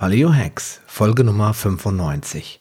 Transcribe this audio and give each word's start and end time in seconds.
Paleo 0.00 0.32
Hacks, 0.32 0.80
Folge 0.86 1.24
Nummer 1.24 1.52
95. 1.52 2.60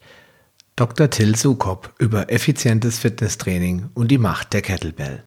Dr. 0.76 1.08
Till 1.12 1.36
Sukop 1.36 1.94
über 2.00 2.32
effizientes 2.32 2.98
Fitnesstraining 2.98 3.92
und 3.94 4.10
die 4.10 4.18
Macht 4.18 4.54
der 4.54 4.64
Kettlebell. 4.64 5.24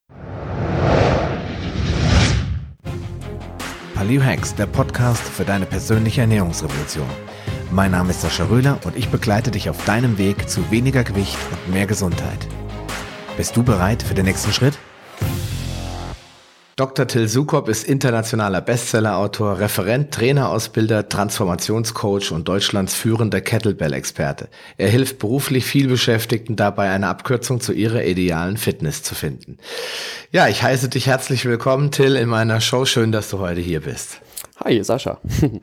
Paleo 3.94 4.24
Hacks, 4.24 4.56
der 4.56 4.66
Podcast 4.66 5.22
für 5.22 5.44
deine 5.44 5.66
persönliche 5.66 6.22
Ernährungsrevolution. 6.22 7.06
Mein 7.70 7.92
Name 7.92 8.10
ist 8.10 8.22
Sascha 8.22 8.42
Röhler 8.42 8.80
und 8.84 8.96
ich 8.96 9.08
begleite 9.10 9.52
dich 9.52 9.70
auf 9.70 9.84
deinem 9.84 10.18
Weg 10.18 10.48
zu 10.48 10.68
weniger 10.72 11.04
Gewicht 11.04 11.38
und 11.52 11.72
mehr 11.72 11.86
Gesundheit. 11.86 12.48
Bist 13.36 13.56
du 13.56 13.62
bereit 13.62 14.02
für 14.02 14.14
den 14.14 14.24
nächsten 14.24 14.52
Schritt? 14.52 14.76
Dr. 16.80 17.06
Till 17.06 17.28
Sukop 17.28 17.68
ist 17.68 17.84
internationaler 17.84 18.62
Bestsellerautor, 18.62 19.58
Referent, 19.58 20.14
Trainerausbilder, 20.14 21.10
Transformationscoach 21.10 22.32
und 22.32 22.48
Deutschlands 22.48 22.94
führender 22.94 23.42
Kettlebell-Experte. 23.42 24.48
Er 24.78 24.88
hilft 24.88 25.18
beruflich 25.18 25.66
vielbeschäftigten 25.66 26.56
dabei, 26.56 26.88
eine 26.88 27.08
Abkürzung 27.08 27.60
zu 27.60 27.74
ihrer 27.74 28.04
idealen 28.04 28.56
Fitness 28.56 29.02
zu 29.02 29.14
finden. 29.14 29.58
Ja, 30.32 30.48
ich 30.48 30.62
heiße 30.62 30.88
dich 30.88 31.06
herzlich 31.06 31.44
willkommen, 31.44 31.90
Till, 31.90 32.16
in 32.16 32.30
meiner 32.30 32.62
Show. 32.62 32.86
Schön, 32.86 33.12
dass 33.12 33.28
du 33.28 33.40
heute 33.40 33.60
hier 33.60 33.82
bist. 33.82 34.22
Hi, 34.64 34.82
Sascha. 34.82 35.20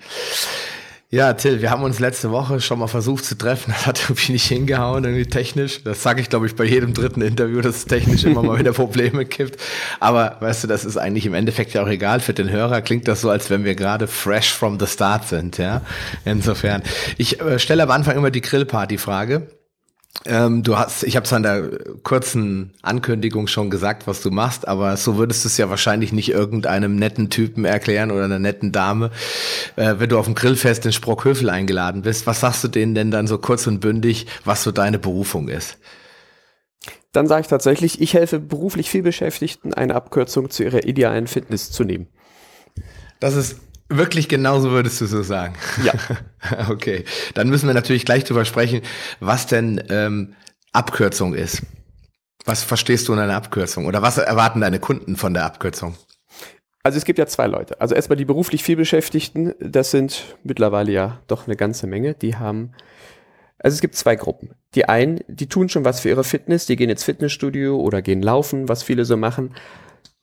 Ja, 1.09 1.31
Till, 1.31 1.61
wir 1.61 1.71
haben 1.71 1.83
uns 1.83 1.99
letzte 1.99 2.31
Woche 2.31 2.59
schon 2.59 2.79
mal 2.79 2.87
versucht 2.87 3.23
zu 3.23 3.37
treffen. 3.37 3.73
Das 3.77 3.85
hat 3.85 4.09
irgendwie 4.09 4.33
nicht 4.33 4.45
hingehauen, 4.45 5.05
irgendwie 5.05 5.25
technisch. 5.25 5.81
Das 5.83 6.03
sage 6.03 6.19
ich, 6.19 6.29
glaube 6.29 6.47
ich, 6.47 6.55
bei 6.55 6.65
jedem 6.65 6.93
dritten 6.93 7.21
Interview, 7.21 7.61
dass 7.61 7.77
es 7.77 7.85
technisch 7.85 8.25
immer 8.25 8.43
mal 8.43 8.59
wieder 8.59 8.73
Probleme 8.73 9.23
gibt. 9.23 9.61
Aber 10.01 10.35
weißt 10.41 10.65
du, 10.65 10.67
das 10.67 10.83
ist 10.83 10.97
eigentlich 10.97 11.25
im 11.25 11.33
Endeffekt 11.33 11.73
ja 11.73 11.83
auch 11.83 11.87
egal. 11.87 12.19
Für 12.19 12.33
den 12.33 12.49
Hörer 12.49 12.81
klingt 12.81 13.07
das 13.07 13.21
so, 13.21 13.29
als 13.29 13.49
wenn 13.49 13.63
wir 13.63 13.75
gerade 13.75 14.07
fresh 14.07 14.51
from 14.51 14.79
the 14.79 14.87
start 14.87 15.29
sind. 15.29 15.57
Ja, 15.57 15.81
insofern. 16.25 16.83
Ich 17.17 17.39
äh, 17.39 17.57
stelle 17.57 17.83
am 17.83 17.91
Anfang 17.91 18.17
immer 18.17 18.31
die 18.31 18.41
Grillparty-Frage. 18.41 19.47
Ähm, 20.25 20.63
du 20.63 20.77
hast, 20.77 21.03
ich 21.03 21.15
habe 21.15 21.25
es 21.25 21.33
an 21.33 21.43
der 21.43 21.69
kurzen 22.03 22.73
Ankündigung 22.81 23.47
schon 23.47 23.69
gesagt, 23.69 24.07
was 24.07 24.21
du 24.21 24.31
machst, 24.31 24.67
aber 24.67 24.97
so 24.97 25.17
würdest 25.17 25.43
du 25.43 25.47
es 25.47 25.57
ja 25.57 25.69
wahrscheinlich 25.69 26.11
nicht 26.11 26.29
irgendeinem 26.29 26.95
netten 26.95 27.29
Typen 27.29 27.65
erklären 27.65 28.11
oder 28.11 28.25
einer 28.25 28.39
netten 28.39 28.71
Dame, 28.71 29.11
äh, 29.75 29.95
wenn 29.99 30.09
du 30.09 30.17
auf 30.17 30.25
dem 30.25 30.35
Grillfest 30.35 30.85
in 30.85 30.91
Sprockhövel 30.91 31.49
eingeladen 31.49 32.01
bist. 32.01 32.27
Was 32.27 32.39
sagst 32.39 32.63
du 32.63 32.67
denen 32.67 32.95
denn 32.95 33.11
dann 33.11 33.27
so 33.27 33.37
kurz 33.37 33.67
und 33.67 33.79
bündig, 33.79 34.27
was 34.43 34.63
so 34.63 34.71
deine 34.71 34.99
Berufung 34.99 35.49
ist? 35.49 35.77
Dann 37.11 37.27
sage 37.27 37.41
ich 37.41 37.47
tatsächlich, 37.47 38.01
ich 38.01 38.13
helfe 38.13 38.39
beruflich 38.39 38.89
vielbeschäftigten, 38.89 39.73
eine 39.73 39.95
Abkürzung 39.95 40.49
zu 40.49 40.63
ihrer 40.63 40.83
idealen 40.83 41.27
Fitness 41.27 41.71
zu 41.71 41.83
nehmen. 41.83 42.07
Das 43.19 43.35
ist 43.35 43.57
Wirklich 43.89 44.27
genauso 44.27 44.71
würdest 44.71 44.99
du 44.99 45.05
so 45.05 45.23
sagen. 45.23 45.55
Ja. 45.83 45.93
okay. 46.69 47.05
Dann 47.33 47.49
müssen 47.49 47.67
wir 47.67 47.73
natürlich 47.73 48.05
gleich 48.05 48.25
drüber 48.25 48.43
sprechen, 48.43 48.81
was 49.19 49.47
denn 49.47 49.81
ähm, 49.89 50.33
Abkürzung 50.73 51.33
ist. 51.33 51.61
Was 52.45 52.63
verstehst 52.63 53.07
du 53.07 53.13
in 53.13 53.19
einer 53.19 53.35
Abkürzung? 53.35 53.85
Oder 53.85 54.01
was 54.01 54.17
erwarten 54.17 54.61
deine 54.61 54.79
Kunden 54.79 55.15
von 55.15 55.33
der 55.33 55.45
Abkürzung? 55.45 55.95
Also 56.83 56.97
es 56.97 57.05
gibt 57.05 57.19
ja 57.19 57.27
zwei 57.27 57.47
Leute. 57.47 57.79
Also 57.81 57.95
erstmal 57.95 58.17
die 58.17 58.25
beruflich 58.25 58.63
vielbeschäftigten, 58.63 59.53
das 59.59 59.91
sind 59.91 60.37
mittlerweile 60.43 60.91
ja 60.91 61.19
doch 61.27 61.47
eine 61.47 61.57
ganze 61.57 61.87
Menge. 61.87 62.13
Die 62.13 62.37
haben, 62.37 62.71
also 63.59 63.75
es 63.75 63.81
gibt 63.81 63.95
zwei 63.95 64.15
Gruppen. 64.15 64.51
Die 64.75 64.87
einen, 64.87 65.19
die 65.27 65.47
tun 65.47 65.67
schon 65.67 65.83
was 65.83 66.01
für 66.01 66.09
ihre 66.09 66.23
Fitness, 66.23 66.65
die 66.65 66.75
gehen 66.75 66.89
ins 66.89 67.03
Fitnessstudio 67.03 67.77
oder 67.77 68.01
gehen 68.01 68.21
laufen, 68.21 68.69
was 68.69 68.83
viele 68.83 69.03
so 69.03 69.17
machen 69.17 69.53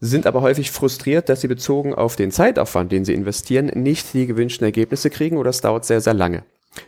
sind 0.05 0.27
aber 0.27 0.43
häufig 0.43 0.71
frustriert, 0.71 1.29
dass 1.29 1.41
sie 1.41 1.49
bezogen 1.49 1.95
auf 1.95 2.17
den 2.17 2.31
Zeitaufwand, 2.31 2.93
den 2.93 3.05
sie 3.05 3.15
investieren, 3.15 3.67
nicht 3.75 4.13
die 4.15 4.27
gewünschten 4.27 4.65
Ergebnisse 4.65 5.11
kriegen 5.11 5.37
oder 5.37 5.51
es 5.51 5.61
dauert 5.61 5.85
sehr, 5.85 6.01
sehr 6.01 6.15
lange. 6.15 6.45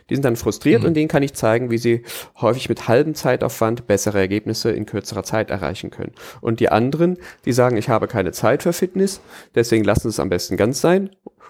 Die 0.09 0.15
sind 0.15 0.25
dann 0.25 0.35
frustriert 0.35 0.81
mhm. 0.81 0.89
und 0.89 0.93
denen 0.93 1.07
kann 1.07 1.23
ich 1.23 1.33
zeigen, 1.33 1.71
wie 1.71 1.77
sie 1.77 2.03
häufig 2.39 2.69
mit 2.69 2.87
halbem 2.87 3.15
Zeitaufwand 3.15 3.87
bessere 3.87 4.19
Ergebnisse 4.19 4.71
in 4.71 4.85
kürzerer 4.85 5.23
Zeit 5.23 5.49
erreichen 5.49 5.89
können. 5.89 6.13
Und 6.41 6.59
die 6.59 6.69
anderen, 6.69 7.17
die 7.45 7.53
sagen, 7.53 7.77
ich 7.77 7.89
habe 7.89 8.07
keine 8.07 8.31
Zeit 8.31 8.63
für 8.63 8.73
Fitness, 8.73 9.21
deswegen 9.55 9.83
lassen 9.83 10.03
sie 10.03 10.09
es 10.09 10.19
am 10.19 10.29
besten 10.29 10.57
ganz 10.57 10.81
sein. 10.81 11.09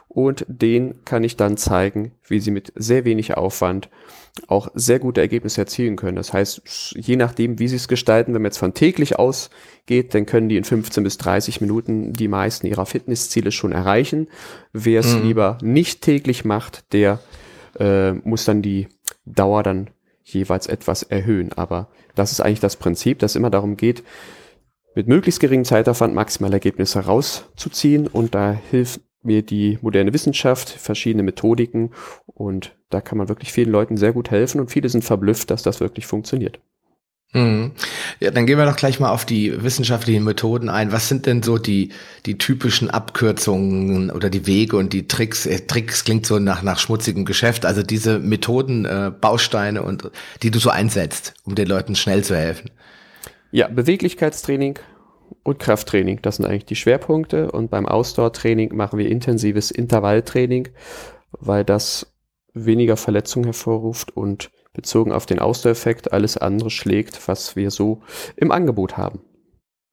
Und 0.09 0.45
denen 0.47 1.03
kann 1.05 1.23
ich 1.23 1.35
dann 1.35 1.57
zeigen, 1.57 2.11
wie 2.27 2.39
sie 2.39 2.49
mit 2.49 2.71
sehr 2.75 3.05
wenig 3.05 3.37
Aufwand 3.37 3.89
auch 4.47 4.69
sehr 4.75 4.99
gute 4.99 5.21
Ergebnisse 5.21 5.61
erzielen 5.61 5.95
können. 5.95 6.15
Das 6.15 6.33
heißt, 6.33 6.61
je 6.95 7.15
nachdem, 7.15 7.59
wie 7.59 7.67
sie 7.67 7.75
es 7.75 7.87
gestalten, 7.87 8.33
wenn 8.33 8.41
man 8.41 8.51
jetzt 8.51 8.59
von 8.59 8.73
täglich 8.73 9.17
ausgeht, 9.17 10.13
dann 10.13 10.25
können 10.25 10.49
die 10.49 10.57
in 10.57 10.63
15 10.63 11.03
bis 11.03 11.17
30 11.17 11.61
Minuten 11.61 12.13
die 12.13 12.27
meisten 12.27 12.67
ihrer 12.67 12.85
Fitnessziele 12.85 13.51
schon 13.51 13.71
erreichen. 13.71 14.27
Wer 14.73 14.99
es 15.01 15.15
mhm. 15.15 15.23
lieber 15.23 15.57
nicht 15.61 16.01
täglich 16.01 16.45
macht, 16.45 16.93
der 16.93 17.19
äh, 17.79 18.13
muss 18.13 18.45
dann 18.45 18.61
die 18.61 18.87
Dauer 19.25 19.63
dann 19.63 19.89
jeweils 20.23 20.67
etwas 20.67 21.03
erhöhen. 21.03 21.53
Aber 21.53 21.89
das 22.15 22.31
ist 22.31 22.41
eigentlich 22.41 22.59
das 22.59 22.75
Prinzip, 22.75 23.19
dass 23.19 23.35
immer 23.35 23.49
darum 23.49 23.77
geht, 23.77 24.03
mit 24.95 25.07
möglichst 25.07 25.39
geringem 25.39 25.65
Zeitaufwand 25.65 26.15
maximale 26.15 26.53
Ergebnisse 26.53 26.99
rauszuziehen 26.99 28.07
und 28.07 28.33
da 28.33 28.57
hilft 28.71 29.01
mir 29.21 29.43
die 29.43 29.77
moderne 29.81 30.13
Wissenschaft, 30.13 30.69
verschiedene 30.69 31.23
Methodiken 31.23 31.91
und 32.25 32.75
da 32.89 33.01
kann 33.01 33.17
man 33.17 33.29
wirklich 33.29 33.53
vielen 33.53 33.71
Leuten 33.71 33.97
sehr 33.97 34.13
gut 34.13 34.31
helfen 34.31 34.59
und 34.59 34.71
viele 34.71 34.89
sind 34.89 35.03
verblüfft, 35.03 35.51
dass 35.51 35.61
das 35.61 35.79
wirklich 35.79 36.07
funktioniert. 36.07 36.59
Mhm. 37.33 37.73
Ja, 38.21 38.31
dann 38.31 38.45
gehen 38.45 38.57
wir 38.57 38.65
doch 38.65 38.77
gleich 38.77 38.99
mal 38.99 39.11
auf 39.11 39.25
die 39.25 39.61
wissenschaftlichen 39.61 40.23
Methoden 40.23 40.69
ein. 40.69 40.93
Was 40.93 41.09
sind 41.09 41.25
denn 41.25 41.43
so 41.43 41.57
die, 41.57 41.91
die 42.25 42.37
typischen 42.37 42.89
Abkürzungen 42.89 44.11
oder 44.11 44.29
die 44.29 44.47
Wege 44.47 44.77
und 44.77 44.93
die 44.93 45.07
Tricks? 45.07 45.45
Äh, 45.45 45.67
Tricks 45.67 46.05
klingt 46.05 46.25
so 46.25 46.39
nach, 46.39 46.63
nach 46.63 46.79
schmutzigem 46.79 47.25
Geschäft. 47.25 47.65
Also 47.65 47.83
diese 47.83 48.19
Methoden, 48.19 48.85
äh, 48.85 49.11
Bausteine 49.19 49.83
und 49.83 50.09
die 50.41 50.51
du 50.51 50.59
so 50.59 50.69
einsetzt, 50.69 51.33
um 51.43 51.55
den 51.55 51.67
Leuten 51.67 51.95
schnell 51.95 52.23
zu 52.23 52.35
helfen. 52.35 52.71
Ja, 53.51 53.67
Beweglichkeitstraining 53.67 54.79
und 55.43 55.59
Krafttraining, 55.59 56.21
das 56.21 56.37
sind 56.37 56.45
eigentlich 56.45 56.65
die 56.65 56.75
Schwerpunkte. 56.75 57.51
Und 57.51 57.69
beim 57.69 57.85
Ausdauertraining 57.85 58.73
machen 58.73 58.99
wir 58.99 59.09
intensives 59.09 59.69
Intervalltraining, 59.69 60.69
weil 61.31 61.65
das 61.65 62.13
weniger 62.53 62.95
Verletzungen 62.95 63.45
hervorruft 63.45 64.15
und 64.15 64.49
bezogen 64.77 65.11
auf 65.11 65.25
den 65.25 65.39
Ausdauereffekt 65.39 66.13
alles 66.13 66.37
andere 66.37 66.69
schlägt, 66.69 67.27
was 67.27 67.57
wir 67.57 67.69
so 67.71 68.01
im 68.37 68.51
Angebot 68.53 68.95
haben. 68.95 69.19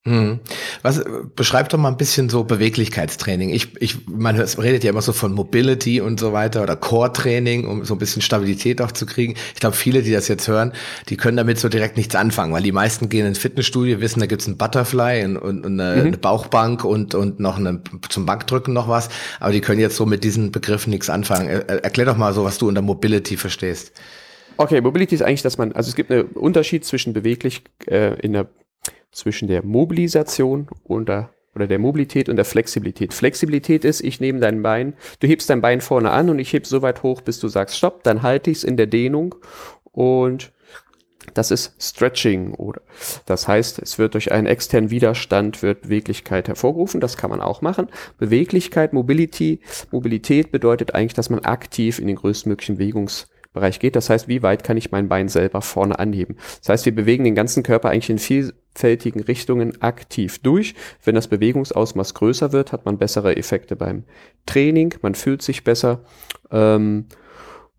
Hm. 0.06 0.41
Was 0.83 1.03
beschreibt 1.34 1.72
doch 1.72 1.78
mal 1.78 1.89
ein 1.89 1.97
bisschen 1.97 2.28
so 2.28 2.45
Beweglichkeitstraining. 2.45 3.49
Ich, 3.49 3.81
ich, 3.81 4.06
man 4.06 4.37
hört, 4.37 4.59
redet 4.59 4.84
ja 4.84 4.91
immer 4.91 5.00
so 5.00 5.15
von 5.15 5.33
Mobility 5.33 6.03
und 6.03 6.21
so 6.21 6.34
weiter 6.34 6.62
oder 6.62 6.77
Core-Training, 6.77 7.67
um 7.67 7.87
so 7.87 7.94
ein 7.94 7.99
bisschen 7.99 8.21
Stabilität 8.21 8.83
auch 8.83 8.93
zu 8.93 9.06
kriegen. 9.06 9.34
Ich 9.55 9.61
glaube, 9.61 9.75
viele, 9.75 10.03
die 10.03 10.12
das 10.12 10.28
jetzt 10.28 10.47
hören, 10.47 10.75
die 11.09 11.17
können 11.17 11.39
damit 11.39 11.59
so 11.59 11.71
direkt 11.71 11.97
nichts 11.97 12.15
anfangen, 12.17 12.53
weil 12.53 12.62
die 12.62 12.71
meisten 12.71 13.09
gehen 13.09 13.25
ins 13.25 13.39
Fitnessstudio, 13.39 14.03
wissen, 14.03 14.21
da 14.21 14.27
gibt's 14.27 14.47
ein 14.47 14.59
Butterfly 14.59 15.25
und, 15.25 15.39
und, 15.39 15.65
und 15.65 15.81
eine, 15.81 16.03
mhm. 16.03 16.06
eine, 16.09 16.19
Bauchbank 16.19 16.84
und, 16.84 17.15
und 17.15 17.41
noch 17.41 17.56
eine, 17.56 17.81
zum 18.11 18.27
Bankdrücken 18.27 18.75
noch 18.75 18.89
was, 18.89 19.09
aber 19.41 19.53
die 19.53 19.62
können 19.62 19.81
jetzt 19.81 19.97
so 19.97 20.05
mit 20.05 20.23
diesen 20.23 20.53
Begriffen 20.53 20.91
nichts 20.91 21.09
anfangen. 21.09 21.49
Er, 21.49 21.83
erklär 21.83 22.05
doch 22.05 22.19
mal 22.19 22.34
so, 22.34 22.44
was 22.44 22.59
du 22.59 22.69
unter 22.69 22.83
Mobility 22.83 23.39
verstehst. 23.39 23.93
Okay, 24.56 24.81
Mobility 24.81 25.16
ist 25.16 25.22
eigentlich, 25.22 25.42
dass 25.42 25.59
man, 25.59 25.72
also 25.72 25.88
es 25.88 25.97
gibt 25.97 26.10
einen 26.10 26.28
Unterschied 26.28 26.84
zwischen 26.84 27.12
beweglich 27.12 27.62
äh, 27.87 28.19
in 28.20 28.32
der 28.32 28.48
zwischen 29.15 29.48
der 29.48 29.65
Mobilisation 29.65 30.69
und 30.82 31.09
der, 31.09 31.31
oder 31.54 31.66
der 31.66 31.78
Mobilität 31.78 32.28
und 32.28 32.37
der 32.37 32.44
Flexibilität. 32.44 33.14
Flexibilität 33.14 33.84
ist, 33.84 34.00
ich 34.00 34.20
nehme 34.20 34.41
dein 34.41 34.62
Bein, 34.62 34.94
du 35.20 35.26
hebst 35.26 35.48
dein 35.48 35.60
Bein 35.60 35.81
vorne 35.81 36.10
an 36.10 36.28
und 36.28 36.38
ich 36.38 36.53
heb 36.53 36.66
so 36.66 36.82
weit 36.82 37.03
hoch, 37.03 37.20
bis 37.20 37.38
du 37.38 37.48
sagst 37.48 37.76
Stopp, 37.76 38.03
dann 38.03 38.22
halte 38.22 38.50
ich 38.50 38.59
es 38.59 38.64
in 38.64 38.76
der 38.76 38.87
Dehnung 38.87 39.37
und 39.84 40.53
das 41.32 41.50
ist 41.50 41.75
Stretching 41.81 42.54
oder 42.54 42.82
das 43.25 43.48
heißt, 43.48 43.78
es 43.78 43.98
wird 43.98 44.14
durch 44.14 44.31
einen 44.32 44.47
externen 44.47 44.91
Widerstand 44.91 45.62
wird 45.62 45.82
Beweglichkeit 45.82 46.48
hervorgerufen. 46.48 47.00
Das 47.00 47.16
kann 47.16 47.31
man 47.31 47.41
auch 47.41 47.62
machen. 47.62 47.88
Beweglichkeit, 48.19 48.93
Mobility, 48.93 49.60
Mobilität 49.91 50.53
bedeutet 50.53 50.94
eigentlich, 50.94 51.14
dass 51.14 51.31
man 51.31 51.41
aktiv 51.41 51.98
in 51.98 52.09
den 52.09 52.16
größtmöglichen 52.16 52.76
Bewegungs 52.76 53.28
Bereich 53.54 53.78
geht. 53.78 53.96
Das 53.96 54.11
heißt, 54.11 54.29
wie 54.29 54.43
weit 54.43 54.64
kann 54.64 54.76
ich 54.76 54.90
mein 54.90 55.08
Bein 55.08 55.29
selber 55.29 55.62
vorne 55.62 55.99
anheben? 55.99 56.37
Das 56.58 56.69
heißt, 56.69 56.84
wir 56.84 56.94
bewegen 56.94 57.25
den 57.25 57.34
ganzen 57.34 57.62
Körper 57.62 57.88
eigentlich 57.88 58.11
in 58.11 58.19
vielfältigen 58.19 59.23
Richtungen 59.23 59.81
aktiv 59.81 60.40
durch. 60.40 60.75
Wenn 61.02 61.14
das 61.14 61.29
Bewegungsausmaß 61.29 62.12
größer 62.14 62.52
wird, 62.52 62.73
hat 62.73 62.84
man 62.84 62.99
bessere 62.99 63.37
Effekte 63.37 63.76
beim 63.76 64.05
Training, 64.44 64.94
man 65.00 65.14
fühlt 65.14 65.40
sich 65.40 65.64
besser 65.64 66.05
ähm, 66.50 67.06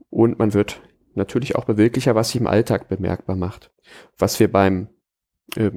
und 0.10 0.40
man 0.40 0.54
wird 0.54 0.82
natürlich 1.14 1.56
auch 1.56 1.66
beweglicher, 1.66 2.16
was 2.16 2.30
sich 2.30 2.42
im 2.42 2.48
Alltag 2.48 2.88
bemerkbar 2.88 3.36
macht. 3.36 3.70
Was 4.18 4.40
wir 4.40 4.52
beim 4.52 4.88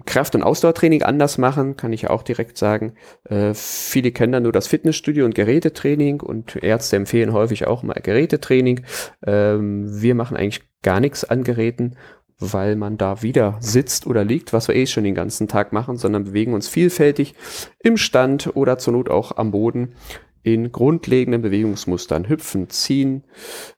Kraft- 0.06 0.34
und 0.34 0.42
Ausdauertraining 0.42 1.02
anders 1.02 1.38
machen, 1.38 1.76
kann 1.76 1.92
ich 1.92 2.08
auch 2.08 2.22
direkt 2.22 2.58
sagen. 2.58 2.94
Äh, 3.24 3.54
viele 3.54 4.10
kennen 4.12 4.32
dann 4.32 4.42
nur 4.42 4.52
das 4.52 4.66
Fitnessstudio 4.66 5.24
und 5.24 5.34
Gerätetraining 5.34 6.20
und 6.20 6.56
Ärzte 6.56 6.96
empfehlen 6.96 7.32
häufig 7.32 7.66
auch 7.66 7.82
mal 7.82 8.00
Gerätetraining. 8.02 8.84
Ähm, 9.24 10.02
wir 10.02 10.14
machen 10.14 10.36
eigentlich 10.36 10.62
gar 10.82 11.00
nichts 11.00 11.24
an 11.24 11.44
Geräten, 11.44 11.96
weil 12.38 12.76
man 12.76 12.96
da 12.96 13.22
wieder 13.22 13.56
sitzt 13.60 14.06
oder 14.06 14.24
liegt, 14.24 14.52
was 14.52 14.68
wir 14.68 14.74
eh 14.74 14.86
schon 14.86 15.04
den 15.04 15.14
ganzen 15.14 15.48
Tag 15.48 15.72
machen, 15.72 15.96
sondern 15.96 16.24
bewegen 16.24 16.54
uns 16.54 16.68
vielfältig 16.68 17.34
im 17.78 17.96
Stand 17.96 18.56
oder 18.56 18.78
zur 18.78 18.94
Not 18.94 19.10
auch 19.10 19.36
am 19.36 19.50
Boden 19.50 19.94
in 20.42 20.72
grundlegenden 20.72 21.42
Bewegungsmustern. 21.42 22.28
Hüpfen, 22.28 22.70
ziehen, 22.70 23.24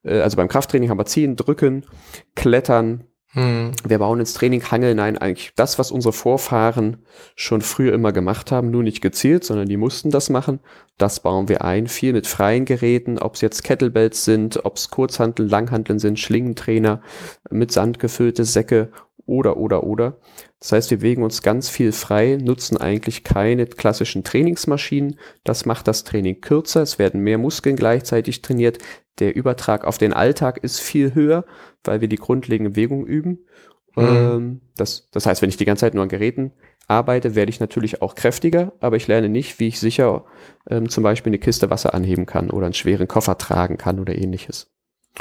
äh, 0.04 0.20
also 0.20 0.36
beim 0.36 0.48
Krafttraining 0.48 0.88
haben 0.88 0.98
wir 0.98 1.06
ziehen, 1.06 1.36
drücken, 1.36 1.84
klettern, 2.34 3.04
hm. 3.32 3.70
Wir 3.86 4.00
bauen 4.00 4.18
ins 4.18 4.34
Training 4.34 4.60
Hangeln 4.60 4.98
ein, 4.98 5.16
eigentlich 5.16 5.52
das, 5.54 5.78
was 5.78 5.92
unsere 5.92 6.12
Vorfahren 6.12 7.04
schon 7.36 7.60
früher 7.60 7.94
immer 7.94 8.10
gemacht 8.10 8.50
haben, 8.50 8.72
nur 8.72 8.82
nicht 8.82 9.00
gezielt, 9.00 9.44
sondern 9.44 9.68
die 9.68 9.76
mussten 9.76 10.10
das 10.10 10.30
machen. 10.30 10.58
Das 10.98 11.20
bauen 11.20 11.48
wir 11.48 11.64
ein, 11.64 11.86
viel 11.86 12.12
mit 12.12 12.26
freien 12.26 12.64
Geräten, 12.64 13.20
ob 13.20 13.36
es 13.36 13.40
jetzt 13.40 13.62
Kettlebells 13.62 14.24
sind, 14.24 14.64
ob 14.64 14.76
es 14.76 14.90
Kurzhanteln, 14.90 15.48
Langhanteln 15.48 16.00
sind, 16.00 16.18
Schlingentrainer, 16.18 17.02
mit 17.50 17.70
Sand 17.70 18.00
gefüllte 18.00 18.44
Säcke 18.44 18.90
oder, 19.26 19.56
oder, 19.56 19.84
oder. 19.84 20.18
Das 20.58 20.72
heißt, 20.72 20.90
wir 20.90 20.98
bewegen 20.98 21.22
uns 21.22 21.42
ganz 21.42 21.68
viel 21.68 21.92
frei, 21.92 22.38
nutzen 22.40 22.76
eigentlich 22.76 23.24
keine 23.24 23.66
klassischen 23.66 24.24
Trainingsmaschinen. 24.24 25.18
Das 25.44 25.66
macht 25.66 25.88
das 25.88 26.04
Training 26.04 26.40
kürzer. 26.40 26.82
Es 26.82 26.98
werden 26.98 27.20
mehr 27.20 27.38
Muskeln 27.38 27.76
gleichzeitig 27.76 28.42
trainiert. 28.42 28.78
Der 29.18 29.36
Übertrag 29.36 29.84
auf 29.84 29.98
den 29.98 30.12
Alltag 30.12 30.58
ist 30.58 30.80
viel 30.80 31.14
höher, 31.14 31.44
weil 31.84 32.00
wir 32.00 32.08
die 32.08 32.16
grundlegende 32.16 32.70
Bewegung 32.70 33.06
üben. 33.06 33.46
Mhm. 33.96 34.04
Ähm, 34.04 34.60
das, 34.76 35.08
das 35.10 35.26
heißt, 35.26 35.42
wenn 35.42 35.50
ich 35.50 35.56
die 35.56 35.64
ganze 35.64 35.80
Zeit 35.80 35.94
nur 35.94 36.02
an 36.02 36.08
Geräten 36.08 36.52
arbeite, 36.86 37.34
werde 37.34 37.50
ich 37.50 37.60
natürlich 37.60 38.02
auch 38.02 38.14
kräftiger, 38.14 38.72
aber 38.80 38.96
ich 38.96 39.06
lerne 39.06 39.28
nicht, 39.28 39.60
wie 39.60 39.68
ich 39.68 39.78
sicher 39.78 40.24
ähm, 40.68 40.88
zum 40.88 41.04
Beispiel 41.04 41.30
eine 41.30 41.38
Kiste 41.38 41.70
Wasser 41.70 41.94
anheben 41.94 42.26
kann 42.26 42.50
oder 42.50 42.66
einen 42.66 42.74
schweren 42.74 43.08
Koffer 43.08 43.38
tragen 43.38 43.78
kann 43.78 44.00
oder 44.00 44.16
ähnliches. 44.16 44.70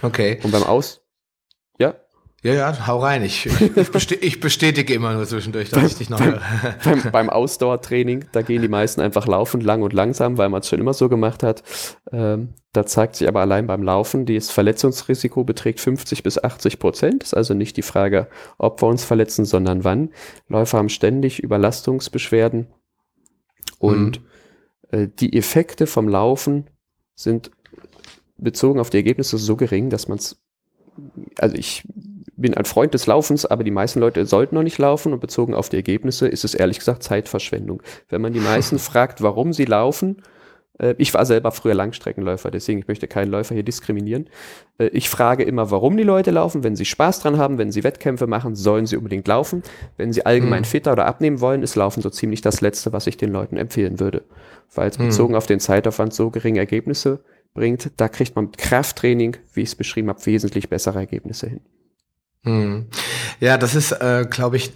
Okay. 0.02 0.40
Und 0.44 0.52
beim 0.52 0.64
Aus, 0.64 1.06
ja, 1.78 1.96
ja, 2.42 2.54
ja, 2.54 2.88
hau 2.88 3.00
rein. 3.00 3.24
Ich, 3.24 3.46
ich, 3.46 3.92
bestätige, 3.92 4.26
ich 4.26 4.40
bestätige 4.40 4.94
immer 4.94 5.14
nur 5.14 5.26
zwischendurch, 5.26 5.70
dass 5.70 5.80
beim, 5.80 5.88
ich 5.88 5.98
dich 5.98 6.10
noch 6.10 6.22
höre. 6.22 6.42
Beim, 6.84 7.04
beim 7.12 7.30
Ausdauertraining, 7.30 8.26
da 8.32 8.42
gehen 8.42 8.62
die 8.62 8.70
meisten 8.70 9.02
einfach 9.02 9.28
laufen, 9.28 9.60
lang 9.60 9.82
und 9.82 9.92
langsam, 9.92 10.38
weil 10.38 10.48
man 10.48 10.62
es 10.62 10.70
schon 10.70 10.80
immer 10.80 10.94
so 10.94 11.10
gemacht 11.10 11.44
hat. 11.44 11.64
Ähm, 12.14 12.54
da 12.72 12.86
zeigt 12.86 13.18
sich 13.18 13.28
aber 13.28 13.42
allein 13.42 13.68
beim 13.68 13.84
Laufen, 13.84 14.26
das 14.26 14.52
Verletzungsrisiko 14.52 15.44
beträgt 15.44 15.82
50 15.82 16.24
bis 16.24 16.42
80 16.42 16.80
Prozent. 16.80 17.24
Ist 17.24 17.34
also 17.34 17.54
nicht 17.54 17.76
die 17.76 17.82
Frage, 17.82 18.28
ob 18.58 18.82
wir 18.82 18.88
uns 18.88 19.04
verletzen, 19.04 19.44
sondern 19.44 19.84
wann. 19.84 20.10
Läufer 20.48 20.78
haben 20.78 20.90
ständig 20.90 21.40
Überlastungsbeschwerden 21.40 22.68
und 23.80 24.22
mhm. 24.92 24.98
äh, 24.98 25.08
die 25.08 25.38
Effekte 25.38 25.88
vom 25.88 26.08
Laufen 26.08 26.70
sind 27.16 27.52
bezogen 28.38 28.80
auf 28.80 28.90
die 28.90 28.98
Ergebnisse 28.98 29.38
so 29.38 29.58
gering, 29.58 29.90
dass 29.90 30.08
man 30.08 30.20
es 30.20 30.40
also 31.38 31.56
ich 31.56 31.84
bin 32.42 32.54
ein 32.54 32.66
Freund 32.66 32.94
des 32.94 33.08
Laufens, 33.08 33.46
aber 33.46 33.64
die 33.64 33.72
meisten 33.72 34.00
Leute 34.00 34.26
sollten 34.26 34.56
noch 34.56 34.64
nicht 34.64 34.78
laufen 34.78 35.14
und 35.14 35.20
bezogen 35.20 35.54
auf 35.54 35.70
die 35.70 35.78
Ergebnisse 35.78 36.28
ist 36.28 36.44
es 36.44 36.54
ehrlich 36.54 36.80
gesagt 36.80 37.04
Zeitverschwendung. 37.04 37.82
Wenn 38.10 38.22
man 38.22 38.34
die 38.34 38.40
meisten 38.40 38.80
fragt, 38.80 39.22
warum 39.22 39.54
sie 39.54 39.66
laufen, 39.66 40.22
äh, 40.80 40.96
ich 40.98 41.14
war 41.14 41.26
selber 41.26 41.52
früher 41.52 41.76
Langstreckenläufer, 41.76 42.50
deswegen 42.50 42.80
ich 42.80 42.88
möchte 42.88 43.08
keinen 43.08 43.30
Läufer 43.30 43.54
hier 43.54 43.64
diskriminieren. 43.64 44.30
Äh, 44.78 44.88
ich 44.88 45.10
frage 45.10 45.44
immer, 45.44 45.70
warum 45.72 45.98
die 45.98 46.04
Leute 46.04 46.32
laufen. 46.32 46.64
Wenn 46.64 46.76
sie 46.76 46.86
Spaß 46.86 47.20
dran 47.20 47.38
haben, 47.38 47.58
wenn 47.58 47.72
sie 47.72 47.84
Wettkämpfe 47.84 48.28
machen, 48.28 48.56
sollen 48.56 48.86
sie 48.86 48.98
unbedingt 48.98 49.28
laufen. 49.28 49.62
Wenn 49.98 50.14
sie 50.14 50.26
allgemein 50.26 50.62
mhm. 50.62 50.66
fitter 50.66 50.94
oder 50.94 51.06
abnehmen 51.06 51.42
wollen, 51.42 51.62
ist 51.62 51.76
Laufen 51.76 52.02
so 52.02 52.10
ziemlich 52.10 52.42
das 52.42 52.62
Letzte, 52.62 52.94
was 52.94 53.08
ich 53.08 53.18
den 53.18 53.32
Leuten 53.32 53.58
empfehlen 53.58 54.00
würde. 54.00 54.24
Weil 54.74 54.90
es 54.90 54.98
mhm. 54.98 55.08
bezogen 55.08 55.36
auf 55.36 55.46
den 55.46 55.60
Zeitaufwand 55.60 56.14
so 56.14 56.30
geringe 56.30 56.60
Ergebnisse 56.60 57.20
bringt, 57.54 57.92
da 57.98 58.08
kriegt 58.08 58.36
man 58.36 58.46
mit 58.46 58.58
Krafttraining, 58.58 59.38
wie 59.54 59.62
ich 59.62 59.70
es 59.70 59.76
beschrieben 59.76 60.10
habe, 60.10 60.26
wesentlich 60.26 60.70
bessere 60.70 61.00
Ergebnisse 61.00 61.48
hin. 61.48 61.62
Hm. 62.46 62.86
Ja, 63.42 63.58
das 63.58 63.76
ist, 63.76 63.92
äh, 63.92 64.26
glaube 64.30 64.56
ich, 64.56 64.72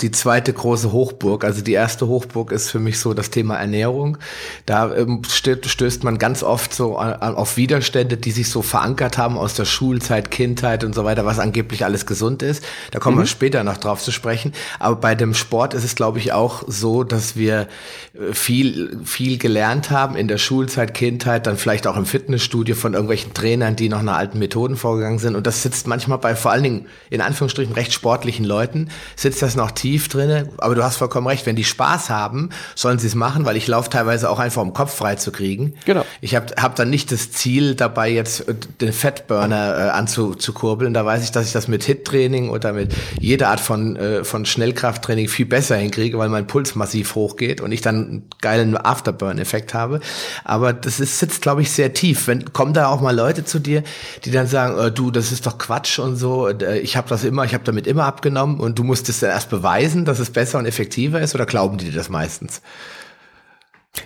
die 0.00 0.10
zweite 0.10 0.52
große 0.52 0.90
Hochburg. 0.90 1.44
Also 1.44 1.62
die 1.62 1.72
erste 1.72 2.08
Hochburg 2.08 2.50
ist 2.50 2.70
für 2.70 2.80
mich 2.80 2.98
so 2.98 3.14
das 3.14 3.30
Thema 3.30 3.56
Ernährung. 3.56 4.18
Da 4.66 4.92
ähm, 4.94 5.22
stößt, 5.24 6.02
man 6.02 6.18
ganz 6.18 6.42
oft 6.42 6.74
so 6.74 6.96
an, 6.96 7.36
auf 7.36 7.56
Widerstände, 7.56 8.16
die 8.16 8.32
sich 8.32 8.50
so 8.50 8.62
verankert 8.62 9.16
haben 9.16 9.38
aus 9.38 9.54
der 9.54 9.64
Schulzeit, 9.64 10.32
Kindheit 10.32 10.82
und 10.82 10.94
so 10.94 11.04
weiter, 11.04 11.24
was 11.24 11.38
angeblich 11.38 11.84
alles 11.84 12.06
gesund 12.06 12.42
ist. 12.42 12.64
Da 12.90 12.98
kommen 12.98 13.16
mhm. 13.16 13.22
wir 13.22 13.26
später 13.26 13.62
noch 13.62 13.76
drauf 13.76 14.02
zu 14.02 14.10
sprechen. 14.10 14.52
Aber 14.80 14.96
bei 14.96 15.14
dem 15.14 15.32
Sport 15.32 15.74
ist 15.74 15.84
es, 15.84 15.94
glaube 15.94 16.18
ich, 16.18 16.32
auch 16.32 16.64
so, 16.66 17.04
dass 17.04 17.36
wir 17.36 17.68
äh, 18.14 18.32
viel, 18.32 18.98
viel 19.04 19.38
gelernt 19.38 19.90
haben 19.90 20.16
in 20.16 20.26
der 20.26 20.38
Schulzeit, 20.38 20.94
Kindheit, 20.94 21.46
dann 21.46 21.56
vielleicht 21.56 21.86
auch 21.86 21.96
im 21.96 22.06
Fitnessstudio 22.06 22.74
von 22.74 22.94
irgendwelchen 22.94 23.32
Trainern, 23.32 23.76
die 23.76 23.88
noch 23.88 24.02
nach 24.02 24.16
alten 24.16 24.40
Methoden 24.40 24.76
vorgegangen 24.76 25.20
sind. 25.20 25.36
Und 25.36 25.46
das 25.46 25.62
sitzt 25.62 25.86
manchmal 25.86 26.18
bei 26.18 26.34
vor 26.34 26.50
allen 26.50 26.64
Dingen 26.64 26.86
in 27.14 27.20
Anführungsstrichen 27.20 27.72
recht 27.74 27.92
sportlichen 27.92 28.44
Leuten, 28.44 28.88
sitzt 29.14 29.40
das 29.40 29.54
noch 29.54 29.70
tief 29.70 30.08
drinne. 30.08 30.48
Aber 30.58 30.74
du 30.74 30.82
hast 30.82 30.96
vollkommen 30.96 31.28
recht, 31.28 31.46
wenn 31.46 31.54
die 31.54 31.62
Spaß 31.62 32.10
haben, 32.10 32.50
sollen 32.74 32.98
sie 32.98 33.06
es 33.06 33.14
machen, 33.14 33.44
weil 33.44 33.56
ich 33.56 33.68
laufe 33.68 33.88
teilweise 33.88 34.28
auch 34.28 34.40
einfach, 34.40 34.62
um 34.62 34.72
Kopf 34.72 34.92
frei 34.96 35.14
zu 35.14 35.30
kriegen. 35.30 35.74
Genau. 35.84 36.04
Ich 36.20 36.34
habe 36.34 36.46
hab 36.60 36.74
dann 36.74 36.90
nicht 36.90 37.12
das 37.12 37.30
Ziel 37.30 37.76
dabei, 37.76 38.10
jetzt 38.10 38.48
äh, 38.48 38.54
den 38.80 38.92
Fettburner 38.92 39.78
äh, 39.78 39.90
anzukurbeln. 39.90 40.92
Da 40.92 41.04
weiß 41.04 41.22
ich, 41.22 41.30
dass 41.30 41.46
ich 41.46 41.52
das 41.52 41.68
mit 41.68 41.84
Hit-Training 41.84 42.50
oder 42.50 42.72
mit 42.72 42.92
jeder 43.20 43.50
Art 43.50 43.60
von, 43.60 43.94
äh, 43.94 44.24
von 44.24 44.44
Schnellkrafttraining 44.44 45.28
viel 45.28 45.46
besser 45.46 45.76
hinkriege, 45.76 46.18
weil 46.18 46.28
mein 46.28 46.48
Puls 46.48 46.74
massiv 46.74 47.14
hochgeht 47.14 47.60
und 47.60 47.70
ich 47.70 47.80
dann 47.80 47.94
einen 47.94 48.28
geilen 48.40 48.76
Afterburn-Effekt 48.76 49.72
habe. 49.72 50.00
Aber 50.42 50.72
das 50.72 50.98
ist, 50.98 51.20
sitzt, 51.20 51.42
glaube 51.42 51.62
ich, 51.62 51.70
sehr 51.70 51.94
tief. 51.94 52.26
Wenn, 52.26 52.52
kommen 52.52 52.74
da 52.74 52.88
auch 52.88 53.00
mal 53.00 53.14
Leute 53.14 53.44
zu 53.44 53.60
dir, 53.60 53.84
die 54.24 54.32
dann 54.32 54.48
sagen, 54.48 54.76
äh, 54.78 54.90
du, 54.90 55.12
das 55.12 55.30
ist 55.30 55.46
doch 55.46 55.58
Quatsch 55.58 56.00
und 56.00 56.16
so. 56.16 56.48
Äh, 56.48 56.80
ich 56.80 56.94
ich 56.94 56.96
habe 57.04 57.10
das 57.10 57.24
immer, 57.24 57.44
ich 57.44 57.52
habe 57.52 57.64
damit 57.64 57.86
immer 57.86 58.04
abgenommen 58.04 58.58
und 58.58 58.78
du 58.78 58.84
musst 58.84 59.08
es 59.10 59.20
dann 59.20 59.30
erst 59.30 59.50
beweisen, 59.50 60.06
dass 60.06 60.18
es 60.18 60.30
besser 60.30 60.58
und 60.58 60.66
effektiver 60.66 61.20
ist 61.20 61.34
oder 61.34 61.44
glauben 61.44 61.76
die 61.76 61.86
dir 61.86 61.96
das 61.96 62.08
meistens? 62.08 62.62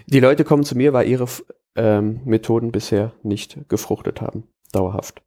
Die 0.06 0.20
Leute 0.20 0.44
kommen 0.44 0.64
zu 0.64 0.76
mir, 0.76 0.92
weil 0.92 1.08
ihre 1.08 1.26
ähm, 1.76 2.20
Methoden 2.24 2.72
bisher 2.72 3.12
nicht 3.22 3.68
gefruchtet 3.68 4.20
haben, 4.20 4.44
dauerhaft. 4.72 5.22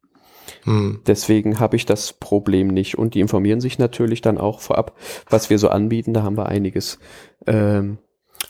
Hm. 0.64 1.00
Deswegen 1.06 1.60
habe 1.60 1.76
ich 1.76 1.86
das 1.86 2.12
Problem 2.12 2.68
nicht. 2.68 2.98
Und 2.98 3.14
die 3.14 3.20
informieren 3.20 3.60
sich 3.60 3.78
natürlich 3.78 4.20
dann 4.20 4.38
auch 4.38 4.60
vorab, 4.60 4.96
was 5.30 5.48
wir 5.48 5.58
so 5.58 5.68
anbieten. 5.68 6.12
Da 6.12 6.22
haben 6.22 6.36
wir 6.36 6.46
einiges 6.46 6.98
ähm, 7.46 7.98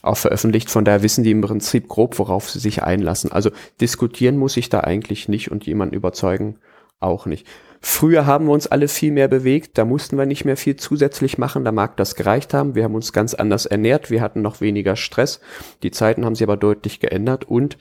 auch 0.01 0.17
veröffentlicht. 0.17 0.69
Von 0.69 0.83
daher 0.83 1.01
wissen 1.01 1.23
die 1.23 1.31
im 1.31 1.41
Prinzip 1.41 1.87
grob, 1.87 2.19
worauf 2.19 2.49
sie 2.49 2.59
sich 2.59 2.83
einlassen. 2.83 3.31
Also 3.31 3.51
diskutieren 3.79 4.37
muss 4.37 4.57
ich 4.57 4.69
da 4.69 4.81
eigentlich 4.81 5.29
nicht 5.29 5.49
und 5.49 5.65
jemanden 5.65 5.95
überzeugen 5.95 6.57
auch 7.03 7.25
nicht. 7.25 7.47
Früher 7.85 8.25
haben 8.25 8.45
wir 8.45 8.53
uns 8.53 8.67
alle 8.67 8.87
viel 8.87 9.11
mehr 9.11 9.27
bewegt, 9.27 9.77
da 9.77 9.83
mussten 9.83 10.17
wir 10.17 10.25
nicht 10.25 10.45
mehr 10.45 10.55
viel 10.55 10.77
zusätzlich 10.77 11.37
machen, 11.37 11.65
da 11.65 11.73
mag 11.73 11.97
das 11.97 12.15
gereicht 12.15 12.53
haben. 12.53 12.75
Wir 12.75 12.85
haben 12.85 12.95
uns 12.95 13.11
ganz 13.11 13.33
anders 13.33 13.65
ernährt, 13.65 14.09
wir 14.09 14.21
hatten 14.21 14.41
noch 14.41 14.61
weniger 14.61 14.95
Stress. 14.95 15.41
Die 15.83 15.91
Zeiten 15.91 16.23
haben 16.23 16.35
sich 16.35 16.43
aber 16.43 16.55
deutlich 16.55 17.01
geändert 17.01 17.43
und 17.43 17.77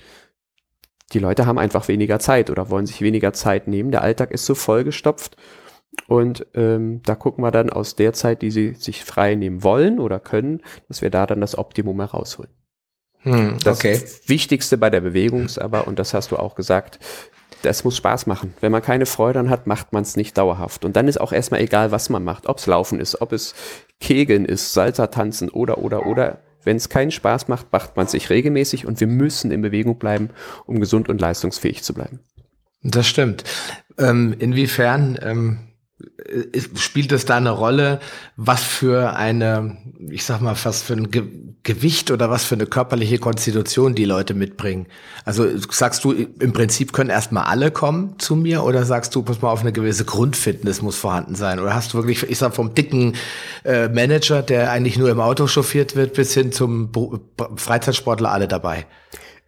die 1.13 1.21
Leute 1.21 1.47
haben 1.47 1.59
einfach 1.59 1.87
weniger 1.87 2.19
Zeit 2.19 2.51
oder 2.51 2.69
wollen 2.69 2.87
sich 2.87 3.01
weniger 3.01 3.33
Zeit 3.33 3.69
nehmen. 3.69 3.93
Der 3.93 4.03
Alltag 4.03 4.33
ist 4.33 4.45
so 4.45 4.57
vollgestopft 4.57 5.37
und 6.09 6.47
ähm, 6.55 7.01
da 7.05 7.15
gucken 7.15 7.45
wir 7.45 7.51
dann 7.51 7.71
aus 7.71 7.95
der 7.95 8.13
Zeit, 8.13 8.43
die 8.43 8.51
sie 8.51 8.75
sich 8.75 9.05
frei 9.05 9.35
nehmen 9.35 9.63
wollen 9.63 10.01
oder 10.01 10.19
können, 10.19 10.63
dass 10.89 11.03
wir 11.03 11.11
da 11.11 11.27
dann 11.27 11.41
das 11.41 11.57
Optimum 11.57 12.01
herausholen. 12.01 12.51
Hm, 13.19 13.59
das 13.63 13.79
okay. 13.79 14.03
Wichtigste 14.27 14.79
bei 14.79 14.91
der 14.91 15.01
Bewegung 15.01 15.45
ist 15.45 15.59
aber, 15.59 15.87
und 15.87 15.99
das 15.99 16.13
hast 16.13 16.33
du 16.33 16.37
auch 16.37 16.57
gesagt, 16.57 16.99
das 17.63 17.85
muss 17.85 17.97
Spaß 17.97 18.27
machen. 18.27 18.55
Wenn 18.61 18.73
man 18.73 18.83
keine 18.83 19.07
Freude 19.07 19.41
an 19.41 19.51
hat, 19.51 19.67
macht 19.67 19.93
man 19.93 20.03
es 20.03 20.17
nicht 20.17 20.37
dauerhaft. 20.37 20.85
Und 20.85 20.97
dann 20.97 21.09
ist 21.09 21.21
auch 21.21 21.33
erstmal 21.33 21.61
egal, 21.61 21.91
was 21.91 22.11
man 22.11 22.25
macht. 22.25 22.47
Ob 22.47 22.59
es 22.59 22.67
Laufen 22.67 23.01
ist, 23.01 23.21
ob 23.21 23.33
es 23.33 23.55
Kegeln 24.01 24.45
ist, 24.45 24.75
Salsa 24.75 25.07
tanzen 25.09 25.49
oder, 25.49 25.79
oder, 25.79 26.07
oder. 26.07 26.39
Wenn 26.65 26.77
es 26.77 26.89
keinen 26.89 27.11
Spaß 27.11 27.49
macht, 27.49 27.73
macht 27.73 27.97
man 27.97 28.07
sich 28.07 28.31
regelmäßig 28.31 28.87
und 28.87 29.01
wir 29.01 29.07
müssen 29.07 29.51
in 29.51 29.63
Bewegung 29.63 29.99
bleiben, 29.99 30.31
um 30.67 30.79
gesund 30.79 31.09
und 31.09 31.21
leistungsfähig 31.21 31.83
zu 31.83 31.95
bleiben. 31.95 32.21
Das 32.83 33.07
stimmt. 33.07 33.45
Ähm, 33.99 34.35
inwiefern 34.39 35.19
ähm, 35.23 35.59
spielt 36.75 37.13
es 37.13 37.25
da 37.25 37.37
eine 37.37 37.51
Rolle, 37.51 38.01
was 38.37 38.63
für 38.63 39.17
eine, 39.17 39.77
ich 40.11 40.25
sag 40.25 40.41
mal, 40.41 40.57
was 40.63 40.83
für 40.83 40.95
ein 40.95 41.11
Ge 41.11 41.25
Gewicht 41.65 42.11
oder 42.11 42.29
was 42.29 42.45
für 42.45 42.57
eine 42.57 42.67
körperliche 42.67 43.19
Konstitution 43.19 43.95
die 43.95 44.05
Leute 44.05 44.35
mitbringen? 44.35 44.87
Also 45.25 45.47
sagst 45.71 46.03
du, 46.03 46.11
im 46.11 46.53
Prinzip 46.53 46.93
können 46.93 47.09
erstmal 47.09 47.45
alle 47.45 47.71
kommen 47.71 48.19
zu 48.19 48.35
mir 48.35 48.65
oder 48.65 48.85
sagst 48.85 49.15
du, 49.15 49.23
pass 49.23 49.41
mal 49.43 49.51
auf, 49.51 49.61
eine 49.61 49.71
gewisse 49.71 50.05
Grundfitness 50.05 50.83
muss 50.83 50.97
vorhanden 50.97 51.37
sein? 51.37 51.61
Oder 51.61 51.73
hast 51.73 51.93
du 51.93 51.99
wirklich, 51.99 52.29
ich 52.29 52.39
sag 52.39 52.57
vom 52.57 52.75
dicken 52.75 53.15
äh, 53.65 53.89
Manager, 53.89 54.43
der 54.43 54.73
eigentlich 54.73 54.99
nur 54.99 55.09
im 55.09 55.21
Auto 55.21 55.47
chauffiert 55.47 55.95
wird, 55.95 56.15
bis 56.15 56.35
hin 56.35 56.51
zum 56.51 56.91
Freizeitsportler 57.55 58.33
alle 58.33 58.49
dabei? 58.49 58.87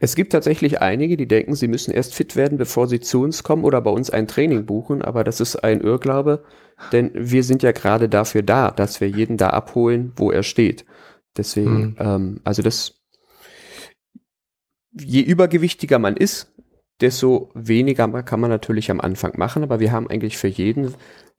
Es 0.05 0.17
gibt 0.17 0.33
tatsächlich 0.33 0.83
einige, 0.83 1.17
die 1.17 1.27
denken, 1.27 1.55
sie 1.55 1.67
müssen 1.67 1.91
erst 1.91 2.15
fit 2.15 2.37
werden, 2.37 2.59
bevor 2.59 2.89
sie 2.89 3.01
zu 3.01 3.23
uns 3.23 3.43
kommen 3.43 3.65
oder 3.65 3.81
bei 3.81 3.91
uns 3.91 4.11
ein 4.11 4.29
Training 4.29 4.67
buchen, 4.67 5.01
aber 5.01 5.25
das 5.25 5.41
ist 5.41 5.57
ein 5.57 5.81
Irrglaube, 5.81 6.45
denn 6.93 7.11
wir 7.15 7.43
sind 7.43 7.63
ja 7.63 7.73
gerade 7.73 8.11
dafür 8.11 8.43
da, 8.43 8.71
dass 8.71 9.01
wir 9.01 9.09
jeden 9.09 9.39
da 9.39 9.49
abholen, 9.49 10.13
wo 10.17 10.31
er 10.31 10.43
steht. 10.43 10.85
Deswegen, 11.39 11.77
mhm. 11.77 11.97
ähm, 11.99 12.41
also 12.45 12.61
das, 12.61 13.01
je 14.93 15.23
übergewichtiger 15.23 15.99
man 15.99 16.19
ist, 16.19 16.53
desto 17.01 17.51
weniger 17.55 18.07
kann 18.25 18.41
man 18.41 18.51
natürlich 18.51 18.91
am 18.91 19.01
Anfang 19.01 19.39
machen, 19.39 19.63
aber 19.63 19.81
wir 19.81 19.91
haben 19.91 20.11
eigentlich 20.11 20.37
für 20.37 20.49
jeden 20.49 20.93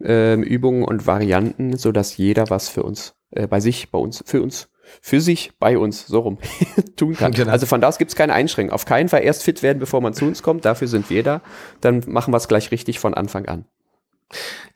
äh, 0.03 0.41
Übungen 0.41 0.85
und 0.85 1.05
Varianten, 1.05 1.77
so 1.77 1.91
dass 1.91 2.17
jeder 2.17 2.49
was 2.49 2.69
für 2.69 2.81
uns, 2.81 3.13
äh, 3.29 3.45
bei 3.45 3.59
sich, 3.59 3.91
bei 3.91 3.99
uns, 3.99 4.23
für 4.25 4.41
uns 4.41 4.69
für 5.01 5.21
sich 5.21 5.51
bei 5.59 5.77
uns 5.77 6.07
so 6.07 6.19
rum 6.19 6.37
tun 6.95 7.15
kann. 7.15 7.31
Genau. 7.31 7.51
Also 7.51 7.65
von 7.65 7.81
da 7.81 7.87
aus 7.87 7.97
gibt 7.97 8.11
es 8.11 8.15
keine 8.15 8.33
Einschränkung. 8.33 8.73
Auf 8.73 8.85
keinen 8.85 9.09
Fall 9.09 9.23
erst 9.23 9.43
fit 9.43 9.63
werden, 9.63 9.79
bevor 9.79 10.01
man 10.01 10.13
zu 10.13 10.25
uns 10.25 10.43
kommt. 10.43 10.65
Dafür 10.65 10.87
sind 10.87 11.09
wir 11.09 11.23
da. 11.23 11.41
Dann 11.81 12.03
machen 12.07 12.33
wir 12.33 12.37
es 12.37 12.47
gleich 12.47 12.71
richtig 12.71 12.99
von 12.99 13.13
Anfang 13.13 13.45
an. 13.45 13.65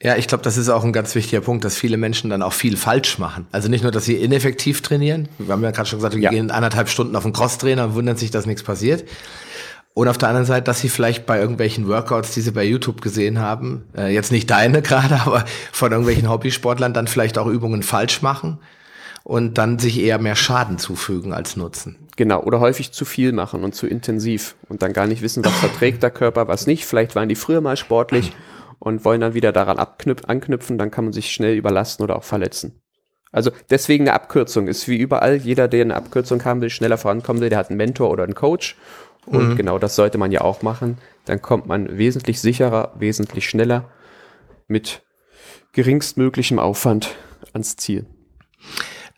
Ja, 0.02 0.16
ich 0.16 0.28
glaube, 0.28 0.44
das 0.44 0.58
ist 0.58 0.70
auch 0.70 0.84
ein 0.84 0.94
ganz 0.94 1.16
wichtiger 1.16 1.42
Punkt, 1.42 1.66
dass 1.66 1.76
viele 1.76 1.98
Menschen 1.98 2.30
dann 2.30 2.42
auch 2.42 2.54
viel 2.54 2.78
falsch 2.78 3.18
machen. 3.18 3.48
Also 3.52 3.68
nicht 3.68 3.82
nur, 3.82 3.92
dass 3.92 4.06
sie 4.06 4.16
ineffektiv 4.16 4.82
trainieren. 4.82 5.28
Wir 5.38 5.54
haben 5.54 5.64
ja 5.64 5.72
gerade 5.72 5.90
schon 5.90 6.00
gesagt, 6.00 6.16
wir 6.16 6.22
ja. 6.22 6.30
gehen 6.30 6.52
eineinhalb 6.52 6.88
Stunden 6.88 7.16
auf 7.16 7.24
den 7.24 7.34
Crosstrainer 7.34 7.86
und 7.86 7.96
wundern 7.96 8.16
sich, 8.16 8.32
dass 8.32 8.46
nichts 8.46 8.64
passiert. 8.64 9.06
Und 9.94 10.08
auf 10.08 10.18
der 10.18 10.30
anderen 10.30 10.46
Seite, 10.46 10.64
dass 10.64 10.80
sie 10.80 10.88
vielleicht 10.88 11.26
bei 11.26 11.40
irgendwelchen 11.40 11.88
Workouts, 11.88 12.34
die 12.34 12.42
sie 12.42 12.52
bei 12.52 12.64
YouTube 12.64 13.02
gesehen 13.02 13.40
haben, 13.40 13.86
äh, 13.98 14.14
jetzt 14.14 14.32
nicht 14.32 14.50
deine 14.50 14.82
gerade, 14.84 15.16
aber 15.22 15.44
von 15.72 15.92
irgendwelchen 15.92 16.30
Hobbysportlern 16.30 16.94
dann 16.94 17.08
vielleicht 17.08 17.38
auch 17.38 17.48
Übungen 17.48 17.84
falsch 17.84 18.22
machen 18.22 18.60
und 19.30 19.60
dann 19.60 19.78
sich 19.78 20.00
eher 20.00 20.18
mehr 20.18 20.36
Schaden 20.36 20.80
zufügen 20.80 21.34
als 21.34 21.56
Nutzen. 21.56 22.08
Genau, 22.16 22.42
oder 22.42 22.60
häufig 22.60 22.94
zu 22.94 23.06
viel 23.06 23.32
machen 23.32 23.64
und 23.64 23.76
zu 23.76 23.86
intensiv 23.86 24.56
und 24.70 24.82
dann 24.82 24.92
gar 24.92 25.06
nicht 25.06 25.22
wissen, 25.22 25.46
was 25.46 25.54
verträgt 25.54 26.02
der 26.02 26.10
Körper, 26.10 26.48
was 26.48 26.66
nicht. 26.66 26.88
Vielleicht 26.88 27.16
waren 27.16 27.30
die 27.30 27.36
früher 27.36 27.62
mal 27.62 27.78
sportlich 27.78 28.32
und 28.80 29.06
wollen 29.06 29.22
dann 29.22 29.36
wieder 29.36 29.52
daran 29.52 29.78
anknüpfen, 29.78 30.80
dann 30.80 30.90
kann 30.90 31.04
man 31.04 31.14
sich 31.14 31.32
schnell 31.32 31.56
überlasten 31.56 32.04
oder 32.04 32.16
auch 32.16 32.24
verletzen. 32.24 32.82
Also 33.32 33.52
deswegen 33.70 34.06
eine 34.06 34.16
Abkürzung 34.16 34.68
ist 34.68 34.88
wie 34.88 34.98
überall. 34.98 35.36
Jeder, 35.36 35.68
der 35.68 35.82
eine 35.82 35.96
Abkürzung 35.96 36.44
haben 36.44 36.62
will, 36.62 36.72
schneller 36.72 36.98
vorankommen 36.98 37.40
will, 37.40 37.50
der 37.50 37.60
hat 37.60 37.70
einen 37.70 37.78
Mentor 37.78 38.10
oder 38.10 38.24
einen 38.24 38.34
Coach. 38.34 38.78
Und 39.28 39.50
mhm. 39.50 39.56
genau 39.58 39.78
das 39.78 39.96
sollte 39.96 40.18
man 40.18 40.32
ja 40.32 40.42
auch 40.42 40.64
machen. 40.64 40.98
Dann 41.26 41.40
kommt 41.40 41.68
man 41.68 42.00
wesentlich 42.00 42.42
sicherer, 42.42 42.94
wesentlich 42.98 43.48
schneller 43.48 43.92
mit 44.68 45.04
geringstmöglichem 45.74 46.58
Aufwand 46.58 47.16
ans 47.54 47.76
Ziel. 47.76 48.08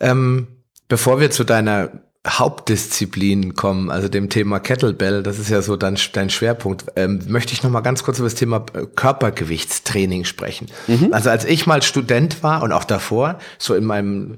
Ähm, 0.02 0.48
bevor 0.90 1.22
wir 1.22 1.32
zu 1.32 1.46
deiner 1.46 1.92
Hauptdisziplin 2.28 3.56
kommen, 3.56 3.90
also 3.90 4.08
dem 4.08 4.30
Thema 4.30 4.60
Kettlebell, 4.60 5.24
das 5.24 5.40
ist 5.40 5.50
ja 5.50 5.64
so 5.64 5.76
dein, 5.76 5.98
dein 6.14 6.30
Schwerpunkt, 6.30 6.86
ähm, 6.96 7.20
möchte 7.28 7.54
ich 7.54 7.64
noch 7.64 7.72
mal 7.72 7.82
ganz 7.82 8.04
kurz 8.04 8.20
über 8.20 8.28
das 8.28 8.36
Thema 8.36 8.64
äh, 8.74 8.86
Körpergewichtstraining 8.86 10.26
sprechen. 10.26 10.68
Mhm. 10.86 11.10
Also 11.14 11.32
als 11.32 11.46
ich 11.46 11.66
mal 11.66 11.82
Student 11.82 12.44
war 12.44 12.62
und 12.62 12.74
auch 12.74 12.84
davor, 12.84 13.40
so 13.58 13.74
in 13.74 13.86
meinem 13.86 14.38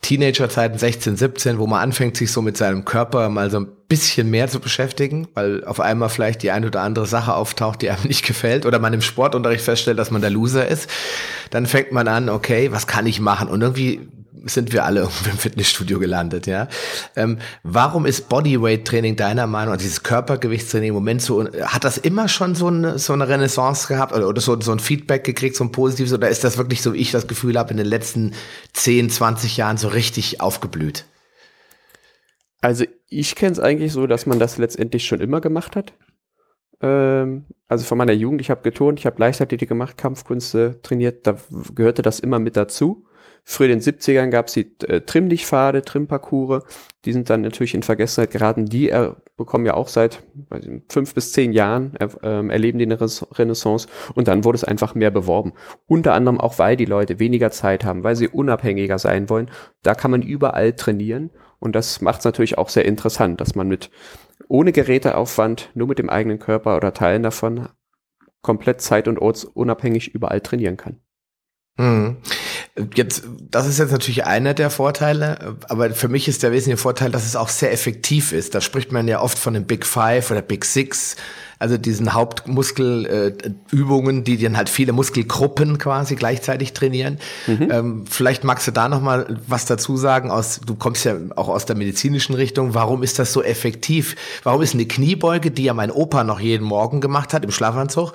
Teenagerzeiten 0.00 0.76
16, 0.76 1.16
17, 1.16 1.58
wo 1.58 1.68
man 1.68 1.80
anfängt, 1.80 2.16
sich 2.16 2.32
so 2.32 2.42
mit 2.42 2.56
seinem 2.56 2.84
Körper 2.84 3.28
mal 3.28 3.48
so 3.48 3.60
ein 3.60 3.68
bisschen 3.86 4.28
mehr 4.28 4.48
zu 4.48 4.58
beschäftigen, 4.58 5.28
weil 5.34 5.62
auf 5.64 5.78
einmal 5.78 6.08
vielleicht 6.08 6.42
die 6.42 6.50
eine 6.50 6.66
oder 6.66 6.80
andere 6.80 7.06
Sache 7.06 7.34
auftaucht, 7.34 7.82
die 7.82 7.90
einem 7.90 8.02
nicht 8.08 8.26
gefällt 8.26 8.66
oder 8.66 8.80
man 8.80 8.92
im 8.92 9.02
Sportunterricht 9.02 9.64
feststellt, 9.64 10.00
dass 10.00 10.10
man 10.10 10.20
der 10.20 10.30
Loser 10.30 10.66
ist, 10.66 10.90
dann 11.50 11.66
fängt 11.66 11.92
man 11.92 12.08
an, 12.08 12.28
okay, 12.28 12.72
was 12.72 12.88
kann 12.88 13.06
ich 13.06 13.20
machen? 13.20 13.46
Und 13.46 13.62
irgendwie 13.62 14.00
sind 14.44 14.72
wir 14.72 14.84
alle 14.84 15.02
im 15.02 15.08
Fitnessstudio 15.08 15.98
gelandet, 15.98 16.46
ja. 16.46 16.68
Ähm, 17.16 17.38
warum 17.62 18.06
ist 18.06 18.28
Bodyweight-Training 18.28 19.16
deiner 19.16 19.46
Meinung, 19.46 19.72
also 19.72 19.82
dieses 19.82 20.02
Körpergewichtstraining 20.02 20.88
im 20.88 20.94
Moment 20.94 21.22
so, 21.22 21.44
hat 21.62 21.84
das 21.84 21.98
immer 21.98 22.28
schon 22.28 22.54
so 22.54 22.68
eine, 22.68 22.98
so 22.98 23.12
eine 23.12 23.28
Renaissance 23.28 23.88
gehabt 23.88 24.12
oder, 24.12 24.28
oder 24.28 24.40
so, 24.40 24.60
so 24.60 24.72
ein 24.72 24.80
Feedback 24.80 25.24
gekriegt, 25.24 25.56
so 25.56 25.64
ein 25.64 25.72
positives, 25.72 26.12
oder 26.12 26.28
ist 26.28 26.44
das 26.44 26.58
wirklich 26.58 26.82
so, 26.82 26.92
wie 26.94 26.98
ich 26.98 27.10
das 27.10 27.26
Gefühl 27.26 27.58
habe, 27.58 27.70
in 27.70 27.76
den 27.76 27.86
letzten 27.86 28.34
10, 28.72 29.10
20 29.10 29.56
Jahren 29.56 29.76
so 29.76 29.88
richtig 29.88 30.40
aufgeblüht? 30.40 31.04
Also 32.60 32.84
ich 33.08 33.34
kenne 33.34 33.52
es 33.52 33.60
eigentlich 33.60 33.92
so, 33.92 34.06
dass 34.06 34.26
man 34.26 34.38
das 34.38 34.58
letztendlich 34.58 35.06
schon 35.06 35.20
immer 35.20 35.40
gemacht 35.40 35.76
hat. 35.76 35.94
Ähm, 36.82 37.46
also 37.68 37.84
von 37.84 37.98
meiner 37.98 38.12
Jugend, 38.12 38.40
ich 38.40 38.50
habe 38.50 38.62
geturnt, 38.62 38.98
ich 38.98 39.06
habe 39.06 39.20
Leichtathletik 39.20 39.68
gemacht, 39.68 39.96
Kampfkünste 39.96 40.80
trainiert, 40.82 41.26
da 41.26 41.36
gehörte 41.74 42.02
das 42.02 42.20
immer 42.20 42.38
mit 42.38 42.56
dazu. 42.56 43.06
Früher 43.44 43.70
in 43.70 43.80
den 43.80 43.94
70ern 43.94 44.30
gab 44.30 44.46
es 44.46 44.54
die 44.54 44.72
äh, 44.86 45.00
Trimm-Dich-Pfade, 45.00 45.82
Trimmparcours. 45.82 46.64
Die 47.04 47.12
sind 47.12 47.30
dann 47.30 47.40
natürlich 47.40 47.74
in 47.74 47.82
Vergessenheit 47.82 48.30
geraten. 48.30 48.66
Die 48.66 48.90
er, 48.90 49.16
bekommen 49.36 49.66
ja 49.66 49.74
auch 49.74 49.88
seit 49.88 50.22
weiß 50.50 50.64
ich, 50.64 50.82
fünf 50.88 51.14
bis 51.14 51.32
zehn 51.32 51.52
Jahren, 51.52 51.96
äh, 51.96 52.06
erleben 52.48 52.78
die 52.78 52.84
eine 52.84 52.98
Renaissance. 53.00 53.88
Und 54.14 54.28
dann 54.28 54.44
wurde 54.44 54.56
es 54.56 54.64
einfach 54.64 54.94
mehr 54.94 55.10
beworben. 55.10 55.52
Unter 55.86 56.14
anderem 56.14 56.40
auch, 56.40 56.58
weil 56.58 56.76
die 56.76 56.84
Leute 56.84 57.18
weniger 57.18 57.50
Zeit 57.50 57.84
haben, 57.84 58.04
weil 58.04 58.16
sie 58.16 58.28
unabhängiger 58.28 58.98
sein 58.98 59.28
wollen. 59.28 59.50
Da 59.82 59.94
kann 59.94 60.10
man 60.10 60.22
überall 60.22 60.74
trainieren. 60.74 61.30
Und 61.58 61.74
das 61.74 62.00
macht 62.00 62.20
es 62.20 62.24
natürlich 62.24 62.58
auch 62.58 62.68
sehr 62.68 62.84
interessant, 62.84 63.40
dass 63.40 63.54
man 63.54 63.68
mit 63.68 63.90
ohne 64.48 64.72
Geräteaufwand, 64.72 65.70
nur 65.74 65.86
mit 65.86 65.98
dem 65.98 66.10
eigenen 66.10 66.38
Körper 66.38 66.76
oder 66.76 66.92
Teilen 66.92 67.22
davon 67.22 67.68
komplett 68.42 68.80
zeit- 68.80 69.08
und 69.08 69.18
ortsunabhängig 69.18 70.14
überall 70.14 70.40
trainieren 70.40 70.76
kann. 70.76 71.00
Mhm. 71.76 72.16
Jetzt, 72.94 73.22
das 73.50 73.66
ist 73.66 73.78
jetzt 73.78 73.92
natürlich 73.92 74.26
einer 74.26 74.54
der 74.54 74.70
Vorteile, 74.70 75.56
aber 75.68 75.90
für 75.90 76.08
mich 76.08 76.28
ist 76.28 76.42
der 76.42 76.52
wesentliche 76.52 76.76
Vorteil, 76.76 77.10
dass 77.10 77.26
es 77.26 77.36
auch 77.36 77.48
sehr 77.48 77.72
effektiv 77.72 78.32
ist. 78.32 78.54
Da 78.54 78.60
spricht 78.60 78.92
man 78.92 79.08
ja 79.08 79.20
oft 79.20 79.38
von 79.38 79.54
den 79.54 79.66
Big 79.66 79.86
Five 79.86 80.30
oder 80.30 80.42
Big 80.42 80.64
Six 80.64 81.16
also 81.60 81.76
diesen 81.76 82.14
Hauptmuskelübungen, 82.14 84.20
äh, 84.20 84.22
die 84.22 84.38
dann 84.38 84.56
halt 84.56 84.70
viele 84.70 84.92
Muskelgruppen 84.92 85.76
quasi 85.76 86.16
gleichzeitig 86.16 86.72
trainieren. 86.72 87.18
Mhm. 87.46 87.68
Ähm, 87.70 88.04
vielleicht 88.08 88.44
magst 88.44 88.66
du 88.66 88.70
da 88.70 88.88
noch 88.88 89.02
mal 89.02 89.38
was 89.46 89.66
dazu 89.66 89.98
sagen. 89.98 90.30
Aus, 90.30 90.62
du 90.66 90.74
kommst 90.74 91.04
ja 91.04 91.16
auch 91.36 91.48
aus 91.48 91.66
der 91.66 91.76
medizinischen 91.76 92.34
Richtung. 92.34 92.72
Warum 92.72 93.02
ist 93.02 93.18
das 93.18 93.34
so 93.34 93.42
effektiv? 93.42 94.16
Warum 94.42 94.62
ist 94.62 94.72
eine 94.72 94.86
Kniebeuge, 94.86 95.50
die 95.50 95.64
ja 95.64 95.74
mein 95.74 95.90
Opa 95.90 96.24
noch 96.24 96.40
jeden 96.40 96.64
Morgen 96.64 97.02
gemacht 97.02 97.34
hat 97.34 97.44
im 97.44 97.50
Schlafanzug, 97.50 98.14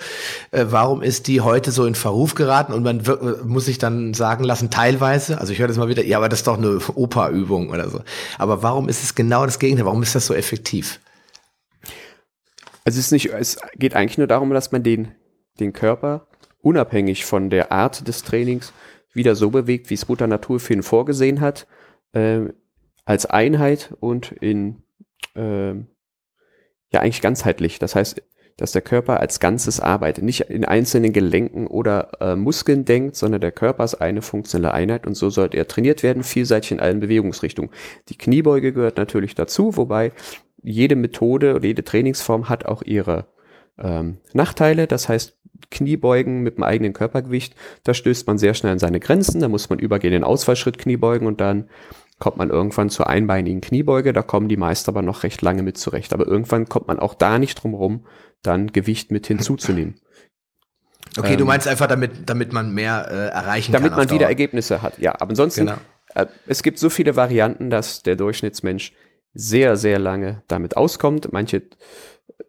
äh, 0.50 0.66
warum 0.70 1.04
ist 1.04 1.28
die 1.28 1.42
heute 1.42 1.72
so 1.72 1.86
in 1.86 1.94
Verruf 1.94 2.34
geraten? 2.34 2.74
Und 2.74 2.82
man 2.82 3.06
wird, 3.06 3.46
muss 3.46 3.66
sich 3.66 3.78
dann 3.78 4.16
sagen 4.16 4.44
lassen, 4.44 4.72
teilweise, 4.72 5.40
also 5.40 5.54
ich 5.54 5.60
höre 5.60 5.68
das 5.68 5.78
mal 5.78 5.88
wieder, 5.88 6.04
ja, 6.04 6.18
aber 6.18 6.30
das 6.30 6.40
ist 6.40 6.48
doch 6.48 6.58
eine 6.58 6.80
Opa-Übung 6.96 7.70
oder 7.70 7.92
so. 7.92 8.02
Aber 8.40 8.64
warum 8.64 8.90
ist 8.90 9.04
es 9.04 9.14
genau 9.14 9.46
das 9.46 9.60
Gegenteil? 9.60 9.86
Warum 9.86 10.02
ist 10.02 10.16
das 10.16 10.26
so 10.26 10.34
effektiv? 10.34 11.00
Also 12.86 13.00
es 13.00 13.08
ist 13.08 13.12
nicht, 13.12 13.34
es 13.34 13.58
geht 13.76 13.96
eigentlich 13.96 14.20
nur 14.20 14.28
darum, 14.28 14.52
dass 14.52 14.72
man 14.72 14.84
den, 14.84 15.10
den 15.60 15.74
Körper 15.74 16.28
unabhängig 16.62 17.26
von 17.26 17.50
der 17.50 17.72
Art 17.72 18.08
des 18.08 18.24
Trainings 18.24 18.74
wieder 19.12 19.36
so 19.36 19.50
bewegt, 19.50 19.90
wie 19.90 19.96
es 19.96 20.08
Mutter 20.08 20.28
Natur 20.28 20.60
für 20.60 20.74
ihn 20.74 20.84
vorgesehen 20.84 21.42
hat, 21.42 21.68
äh, 22.14 22.42
als 23.06 23.26
Einheit 23.26 23.94
und 24.00 24.32
in 24.32 24.84
äh, 25.36 25.74
ja 25.74 27.02
eigentlich 27.02 27.22
ganzheitlich. 27.22 27.80
Das 27.80 27.96
heißt, 27.96 28.22
dass 28.58 28.72
der 28.72 28.82
Körper 28.82 29.20
als 29.20 29.40
Ganzes 29.40 29.80
arbeitet, 29.80 30.24
nicht 30.24 30.42
in 30.42 30.64
einzelnen 30.64 31.12
Gelenken 31.12 31.68
oder 31.68 32.12
äh, 32.22 32.36
Muskeln 32.36 32.86
denkt, 32.86 33.16
sondern 33.16 33.42
der 33.42 33.52
Körper 33.52 33.84
ist 33.84 33.96
eine 33.96 34.22
funktionelle 34.22 34.74
Einheit 34.74 35.06
und 35.06 35.16
so 35.16 35.30
sollte 35.30 35.58
er 35.58 35.68
trainiert 35.68 36.04
werden, 36.04 36.24
vielseitig 36.24 36.72
in 36.72 36.80
allen 36.80 37.02
Bewegungsrichtungen. 37.02 37.72
Die 38.10 38.18
Kniebeuge 38.18 38.72
gehört 38.72 38.98
natürlich 38.98 39.36
dazu, 39.36 39.76
wobei 39.76 40.14
jede 40.66 40.96
Methode 40.96 41.56
oder 41.56 41.66
jede 41.66 41.84
Trainingsform 41.84 42.50
hat 42.50 42.66
auch 42.66 42.82
ihre 42.82 43.28
ähm, 43.78 44.18
Nachteile. 44.34 44.88
Das 44.88 45.08
heißt, 45.08 45.38
Kniebeugen 45.72 46.42
mit 46.42 46.58
dem 46.58 46.64
eigenen 46.64 46.94
Körpergewicht, 46.94 47.56
da 47.84 47.94
stößt 47.94 48.28
man 48.28 48.38
sehr 48.38 48.54
schnell 48.54 48.74
an 48.74 48.80
seine 48.80 49.00
Grenzen. 49.00 49.42
Da 49.42 49.48
muss 49.48 49.70
man 49.70 49.80
übergehen 49.80 50.14
in 50.14 50.24
Ausfallschritt 50.24 50.78
Kniebeugen 50.78 51.28
und 51.28 51.40
dann 51.40 51.70
kommt 52.20 52.38
man 52.38 52.50
irgendwann 52.50 52.90
zur 52.90 53.08
einbeinigen 53.08 53.62
Kniebeuge. 53.62 54.12
Da 54.12 54.22
kommen 54.22 54.50
die 54.50 54.58
meisten 54.58 54.90
aber 54.90 55.02
noch 55.02 55.24
recht 55.24 55.42
lange 55.42 55.64
mit 55.64 55.78
zurecht. 55.78 56.14
Aber 56.14 56.26
irgendwann 56.26 56.68
kommt 56.68 56.88
man 56.88 57.00
auch 57.00 57.14
da 57.14 57.40
nicht 57.40 57.62
drum 57.62 57.74
rum, 57.74 58.06
dann 58.42 58.72
Gewicht 58.72 59.12
mit 59.12 59.28
hinzuzunehmen. 59.28 60.00
Okay, 61.18 61.34
ähm, 61.34 61.38
du 61.38 61.46
meinst 61.46 61.66
einfach, 61.66 61.88
damit, 61.88 62.30
damit 62.30 62.52
man 62.52 62.74
mehr 62.74 63.08
äh, 63.10 63.28
erreichen 63.28 63.72
damit 63.72 63.92
kann. 63.92 63.98
Damit 63.98 64.10
man 64.10 64.20
wieder 64.20 64.28
Ergebnisse 64.28 64.82
hat, 64.82 64.98
ja. 64.98 65.14
Aber 65.14 65.30
ansonsten, 65.30 65.68
genau. 65.68 65.78
äh, 66.14 66.26
es 66.46 66.62
gibt 66.62 66.78
so 66.78 66.90
viele 66.90 67.16
Varianten, 67.16 67.70
dass 67.70 68.04
der 68.04 68.18
Durchschnittsmensch 68.18 68.92
sehr, 69.36 69.76
sehr 69.76 70.00
lange 70.00 70.42
damit 70.48 70.78
auskommt. 70.78 71.32
Manche 71.32 71.64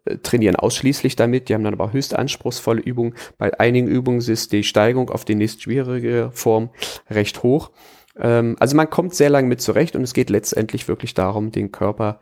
äh, 0.05 0.17
trainieren 0.23 0.55
ausschließlich 0.55 1.15
damit, 1.15 1.49
die 1.49 1.53
haben 1.53 1.63
dann 1.63 1.73
aber 1.73 1.93
höchst 1.93 2.15
anspruchsvolle 2.15 2.81
Übungen. 2.81 3.13
Bei 3.37 3.59
einigen 3.59 3.87
Übungen 3.87 4.21
ist 4.21 4.51
die 4.51 4.63
Steigung 4.63 5.09
auf 5.11 5.25
die 5.25 5.35
nächst 5.35 5.61
schwierige 5.61 6.31
Form 6.33 6.69
recht 7.09 7.43
hoch. 7.43 7.71
Ähm, 8.17 8.55
also 8.59 8.75
man 8.75 8.89
kommt 8.89 9.13
sehr 9.13 9.29
lange 9.29 9.47
mit 9.47 9.61
zurecht 9.61 9.95
und 9.95 10.01
es 10.01 10.13
geht 10.13 10.29
letztendlich 10.29 10.87
wirklich 10.87 11.13
darum, 11.13 11.51
den 11.51 11.71
Körper 11.71 12.19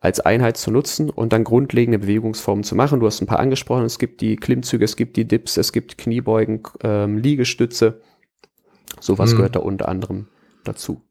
als 0.00 0.20
Einheit 0.20 0.56
zu 0.56 0.70
nutzen 0.70 1.10
und 1.10 1.32
dann 1.32 1.44
grundlegende 1.44 1.98
Bewegungsformen 1.98 2.64
zu 2.64 2.74
machen. 2.74 3.00
Du 3.00 3.06
hast 3.06 3.20
ein 3.20 3.26
paar 3.26 3.40
angesprochen, 3.40 3.84
es 3.84 3.98
gibt 3.98 4.22
die 4.22 4.36
Klimmzüge, 4.36 4.84
es 4.84 4.96
gibt 4.96 5.16
die 5.16 5.26
Dips, 5.26 5.58
es 5.58 5.72
gibt 5.72 5.98
Kniebeugen, 5.98 6.62
ähm, 6.82 7.18
Liegestütze. 7.18 8.00
Sowas 8.98 9.30
hm. 9.30 9.36
gehört 9.36 9.56
da 9.56 9.60
unter 9.60 9.88
anderem 9.88 10.28
dazu. 10.64 11.02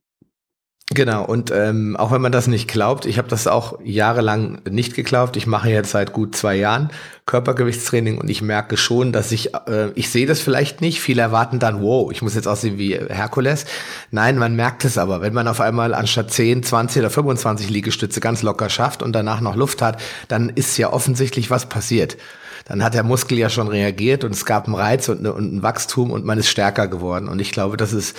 Genau, 0.92 1.24
und 1.24 1.52
ähm, 1.52 1.96
auch 1.98 2.12
wenn 2.12 2.22
man 2.22 2.32
das 2.32 2.48
nicht 2.48 2.68
glaubt, 2.68 3.06
ich 3.06 3.20
habe 3.20 3.28
das 3.28 3.46
auch 3.46 3.78
jahrelang 3.84 4.60
nicht 4.68 4.96
geglaubt. 4.96 5.38
Ich 5.38 5.46
mache 5.46 5.70
jetzt 5.70 5.92
seit 5.92 6.14
gut 6.14 6.36
zwei 6.36 6.56
Jahren 6.56 6.90
Körpergewichtstraining 7.28 8.18
und 8.18 8.28
ich 8.28 8.42
merke 8.42 8.76
schon, 8.76 9.14
dass 9.14 9.32
ich, 9.32 9.54
äh, 9.54 9.92
ich 9.94 10.10
sehe 10.10 10.26
das 10.26 10.40
vielleicht 10.40 10.82
nicht. 10.82 11.00
Viele 11.00 11.22
erwarten 11.22 11.60
dann, 11.60 11.84
wow, 11.84 12.12
ich 12.12 12.24
muss 12.24 12.34
jetzt 12.34 12.48
aussehen 12.48 12.80
wie 12.80 12.96
Herkules. 12.96 13.66
Nein, 14.10 14.40
man 14.40 14.56
merkt 14.56 14.84
es 14.84 14.98
aber, 14.98 15.22
wenn 15.22 15.34
man 15.36 15.48
auf 15.48 15.62
einmal 15.62 15.94
anstatt 15.94 16.32
10, 16.32 16.64
20 16.64 17.02
oder 17.02 17.12
25 17.12 17.70
Liegestütze 17.70 18.20
ganz 18.20 18.42
locker 18.42 18.70
schafft 18.70 19.04
und 19.04 19.14
danach 19.14 19.42
noch 19.42 19.56
Luft 19.56 19.84
hat, 19.84 20.02
dann 20.28 20.50
ist 20.50 20.76
ja 20.80 20.92
offensichtlich 20.92 21.52
was 21.52 21.70
passiert. 21.70 22.18
Dann 22.66 22.84
hat 22.84 22.94
der 22.94 23.04
Muskel 23.04 23.38
ja 23.38 23.50
schon 23.50 23.68
reagiert 23.68 24.24
und 24.24 24.32
es 24.32 24.46
gab 24.46 24.66
einen 24.66 24.76
Reiz 24.76 25.10
und, 25.10 25.20
eine, 25.20 25.34
und 25.34 25.54
ein 25.54 25.64
Wachstum 25.64 26.12
und 26.12 26.26
man 26.26 26.38
ist 26.38 26.50
stärker 26.50 26.88
geworden. 26.88 27.28
Und 27.28 27.40
ich 27.40 27.52
glaube, 27.52 27.78
das 27.78 27.94
ist 27.94 28.16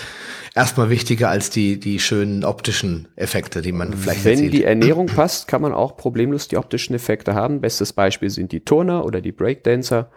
erstmal 0.54 0.90
wichtiger 0.90 1.28
als 1.28 1.50
die, 1.50 1.78
die 1.78 1.99
schönen 1.99 2.44
optischen 2.44 3.09
Effekte, 3.16 3.62
die 3.62 3.73
man 3.73 3.92
vielleicht 3.92 4.25
Wenn 4.25 4.32
erzielt. 4.32 4.52
die 4.52 4.64
Ernährung 4.64 5.06
passt, 5.06 5.49
kann 5.49 5.62
man 5.62 5.73
auch 5.73 5.97
problemlos 5.97 6.49
die 6.49 6.56
optischen 6.56 6.94
Effekte 6.94 7.35
haben. 7.35 7.61
Bestes 7.61 7.92
Beispiel 7.92 8.30
sind 8.30 8.52
die 8.52 8.61
Turner 8.64 9.04
oder 9.04 9.20
die 9.20 9.32
Breakdancer 9.32 10.11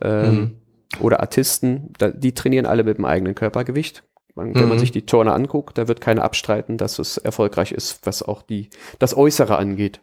ähm, 0.00 0.34
mhm. 0.34 0.56
oder 1.00 1.20
Artisten. 1.20 1.92
Die 2.14 2.34
trainieren 2.34 2.66
alle 2.66 2.84
mit 2.84 2.98
dem 2.98 3.04
eigenen 3.04 3.34
Körpergewicht. 3.34 4.02
Man, 4.34 4.54
wenn 4.54 4.64
mhm. 4.64 4.68
man 4.68 4.78
sich 4.78 4.92
die 4.92 5.06
Turner 5.06 5.34
anguckt, 5.34 5.78
da 5.78 5.88
wird 5.88 6.02
keiner 6.02 6.22
abstreiten, 6.22 6.76
dass 6.76 6.98
es 6.98 7.16
erfolgreich 7.16 7.72
ist, 7.72 8.00
was 8.04 8.22
auch 8.22 8.42
die, 8.42 8.68
das 8.98 9.16
Äußere 9.16 9.56
angeht. 9.56 10.00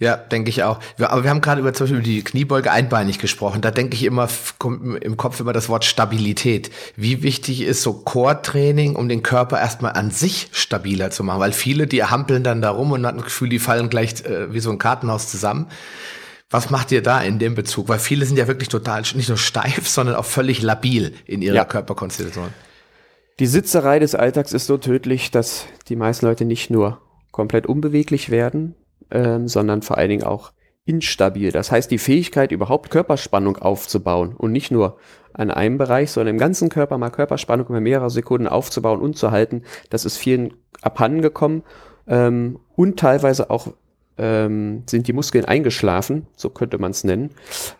Ja, 0.00 0.16
denke 0.16 0.48
ich 0.48 0.62
auch. 0.62 0.80
Aber 0.98 1.24
wir 1.24 1.28
haben 1.28 1.42
gerade 1.42 1.60
über 1.60 1.74
zum 1.74 1.84
Beispiel 1.84 2.02
die 2.02 2.24
Kniebeuge 2.24 2.72
einbeinig 2.72 3.18
gesprochen. 3.18 3.60
Da 3.60 3.70
denke 3.70 3.94
ich 3.94 4.04
immer, 4.04 4.28
kommt 4.58 5.04
im 5.04 5.18
Kopf 5.18 5.40
immer 5.40 5.52
das 5.52 5.68
Wort 5.68 5.84
Stabilität. 5.84 6.70
Wie 6.96 7.22
wichtig 7.22 7.60
ist 7.60 7.82
so 7.82 7.92
Core-Training, 7.92 8.96
um 8.96 9.10
den 9.10 9.22
Körper 9.22 9.60
erstmal 9.60 9.92
an 9.92 10.10
sich 10.10 10.48
stabiler 10.52 11.10
zu 11.10 11.22
machen? 11.22 11.40
Weil 11.40 11.52
viele, 11.52 11.86
die 11.86 12.02
hampeln 12.02 12.42
dann 12.42 12.62
da 12.62 12.70
rum 12.70 12.92
und 12.92 13.06
haben 13.06 13.18
das 13.18 13.26
Gefühl, 13.26 13.50
die 13.50 13.58
fallen 13.58 13.90
gleich 13.90 14.24
äh, 14.24 14.50
wie 14.54 14.60
so 14.60 14.70
ein 14.70 14.78
Kartenhaus 14.78 15.28
zusammen. 15.28 15.66
Was 16.48 16.70
macht 16.70 16.92
ihr 16.92 17.02
da 17.02 17.20
in 17.20 17.38
dem 17.38 17.54
Bezug? 17.54 17.90
Weil 17.90 17.98
viele 17.98 18.24
sind 18.24 18.38
ja 18.38 18.48
wirklich 18.48 18.70
total 18.70 19.02
nicht 19.02 19.28
nur 19.28 19.36
steif, 19.38 19.86
sondern 19.86 20.16
auch 20.16 20.24
völlig 20.24 20.62
labil 20.62 21.12
in 21.26 21.42
ihrer 21.42 21.56
ja. 21.56 21.64
Körperkonstitution. 21.66 22.48
Die 23.38 23.46
Sitzerei 23.46 23.98
des 23.98 24.14
Alltags 24.14 24.54
ist 24.54 24.66
so 24.66 24.78
tödlich, 24.78 25.30
dass 25.30 25.66
die 25.88 25.96
meisten 25.96 26.24
Leute 26.24 26.46
nicht 26.46 26.70
nur 26.70 27.02
komplett 27.32 27.66
unbeweglich 27.66 28.30
werden, 28.30 28.74
ähm, 29.10 29.48
sondern 29.48 29.82
vor 29.82 29.98
allen 29.98 30.10
Dingen 30.10 30.24
auch 30.24 30.52
instabil. 30.84 31.52
Das 31.52 31.70
heißt, 31.70 31.90
die 31.90 31.98
Fähigkeit, 31.98 32.52
überhaupt 32.52 32.90
Körperspannung 32.90 33.56
aufzubauen 33.58 34.34
und 34.36 34.52
nicht 34.52 34.70
nur 34.70 34.98
an 35.32 35.50
einem 35.50 35.78
Bereich, 35.78 36.10
sondern 36.10 36.34
im 36.34 36.40
ganzen 36.40 36.68
Körper 36.68 36.98
mal 36.98 37.10
Körperspannung 37.10 37.66
über 37.66 37.80
mehrere 37.80 38.10
Sekunden 38.10 38.48
aufzubauen 38.48 39.00
und 39.00 39.16
zu 39.16 39.30
halten, 39.30 39.62
das 39.90 40.04
ist 40.04 40.16
vielen 40.16 40.54
abhanden 40.82 41.22
gekommen 41.22 41.62
ähm, 42.08 42.58
und 42.74 42.98
teilweise 42.98 43.50
auch 43.50 43.68
ähm, 44.18 44.82
sind 44.86 45.06
die 45.06 45.12
Muskeln 45.12 45.44
eingeschlafen, 45.44 46.26
so 46.36 46.50
könnte 46.50 46.78
man 46.78 46.90
es 46.90 47.04
nennen, 47.04 47.30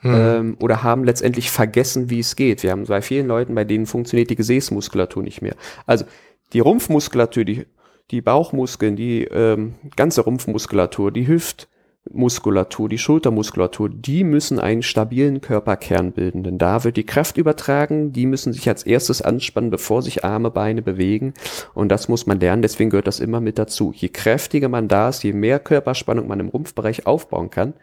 mhm. 0.03 0.15
ähm, 0.15 0.57
oder 0.61 0.83
haben 0.83 1.05
letztendlich 1.05 1.51
vergessen, 1.51 2.09
wie 2.09 2.21
es 2.21 2.37
geht. 2.37 2.63
Wir 2.63 2.71
haben 2.71 2.85
bei 2.85 3.03
vielen 3.03 3.27
Leuten, 3.27 3.55
bei 3.55 3.65
denen 3.65 3.87
funktioniert 3.87 4.31
die 4.31 4.37
Gesäßmuskulatur 4.37 5.23
nicht 5.23 5.43
mehr. 5.43 5.55
Also 5.87 6.05
die 6.53 6.61
Rumpfmuskulatur, 6.61 7.45
die 7.45 7.67
die 8.11 8.21
Bauchmuskeln, 8.21 8.97
die 8.97 9.25
ähm, 9.25 9.75
ganze 9.97 10.23
Rumpfmuskulatur, 10.23 11.13
die 11.13 11.29
Hüftmuskulatur, 11.29 12.89
die 12.89 12.99
Schultermuskulatur, 12.99 13.89
die 13.89 14.25
müssen 14.25 14.59
einen 14.59 14.83
stabilen 14.83 15.41
Körperkern 15.41 16.13
bilden. 16.13 16.43
Denn 16.43 16.59
da 16.59 16.85
wird 16.85 16.97
die 16.97 17.07
Kraft 17.07 17.37
übertragen, 17.37 18.13
die 18.13 18.27
müssen 18.27 18.53
sich 18.53 18.69
als 18.69 18.83
erstes 18.83 19.23
anspannen, 19.23 19.71
bevor 19.71 20.03
sich 20.03 20.25
Arme, 20.25 20.51
Beine 20.51 20.83
bewegen. 20.83 21.35
Und 21.75 21.91
das 21.91 22.09
muss 22.09 22.27
man 22.27 22.41
lernen, 22.41 22.63
deswegen 22.63 22.91
gehört 22.91 23.07
das 23.07 23.21
immer 23.21 23.41
mit 23.41 23.59
dazu. 23.59 23.93
Je 23.95 24.09
kräftiger 24.09 24.69
man 24.69 24.89
da 24.89 25.11
ist, 25.11 25.23
je 25.23 25.33
mehr 25.33 25.59
Körperspannung 25.61 26.27
man 26.27 26.41
im 26.41 26.49
Rumpfbereich 26.49 27.07
aufbauen 27.07 27.51
kann, 27.51 27.75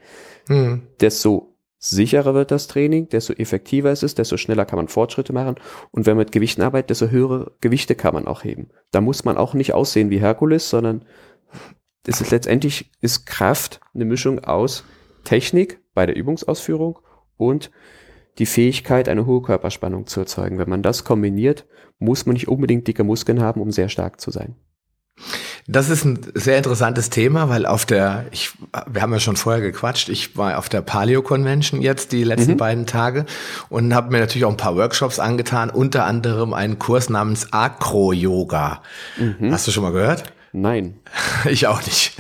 mhm. 0.50 0.84
desto 1.00 1.57
sicherer 1.80 2.34
wird 2.34 2.52
das 2.52 2.68
Training, 2.68 3.10
desto 3.10 3.34
effektiver 3.34 3.92
es 3.92 4.04
ist, 4.04 4.18
desto 4.18 4.38
schneller 4.38 4.66
kann 4.66 4.78
man 4.78 4.88
Fortschritte 4.88 5.34
machen. 5.34 5.56
Und 5.92 6.06
wenn 6.06 6.18
man 6.18 6.26
mit 6.26 6.32
Gewichten 6.32 6.62
arbeitet, 6.62 6.90
desto 6.90 7.10
höhere 7.10 7.52
Gewichte 7.62 7.96
kann 7.96 8.14
man 8.14 8.28
auch 8.28 8.44
heben. 8.44 8.70
Da 8.92 9.02
muss 9.02 9.26
man 9.26 9.38
auch 9.38 9.54
nicht 9.54 9.74
aussehen 9.74 10.10
wie 10.10 10.20
Herkules, 10.20 10.70
sondern 10.70 11.06
es 12.06 12.22
ist 12.22 12.32
letztendlich 12.32 12.92
ist 13.02 13.26
Kraft 13.26 13.82
eine 13.94 14.06
Mischung 14.06 14.40
aus 14.40 14.84
Technik 15.24 15.82
bei 15.94 16.06
der 16.06 16.16
Übungsausführung 16.16 17.00
und 17.36 17.70
die 18.40 18.46
Fähigkeit, 18.46 19.10
eine 19.10 19.26
hohe 19.26 19.42
Körperspannung 19.42 20.08
zu 20.08 20.22
erzeugen. 20.22 20.58
Wenn 20.58 20.70
man 20.70 20.84
das 20.84 21.04
kombiniert, 21.04 21.66
muss 22.00 22.26
man 22.26 22.34
nicht 22.34 22.48
unbedingt 22.48 22.88
dicke 22.88 23.04
Muskeln 23.04 23.42
haben, 23.42 23.62
um 23.62 23.72
sehr 23.72 23.90
stark 23.90 24.22
zu 24.22 24.32
sein. 24.32 24.56
Das 25.70 25.90
ist 25.90 26.06
ein 26.06 26.20
sehr 26.34 26.58
interessantes 26.58 27.10
Thema, 27.10 27.50
weil 27.50 27.66
auf 27.66 27.86
der, 27.86 28.26
ich, 28.32 28.52
wir 28.90 29.02
haben 29.02 29.12
ja 29.12 29.20
schon 29.20 29.36
vorher 29.36 29.62
gequatscht, 29.62 30.08
ich 30.08 30.38
war 30.38 30.58
auf 30.58 30.70
der 30.70 30.82
Paleo 30.82 31.22
Convention 31.22 31.82
jetzt 31.82 32.14
die 32.14 32.24
letzten 32.24 32.54
mhm. 32.54 32.58
beiden 32.58 32.86
Tage 32.86 33.26
und 33.68 33.94
habe 33.94 34.10
mir 34.12 34.20
natürlich 34.20 34.46
auch 34.46 34.52
ein 34.52 34.58
paar 34.58 34.78
Workshops 34.78 35.20
angetan, 35.20 35.70
unter 35.70 36.06
anderem 36.06 36.54
einen 36.54 36.80
Kurs 36.80 37.10
namens 37.10 37.52
Acro 37.52 38.14
Yoga. 38.14 38.82
Mhm. 39.18 39.52
Hast 39.52 39.68
du 39.68 39.72
schon 39.72 39.84
mal 39.84 39.92
gehört? 39.92 40.32
Nein. 40.54 40.96
Ich 41.50 41.68
auch 41.68 41.86
nicht. 41.86 42.14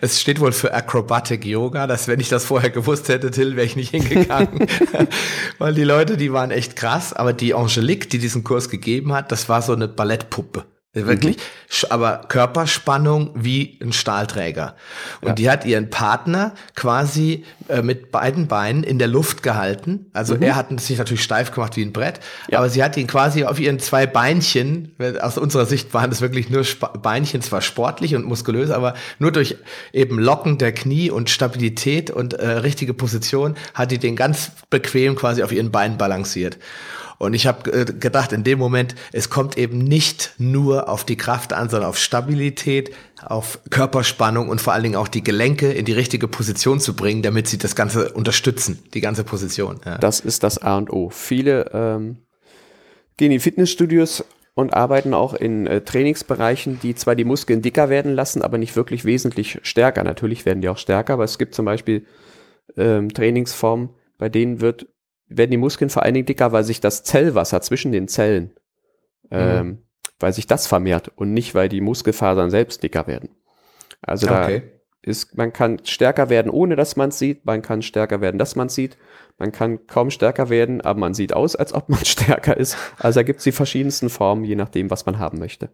Es 0.00 0.20
steht 0.20 0.40
wohl 0.40 0.52
für 0.52 0.74
Acrobatic 0.74 1.44
Yoga. 1.44 1.86
dass 1.86 2.06
wenn 2.06 2.20
ich 2.20 2.28
das 2.28 2.44
vorher 2.44 2.70
gewusst 2.70 3.08
hätte, 3.08 3.30
Till, 3.30 3.56
wäre 3.56 3.66
ich 3.66 3.76
nicht 3.76 3.90
hingegangen. 3.90 4.66
Weil 5.58 5.74
die 5.74 5.84
Leute, 5.84 6.16
die 6.16 6.32
waren 6.32 6.50
echt 6.50 6.76
krass. 6.76 7.12
Aber 7.12 7.32
die 7.32 7.54
Angelique, 7.54 8.10
die 8.10 8.18
diesen 8.18 8.44
Kurs 8.44 8.68
gegeben 8.68 9.12
hat, 9.12 9.32
das 9.32 9.48
war 9.48 9.62
so 9.62 9.72
eine 9.72 9.88
Ballettpuppe. 9.88 10.64
Wirklich, 11.04 11.36
mhm. 11.36 11.86
aber 11.90 12.22
Körperspannung 12.28 13.30
wie 13.34 13.78
ein 13.82 13.92
Stahlträger. 13.92 14.76
Und 15.20 15.28
ja. 15.28 15.34
die 15.34 15.50
hat 15.50 15.66
ihren 15.66 15.90
Partner 15.90 16.54
quasi 16.74 17.44
äh, 17.68 17.82
mit 17.82 18.10
beiden 18.10 18.48
Beinen 18.48 18.82
in 18.82 18.98
der 18.98 19.08
Luft 19.08 19.42
gehalten. 19.42 20.06
Also 20.14 20.36
mhm. 20.36 20.42
er 20.42 20.56
hat 20.56 20.80
sich 20.80 20.96
natürlich 20.96 21.22
steif 21.22 21.52
gemacht 21.52 21.76
wie 21.76 21.82
ein 21.82 21.92
Brett, 21.92 22.20
ja. 22.48 22.58
aber 22.58 22.70
sie 22.70 22.82
hat 22.82 22.96
ihn 22.96 23.06
quasi 23.06 23.44
auf 23.44 23.60
ihren 23.60 23.78
zwei 23.78 24.06
Beinchen, 24.06 24.94
aus 25.20 25.36
unserer 25.36 25.66
Sicht 25.66 25.92
waren 25.92 26.08
das 26.08 26.22
wirklich 26.22 26.48
nur 26.48 26.62
Sp 26.64 26.88
Beinchen, 27.02 27.42
zwar 27.42 27.60
sportlich 27.60 28.14
und 28.14 28.24
muskulös, 28.24 28.70
aber 28.70 28.94
nur 29.18 29.32
durch 29.32 29.56
eben 29.92 30.18
Locken 30.18 30.56
der 30.56 30.72
Knie 30.72 31.10
und 31.10 31.28
Stabilität 31.28 32.10
und 32.10 32.34
äh, 32.34 32.48
richtige 32.48 32.94
Position 32.94 33.54
hat 33.74 33.90
die 33.90 33.98
den 33.98 34.16
ganz 34.16 34.52
bequem 34.70 35.14
quasi 35.14 35.42
auf 35.42 35.52
ihren 35.52 35.70
Beinen 35.70 35.98
balanciert. 35.98 36.58
Und 37.18 37.34
ich 37.34 37.46
habe 37.46 37.72
äh, 37.72 37.84
gedacht, 37.84 38.32
in 38.32 38.44
dem 38.44 38.58
Moment, 38.58 38.94
es 39.12 39.30
kommt 39.30 39.56
eben 39.56 39.78
nicht 39.78 40.34
nur 40.38 40.88
auf 40.88 41.04
die 41.04 41.16
Kraft 41.16 41.52
an, 41.52 41.68
sondern 41.68 41.88
auf 41.88 41.98
Stabilität, 41.98 42.92
auf 43.24 43.58
Körperspannung 43.70 44.48
und 44.48 44.60
vor 44.60 44.72
allen 44.72 44.82
Dingen 44.82 44.96
auch 44.96 45.08
die 45.08 45.24
Gelenke 45.24 45.72
in 45.72 45.84
die 45.84 45.92
richtige 45.92 46.28
Position 46.28 46.80
zu 46.80 46.94
bringen, 46.94 47.22
damit 47.22 47.48
sie 47.48 47.58
das 47.58 47.74
Ganze 47.74 48.12
unterstützen, 48.12 48.78
die 48.94 49.00
ganze 49.00 49.24
Position. 49.24 49.80
Ja. 49.84 49.98
Das 49.98 50.20
ist 50.20 50.42
das 50.42 50.58
A 50.58 50.76
und 50.76 50.92
O. 50.92 51.10
Viele 51.10 51.70
ähm, 51.72 52.18
gehen 53.16 53.32
in 53.32 53.40
Fitnessstudios 53.40 54.24
und 54.54 54.74
arbeiten 54.74 55.14
auch 55.14 55.34
in 55.34 55.66
äh, 55.66 55.82
Trainingsbereichen, 55.82 56.80
die 56.80 56.94
zwar 56.94 57.14
die 57.14 57.24
Muskeln 57.24 57.62
dicker 57.62 57.88
werden 57.88 58.14
lassen, 58.14 58.42
aber 58.42 58.58
nicht 58.58 58.76
wirklich 58.76 59.04
wesentlich 59.04 59.60
stärker. 59.62 60.02
Natürlich 60.04 60.46
werden 60.46 60.62
die 60.62 60.68
auch 60.68 60.78
stärker, 60.78 61.14
aber 61.14 61.24
es 61.24 61.38
gibt 61.38 61.54
zum 61.54 61.66
Beispiel 61.66 62.06
ähm, 62.76 63.12
Trainingsformen, 63.12 63.90
bei 64.18 64.28
denen 64.28 64.60
wird 64.60 64.86
werden 65.28 65.50
die 65.50 65.56
Muskeln 65.56 65.90
vor 65.90 66.02
allen 66.02 66.14
Dingen 66.14 66.26
dicker, 66.26 66.52
weil 66.52 66.64
sich 66.64 66.80
das 66.80 67.02
Zellwasser 67.02 67.60
zwischen 67.60 67.92
den 67.92 68.08
Zellen, 68.08 68.52
mhm. 69.24 69.30
ähm, 69.30 69.82
weil 70.18 70.32
sich 70.32 70.46
das 70.46 70.66
vermehrt 70.66 71.10
und 71.16 71.32
nicht, 71.32 71.54
weil 71.54 71.68
die 71.68 71.80
Muskelfasern 71.80 72.50
selbst 72.50 72.82
dicker 72.82 73.06
werden. 73.06 73.30
Also 74.02 74.26
okay. 74.28 74.60
da 74.60 75.10
ist, 75.10 75.36
man 75.36 75.52
kann 75.52 75.80
stärker 75.84 76.30
werden, 76.30 76.50
ohne 76.50 76.76
dass 76.76 76.96
man 76.96 77.10
es 77.10 77.18
sieht, 77.18 77.44
man 77.44 77.62
kann 77.62 77.82
stärker 77.82 78.20
werden, 78.20 78.38
dass 78.38 78.56
man 78.56 78.66
es 78.66 78.74
sieht, 78.74 78.98
man 79.38 79.52
kann 79.52 79.86
kaum 79.86 80.10
stärker 80.10 80.48
werden, 80.48 80.80
aber 80.80 80.98
man 80.98 81.14
sieht 81.14 81.32
aus, 81.32 81.56
als 81.56 81.72
ob 81.72 81.88
man 81.88 82.04
stärker 82.04 82.56
ist. 82.56 82.76
Also 82.98 83.20
da 83.20 83.22
gibt 83.22 83.38
es 83.38 83.44
die 83.44 83.52
verschiedensten 83.52 84.08
Formen, 84.08 84.44
je 84.44 84.56
nachdem, 84.56 84.90
was 84.90 85.06
man 85.06 85.18
haben 85.18 85.38
möchte. 85.38 85.70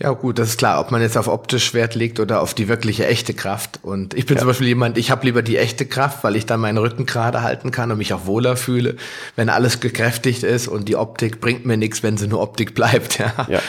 Ja, 0.00 0.12
gut, 0.12 0.38
das 0.38 0.50
ist 0.50 0.58
klar, 0.58 0.80
ob 0.80 0.90
man 0.90 1.02
jetzt 1.02 1.18
auf 1.18 1.28
optisch 1.28 1.74
Wert 1.74 1.94
legt 1.94 2.20
oder 2.20 2.40
auf 2.40 2.54
die 2.54 2.68
wirkliche 2.68 3.06
echte 3.06 3.34
Kraft. 3.34 3.80
Und 3.82 4.14
ich 4.14 4.24
bin 4.24 4.36
ja. 4.36 4.40
zum 4.40 4.48
Beispiel 4.48 4.68
jemand, 4.68 4.96
ich 4.96 5.10
habe 5.10 5.26
lieber 5.26 5.42
die 5.42 5.58
echte 5.58 5.84
Kraft, 5.84 6.24
weil 6.24 6.36
ich 6.36 6.46
dann 6.46 6.60
meinen 6.60 6.78
Rücken 6.78 7.04
gerade 7.04 7.42
halten 7.42 7.70
kann 7.70 7.90
und 7.90 7.98
mich 7.98 8.14
auch 8.14 8.24
wohler 8.24 8.56
fühle, 8.56 8.96
wenn 9.36 9.50
alles 9.50 9.80
gekräftigt 9.80 10.42
ist 10.42 10.68
und 10.68 10.88
die 10.88 10.96
Optik 10.96 11.40
bringt 11.40 11.66
mir 11.66 11.76
nichts, 11.76 12.02
wenn 12.02 12.16
sie 12.16 12.28
nur 12.28 12.40
Optik 12.40 12.74
bleibt. 12.74 13.18
Ja. 13.18 13.46
ja. 13.48 13.60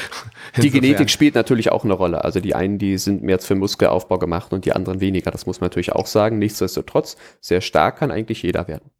Die 0.57 0.69
Genetik 0.69 1.09
spielt 1.09 1.35
natürlich 1.35 1.71
auch 1.71 1.83
eine 1.83 1.93
Rolle. 1.93 2.23
Also 2.23 2.39
die 2.39 2.55
einen, 2.55 2.77
die 2.77 2.97
sind 2.97 3.23
mehr 3.23 3.39
für 3.39 3.55
Muskelaufbau 3.55 4.17
gemacht 4.17 4.53
und 4.53 4.63
die 4.65 4.73
anderen 4.73 5.01
weniger. 5.01 5.31
Das 5.31 5.45
muss 5.45 5.59
man 5.59 5.65
natürlich 5.65 5.91
auch 5.91 6.07
sagen. 6.07 6.39
Nichtsdestotrotz, 6.39 7.17
sehr 7.41 7.61
stark 7.61 7.99
kann 7.99 8.11
eigentlich 8.11 8.41
jeder 8.41 8.67
werden. 8.67 8.91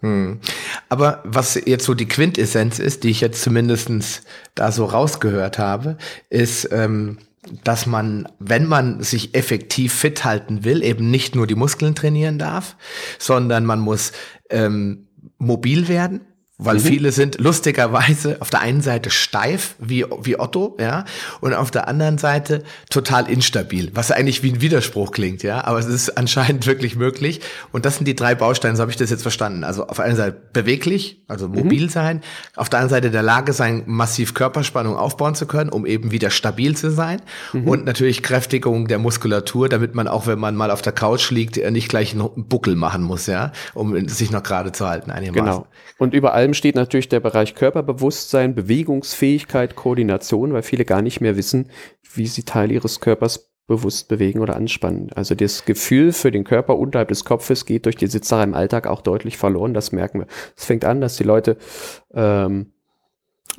Hm. 0.00 0.40
Aber 0.88 1.22
was 1.24 1.60
jetzt 1.66 1.84
so 1.84 1.94
die 1.94 2.08
Quintessenz 2.08 2.78
ist, 2.78 3.04
die 3.04 3.10
ich 3.10 3.20
jetzt 3.20 3.42
zumindestens 3.42 4.22
da 4.54 4.70
so 4.70 4.84
rausgehört 4.84 5.58
habe, 5.58 5.96
ist, 6.30 6.68
ähm, 6.72 7.18
dass 7.64 7.86
man, 7.86 8.28
wenn 8.38 8.66
man 8.66 9.02
sich 9.02 9.34
effektiv 9.34 9.92
fit 9.94 10.24
halten 10.24 10.64
will, 10.64 10.82
eben 10.82 11.10
nicht 11.10 11.34
nur 11.34 11.46
die 11.46 11.54
Muskeln 11.54 11.94
trainieren 11.94 12.38
darf, 12.38 12.76
sondern 13.18 13.64
man 13.64 13.80
muss 13.80 14.12
ähm, 14.50 15.08
mobil 15.38 15.88
werden, 15.88 16.20
weil 16.58 16.76
mhm. 16.76 16.80
viele 16.80 17.12
sind 17.12 17.38
lustigerweise 17.38 18.36
auf 18.40 18.50
der 18.50 18.60
einen 18.60 18.80
Seite 18.80 19.10
steif 19.10 19.76
wie, 19.78 20.04
wie 20.22 20.38
Otto, 20.38 20.76
ja, 20.80 21.04
und 21.40 21.54
auf 21.54 21.70
der 21.70 21.86
anderen 21.86 22.18
Seite 22.18 22.64
total 22.90 23.30
instabil, 23.30 23.92
was 23.94 24.10
eigentlich 24.10 24.42
wie 24.42 24.52
ein 24.52 24.60
Widerspruch 24.60 25.12
klingt, 25.12 25.44
ja, 25.44 25.64
aber 25.64 25.78
es 25.78 25.86
ist 25.86 26.18
anscheinend 26.18 26.66
wirklich 26.66 26.96
möglich. 26.96 27.40
Und 27.70 27.86
das 27.86 27.96
sind 27.96 28.06
die 28.06 28.16
drei 28.16 28.34
Bausteine, 28.34 28.74
so 28.74 28.82
habe 28.82 28.90
ich 28.90 28.96
das 28.96 29.10
jetzt 29.10 29.22
verstanden. 29.22 29.62
Also 29.62 29.86
auf 29.86 30.00
einer 30.00 30.16
Seite 30.16 30.36
beweglich, 30.52 31.22
also 31.28 31.48
mhm. 31.48 31.54
mobil 31.54 31.84
mhm. 31.84 31.90
sein, 31.90 32.20
auf 32.56 32.68
der 32.68 32.80
anderen 32.80 33.02
Seite 33.02 33.10
der 33.12 33.22
Lage 33.22 33.52
sein, 33.52 33.84
massiv 33.86 34.34
Körperspannung 34.34 34.96
aufbauen 34.96 35.36
zu 35.36 35.46
können, 35.46 35.70
um 35.70 35.86
eben 35.86 36.10
wieder 36.10 36.30
stabil 36.30 36.76
zu 36.76 36.90
sein. 36.90 37.22
Mhm. 37.52 37.68
Und 37.68 37.84
natürlich 37.84 38.24
Kräftigung 38.24 38.88
der 38.88 38.98
Muskulatur, 38.98 39.68
damit 39.68 39.94
man 39.94 40.08
auch, 40.08 40.26
wenn 40.26 40.40
man 40.40 40.56
mal 40.56 40.72
auf 40.72 40.82
der 40.82 40.92
Couch 40.92 41.30
liegt, 41.30 41.56
nicht 41.70 41.88
gleich 41.88 42.14
einen 42.14 42.48
Buckel 42.48 42.74
machen 42.74 43.04
muss, 43.04 43.26
ja, 43.26 43.52
um 43.74 44.08
sich 44.08 44.32
noch 44.32 44.42
gerade 44.42 44.72
zu 44.72 44.88
halten. 44.88 45.12
Genau. 45.32 45.66
Und 45.98 46.14
überall 46.14 46.47
allem 46.48 46.54
steht 46.54 46.76
natürlich 46.76 47.10
der 47.10 47.20
Bereich 47.20 47.54
Körperbewusstsein, 47.54 48.54
Bewegungsfähigkeit, 48.54 49.76
Koordination, 49.76 50.54
weil 50.54 50.62
viele 50.62 50.86
gar 50.86 51.02
nicht 51.02 51.20
mehr 51.20 51.36
wissen, 51.36 51.68
wie 52.14 52.26
sie 52.26 52.44
Teil 52.44 52.72
ihres 52.72 53.00
Körpers 53.00 53.50
bewusst 53.66 54.08
bewegen 54.08 54.40
oder 54.40 54.56
anspannen. 54.56 55.12
Also 55.14 55.34
das 55.34 55.66
Gefühl 55.66 56.12
für 56.12 56.30
den 56.30 56.44
Körper 56.44 56.78
unterhalb 56.78 57.08
des 57.08 57.26
Kopfes 57.26 57.66
geht 57.66 57.84
durch 57.84 57.96
die 57.96 58.06
Sitzerei 58.06 58.44
im 58.44 58.54
Alltag 58.54 58.86
auch 58.86 59.02
deutlich 59.02 59.36
verloren. 59.36 59.74
Das 59.74 59.92
merken 59.92 60.20
wir. 60.20 60.26
Es 60.56 60.64
fängt 60.64 60.86
an, 60.86 61.02
dass 61.02 61.18
die 61.18 61.24
Leute 61.24 61.58
ähm, 62.14 62.72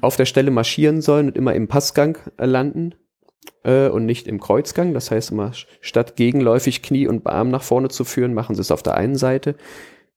auf 0.01 0.15
der 0.15 0.25
Stelle 0.25 0.49
marschieren 0.49 1.01
sollen 1.01 1.27
und 1.27 1.37
immer 1.37 1.53
im 1.53 1.67
Passgang 1.67 2.17
äh, 2.37 2.47
landen 2.47 2.95
äh, 3.63 3.87
und 3.87 4.07
nicht 4.07 4.27
im 4.27 4.39
Kreuzgang. 4.39 4.95
Das 4.95 5.11
heißt 5.11 5.29
immer, 5.29 5.51
statt 5.79 6.15
gegenläufig 6.15 6.81
Knie 6.81 7.07
und 7.07 7.27
Arm 7.27 7.51
nach 7.51 7.63
vorne 7.63 7.89
zu 7.89 8.03
führen, 8.03 8.33
machen 8.33 8.55
sie 8.55 8.61
es 8.61 8.71
auf 8.71 8.81
der 8.81 8.95
einen 8.95 9.15
Seite. 9.15 9.55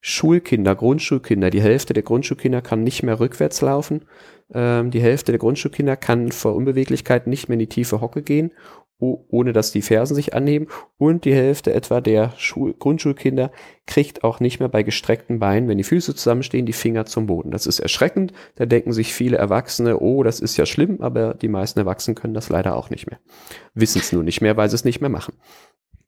Schulkinder, 0.05 0.75
Grundschulkinder, 0.75 1.51
die 1.51 1.63
Hälfte 1.63 1.95
der 1.95 2.03
Grundschulkinder 2.03 2.61
kann 2.61 2.83
nicht 2.83 3.05
mehr 3.05 3.21
rückwärts 3.21 3.61
laufen. 3.61 4.05
Ähm, 4.53 4.91
die 4.91 5.01
Hälfte 5.01 5.31
der 5.31 5.39
Grundschulkinder 5.39 5.97
kann 5.97 6.33
vor 6.33 6.57
Unbeweglichkeit 6.57 7.29
nicht 7.29 7.49
mehr 7.49 7.55
in 7.55 7.61
die 7.61 7.69
tiefe 7.69 8.01
Hocke 8.01 8.23
gehen, 8.23 8.51
ohne 8.99 9.53
dass 9.53 9.71
die 9.71 9.81
Fersen 9.81 10.17
sich 10.17 10.35
anheben. 10.35 10.67
Und 10.99 11.25
die 11.25 11.35
Hälfte 11.35 11.73
etwa 11.73 12.01
der 12.01 12.33
Schul 12.37 12.75
Grundschulkinder 12.75 13.53
kriegt 13.87 14.25
auch 14.25 14.41
nicht 14.41 14.59
mehr 14.59 14.69
bei 14.69 14.83
gestreckten 14.83 15.39
Beinen, 15.39 15.69
wenn 15.69 15.79
die 15.79 15.85
Füße 15.85 16.17
zusammenstehen, 16.17 16.67
die 16.67 16.73
Finger 16.73 17.07
zum 17.07 17.27
Boden. 17.27 17.53
Das 17.53 17.67
ist 17.67 17.79
erschreckend. 17.79 18.33
Da 18.57 18.67
denken 18.67 18.93
sich 18.93 19.15
viele 19.15 19.37
Erwachsene, 19.37 20.01
oh, 20.01 20.25
das 20.25 20.41
ist 20.41 20.57
ja 20.57 20.67
schlimm, 20.67 21.01
aber 21.01 21.35
die 21.35 21.49
meisten 21.49 21.79
Erwachsenen 21.79 22.17
können 22.17 22.35
das 22.35 22.49
leider 22.49 22.75
auch 22.75 22.91
nicht 22.91 23.09
mehr. 23.09 23.21
Wissen 23.75 24.01
es 24.01 24.11
nur 24.11 24.25
nicht 24.25 24.41
mehr, 24.41 24.57
weil 24.57 24.69
sie 24.69 24.75
es 24.75 24.85
nicht 24.85 25.01
mehr 25.01 25.11
machen. 25.11 25.35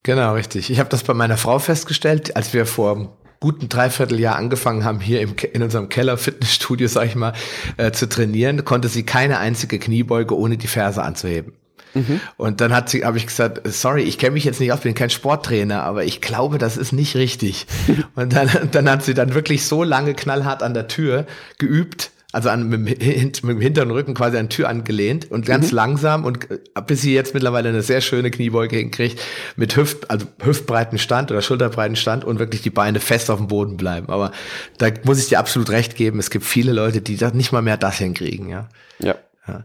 Genau, 0.03 0.35
richtig. 0.35 0.69
Ich 0.69 0.81
habe 0.81 0.91
das 0.91 1.05
bei 1.05 1.15
meiner 1.15 1.37
Frau 1.37 1.61
festgestellt, 1.61 2.35
als 2.35 2.53
wir 2.53 2.67
vor 2.67 3.17
guten 3.45 3.69
Dreivierteljahr 3.69 4.37
angefangen 4.37 4.85
haben, 4.85 5.01
hier 5.01 5.21
im, 5.21 5.35
in 5.53 5.63
unserem 5.63 5.91
Keller-Fitnessstudio, 5.91 6.89
sag 6.89 7.09
ich 7.09 7.15
mal, 7.15 7.35
äh, 7.77 7.93
zu 7.93 8.09
trainieren, 8.09 8.65
konnte 8.65 8.89
sie 8.89 9.03
keine 9.03 9.37
einzige 9.37 9.79
Kniebeuge 9.79 10.35
ohne 10.35 10.57
die 10.57 10.67
Ferse 10.67 11.03
anzuheben. 11.03 11.53
Mhm. 11.93 12.21
Und 12.39 12.63
dann 12.63 12.73
hat 12.73 12.89
sie, 12.89 13.05
habe 13.05 13.19
ich 13.19 13.27
gesagt, 13.27 13.61
sorry, 13.67 14.01
ich 14.01 14.17
kenne 14.17 14.33
mich 14.33 14.45
jetzt 14.45 14.61
nicht 14.61 14.73
aus, 14.73 14.81
bin 14.81 14.95
kein 14.95 15.11
Sporttrainer, 15.11 15.83
aber 15.83 16.05
ich 16.05 16.23
glaube, 16.23 16.57
das 16.57 16.79
ist 16.79 16.93
nicht 16.93 17.17
richtig. 17.17 17.67
und 18.15 18.33
dann, 18.33 18.49
dann 18.73 18.89
hat 18.89 19.05
sie 19.05 19.13
dann 19.13 19.35
wirklich 19.35 19.67
so 19.67 19.85
lange 19.85 20.15
knallhart 20.15 20.63
an 20.63 20.73
der 20.73 20.89
Tür 20.89 21.27
geübt, 21.59 22.13
also 22.35 22.49
an, 22.49 22.69
mit, 22.69 23.01
dem 23.01 23.61
hinteren 23.61 23.93
Rücken 23.93 24.15
quasi 24.15 24.37
an 24.37 24.49
Tür 24.49 24.69
angelehnt 24.69 25.31
und 25.31 25.47
ganz 25.47 25.71
mhm. 25.71 25.77
langsam 25.77 26.25
und 26.25 26.51
äh, 26.51 26.59
bis 26.85 27.03
sie 27.03 27.15
jetzt 27.15 27.33
mittlerweile 27.33 27.69
eine 27.69 27.83
sehr 27.83 28.01
schöne 28.01 28.31
Kniebeuge 28.33 28.77
hinkriegt 28.77 29.21
mit 29.55 29.77
Hüft, 29.77 30.11
also 30.11 30.27
hüftbreiten 30.43 30.99
Stand 30.99 31.31
oder 31.31 31.43
schulterbreiten 31.43 31.95
Stand 31.95 32.25
und 32.25 32.41
wirklich 32.41 32.61
die 32.63 32.71
Beine 32.71 32.99
fest 32.99 33.31
auf 33.31 33.39
dem 33.39 33.47
Boden 33.47 33.77
bleiben. 33.77 34.09
Aber 34.09 34.33
da 34.79 34.89
muss 35.05 35.21
ich 35.21 35.29
dir 35.29 35.39
absolut 35.39 35.71
recht 35.71 35.95
geben. 35.95 36.19
Es 36.19 36.31
gibt 36.31 36.45
viele 36.45 36.73
Leute, 36.73 37.01
die 37.01 37.17
das 37.17 37.35
nicht 37.35 37.53
mal 37.53 37.63
mehr 37.63 37.77
das 37.77 37.99
hinkriegen, 37.99 38.49
ja. 38.49 38.69
Ja. 38.99 39.15
Ja. 39.47 39.63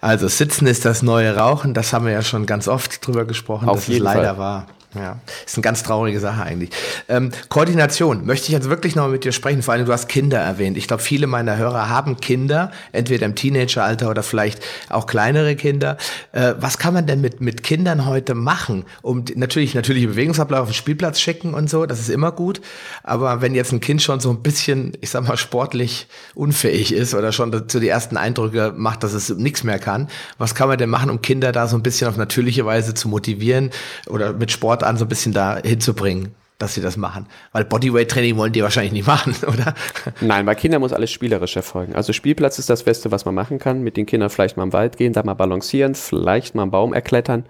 Also 0.00 0.28
Sitzen 0.28 0.66
ist 0.66 0.84
das 0.84 1.02
neue 1.02 1.36
Rauchen, 1.36 1.72
das 1.72 1.92
haben 1.92 2.04
wir 2.04 2.12
ja 2.12 2.22
schon 2.22 2.46
ganz 2.46 2.66
oft 2.68 3.06
drüber 3.06 3.24
gesprochen, 3.24 3.68
Auf 3.68 3.86
dass 3.86 3.88
es 3.88 3.98
leider 3.98 4.34
Fall. 4.34 4.38
war. 4.38 4.66
Ja, 4.94 5.20
ist 5.46 5.56
eine 5.56 5.62
ganz 5.62 5.84
traurige 5.84 6.18
Sache 6.18 6.42
eigentlich. 6.42 6.70
Ähm, 7.08 7.30
Koordination 7.48 8.26
möchte 8.26 8.46
ich 8.46 8.52
jetzt 8.52 8.68
wirklich 8.68 8.96
noch 8.96 9.06
mit 9.08 9.22
dir 9.22 9.30
sprechen. 9.30 9.62
Vor 9.62 9.74
allem, 9.74 9.86
du 9.86 9.92
hast 9.92 10.08
Kinder 10.08 10.38
erwähnt. 10.38 10.76
Ich 10.76 10.88
glaube, 10.88 11.00
viele 11.00 11.28
meiner 11.28 11.56
Hörer 11.56 11.88
haben 11.88 12.16
Kinder, 12.16 12.72
entweder 12.90 13.26
im 13.26 13.36
Teenageralter 13.36 14.10
oder 14.10 14.24
vielleicht 14.24 14.64
auch 14.88 15.06
kleinere 15.06 15.54
Kinder. 15.54 15.96
Äh, 16.32 16.54
was 16.58 16.78
kann 16.78 16.92
man 16.92 17.06
denn 17.06 17.20
mit, 17.20 17.40
mit 17.40 17.62
Kindern 17.62 18.04
heute 18.06 18.34
machen? 18.34 18.84
Um 19.00 19.24
natürlich 19.36 19.76
natürliche 19.76 20.08
Bewegungsablauf 20.08 20.62
auf 20.62 20.68
den 20.70 20.74
Spielplatz 20.74 21.20
schicken 21.20 21.54
und 21.54 21.70
so, 21.70 21.86
das 21.86 22.00
ist 22.00 22.10
immer 22.10 22.32
gut. 22.32 22.60
Aber 23.04 23.42
wenn 23.42 23.54
jetzt 23.54 23.72
ein 23.72 23.80
Kind 23.80 24.02
schon 24.02 24.18
so 24.18 24.30
ein 24.30 24.42
bisschen, 24.42 24.94
ich 25.00 25.10
sag 25.10 25.26
mal, 25.26 25.36
sportlich 25.36 26.08
unfähig 26.34 26.92
ist 26.92 27.14
oder 27.14 27.30
schon 27.30 27.68
zu 27.68 27.78
die 27.78 27.88
ersten 27.88 28.16
Eindrücke 28.16 28.74
macht, 28.76 29.04
dass 29.04 29.12
es 29.12 29.28
nichts 29.28 29.62
mehr 29.62 29.78
kann, 29.78 30.08
was 30.36 30.56
kann 30.56 30.66
man 30.66 30.78
denn 30.78 30.90
machen, 30.90 31.10
um 31.10 31.22
Kinder 31.22 31.52
da 31.52 31.68
so 31.68 31.76
ein 31.76 31.84
bisschen 31.84 32.08
auf 32.08 32.16
natürliche 32.16 32.66
Weise 32.66 32.94
zu 32.94 33.08
motivieren 33.08 33.70
oder 34.08 34.32
mit 34.32 34.50
Sport 34.50 34.79
an, 34.84 34.96
so 34.96 35.04
ein 35.04 35.08
bisschen 35.08 35.32
da 35.32 35.58
hinzubringen, 35.62 36.34
dass 36.58 36.74
sie 36.74 36.80
das 36.80 36.96
machen. 36.96 37.26
Weil 37.52 37.64
Bodyweight-Training 37.64 38.36
wollen 38.36 38.52
die 38.52 38.62
wahrscheinlich 38.62 38.92
nicht 38.92 39.06
machen, 39.06 39.34
oder? 39.46 39.74
Nein, 40.20 40.46
bei 40.46 40.54
Kindern 40.54 40.80
muss 40.80 40.92
alles 40.92 41.10
spielerisch 41.10 41.56
erfolgen. 41.56 41.94
Also 41.94 42.12
Spielplatz 42.12 42.58
ist 42.58 42.70
das 42.70 42.82
Beste, 42.82 43.10
was 43.10 43.24
man 43.24 43.34
machen 43.34 43.58
kann. 43.58 43.82
Mit 43.82 43.96
den 43.96 44.06
Kindern 44.06 44.30
vielleicht 44.30 44.56
mal 44.56 44.64
im 44.64 44.72
Wald 44.72 44.96
gehen, 44.96 45.12
da 45.12 45.22
mal 45.22 45.34
balancieren, 45.34 45.94
vielleicht 45.94 46.54
mal 46.54 46.62
einen 46.62 46.70
Baum 46.70 46.92
erklettern. 46.92 47.46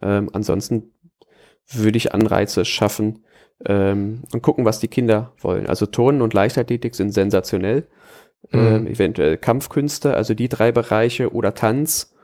Ähm, 0.00 0.30
ansonsten 0.32 0.92
würde 1.70 1.96
ich 1.96 2.14
Anreize 2.14 2.64
schaffen 2.64 3.24
ähm, 3.66 4.22
und 4.32 4.42
gucken, 4.42 4.64
was 4.64 4.80
die 4.80 4.88
Kinder 4.88 5.32
wollen. 5.38 5.66
Also 5.66 5.86
Turnen 5.86 6.22
und 6.22 6.34
Leichtathletik 6.34 6.94
sind 6.94 7.12
sensationell. 7.12 7.86
Mhm. 8.50 8.58
Ähm, 8.58 8.86
eventuell 8.86 9.38
Kampfkünste, 9.38 10.14
also 10.14 10.34
die 10.34 10.48
drei 10.48 10.72
Bereiche 10.72 11.32
oder 11.32 11.54
Tanz. 11.54 12.14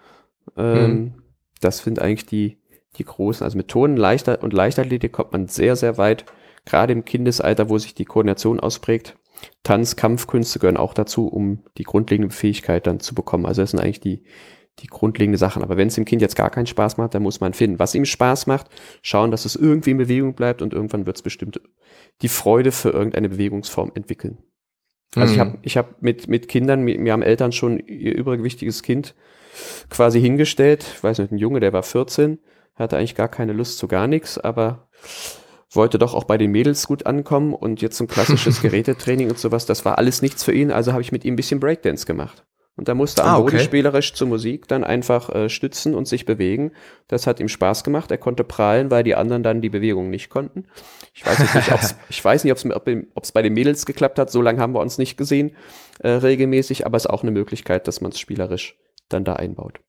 Ähm, 0.57 0.91
mhm. 0.91 1.15
Das 1.61 1.79
sind 1.79 2.01
eigentlich 2.01 2.27
die, 2.27 2.59
die 2.99 3.05
großen, 3.05 3.45
also 3.45 3.57
mit 3.57 3.69
Tonen 3.69 3.97
leichter 3.97 4.43
und 4.43 4.53
Leichtathletik 4.53 5.13
kommt 5.13 5.33
man 5.33 5.49
sehr, 5.49 5.77
sehr 5.77 5.99
weit, 5.99 6.25
gerade 6.65 6.93
im 6.93 7.05
Kindesalter, 7.05 7.69
wo 7.71 7.79
sich 7.79 7.95
die 7.95 8.05
Koordination 8.05 8.61
ausprägt. 8.61 9.17
Tanz, 9.63 9.97
Kampfkünste 9.97 10.59
gehören 10.59 10.77
auch 10.77 10.95
dazu, 10.95 11.29
um 11.29 11.63
die 11.77 11.85
grundlegende 11.85 12.35
Fähigkeit 12.35 12.87
dann 12.87 13.01
zu 13.01 13.15
bekommen. 13.15 13.47
Also 13.47 13.63
das 13.63 13.71
sind 13.71 13.81
eigentlich 13.81 14.01
die, 14.01 14.25
die 14.81 14.89
grundlegenden 14.89 15.39
Sachen. 15.39 15.63
Aber 15.63 15.77
wenn 15.77 15.89
es 15.89 15.95
dem 15.95 16.05
Kind 16.05 16.23
jetzt 16.23 16.37
gar 16.37 16.51
keinen 16.51 16.67
Spaß 16.67 16.97
macht, 16.97 17.15
dann 17.15 17.23
muss 17.23 17.41
man 17.41 17.55
finden, 17.55 17.79
was 17.79 17.95
ihm 17.95 18.05
Spaß 18.05 18.47
macht, 18.47 18.69
schauen, 19.03 19.31
dass 19.31 19.45
es 19.45 19.57
irgendwie 19.57 19.93
in 19.93 19.99
Bewegung 19.99 20.35
bleibt 20.35 20.61
und 20.63 20.73
irgendwann 20.73 21.07
wird 21.07 21.17
es 21.17 21.23
bestimmt 21.23 21.61
die 22.23 22.29
Freude 22.29 22.73
für 22.73 22.91
irgendeine 22.91 23.29
Bewegungsform 23.29 23.93
entwickeln. 23.95 24.39
Also 25.15 25.29
mhm. 25.29 25.35
ich 25.35 25.41
habe 25.41 25.59
ich 25.63 25.77
hab 25.77 26.03
mit, 26.03 26.29
mit 26.29 26.49
Kindern, 26.49 26.83
mir, 26.83 26.99
mir 26.99 27.13
haben 27.13 27.23
Eltern 27.23 27.53
schon 27.53 27.79
ihr 27.79 28.15
übergewichtiges 28.15 28.83
Kind 28.83 29.15
quasi 29.91 30.21
hingestellt, 30.21 30.85
ich 30.97 31.03
weiß 31.03 31.19
nicht, 31.19 31.33
ein 31.33 31.39
Junge, 31.39 31.61
der 31.61 31.73
war 31.73 31.83
14, 31.83 32.39
hatte 32.79 32.97
eigentlich 32.97 33.15
gar 33.15 33.29
keine 33.29 33.53
Lust 33.53 33.79
zu 33.79 33.89
gar 33.89 34.07
nichts, 34.07 34.39
aber 34.39 34.89
wollte 35.71 35.99
doch 35.99 36.15
auch 36.15 36.25
bei 36.25 36.39
den 36.39 36.51
Mädels 36.51 36.87
gut 36.87 37.07
ankommen 37.07 37.55
und 37.55 37.83
jetzt 37.83 37.97
so 37.97 38.05
ein 38.05 38.09
klassisches 38.09 38.63
Gerätetraining 38.63 39.29
und 39.29 39.39
sowas, 39.39 39.67
das 39.67 39.85
war 39.85 39.99
alles 39.99 40.23
nichts 40.23 40.45
für 40.45 40.53
ihn, 40.53 40.71
also 40.71 40.93
habe 40.93 41.03
ich 41.03 41.13
mit 41.13 41.25
ihm 41.25 41.35
ein 41.35 41.37
bisschen 41.37 41.61
Breakdance 41.61 42.07
gemacht. 42.07 42.45
Und 42.79 42.87
da 42.87 42.95
musste 42.95 43.23
er 43.23 43.27
ah, 43.27 43.39
okay. 43.41 43.59
spielerisch 43.59 44.15
zur 44.15 44.29
Musik 44.29 44.69
dann 44.69 44.85
einfach 44.85 45.35
äh, 45.35 45.49
stützen 45.49 45.97
und 45.97 46.07
sich 46.07 46.27
bewegen. 46.27 46.71
Das 47.09 47.27
hat 47.27 47.41
ihm 47.41 47.49
Spaß 47.49 47.83
gemacht. 47.83 48.09
Er 48.13 48.19
konnte 48.19 48.45
prahlen, 48.45 48.93
weil 48.93 49.03
die 49.03 49.17
anderen 49.17 49.43
dann 49.43 49.61
die 49.61 49.69
Bewegung 49.69 50.11
nicht 50.11 50.31
konnten. 50.31 50.67
Ich 51.13 51.27
weiß 51.27 51.41
jetzt 51.41 51.55
nicht, 51.57 51.73
ob's, 51.73 51.97
ich 52.09 52.25
weiß 52.25 52.45
nicht, 52.45 52.53
ob 52.53 53.25
es 53.25 53.33
bei 53.33 53.43
den 53.43 53.55
Mädels 53.55 53.85
geklappt 53.85 54.17
hat. 54.21 54.31
So 54.31 54.41
lange 54.41 54.61
haben 54.61 54.75
wir 54.75 54.81
uns 54.81 54.97
nicht 54.97 55.17
gesehen 55.17 55.57
äh, 55.99 56.09
regelmäßig, 56.09 56.87
aber 56.87 56.97
es 56.97 57.07
ist 57.07 57.11
auch 57.11 57.23
eine 57.23 57.33
Möglichkeit, 57.33 57.89
dass 57.89 58.01
man 58.01 58.13
es 58.13 58.21
spielerisch 58.21 58.79
dann 59.09 59.25
da 59.25 59.33
einbaut. 59.33 59.81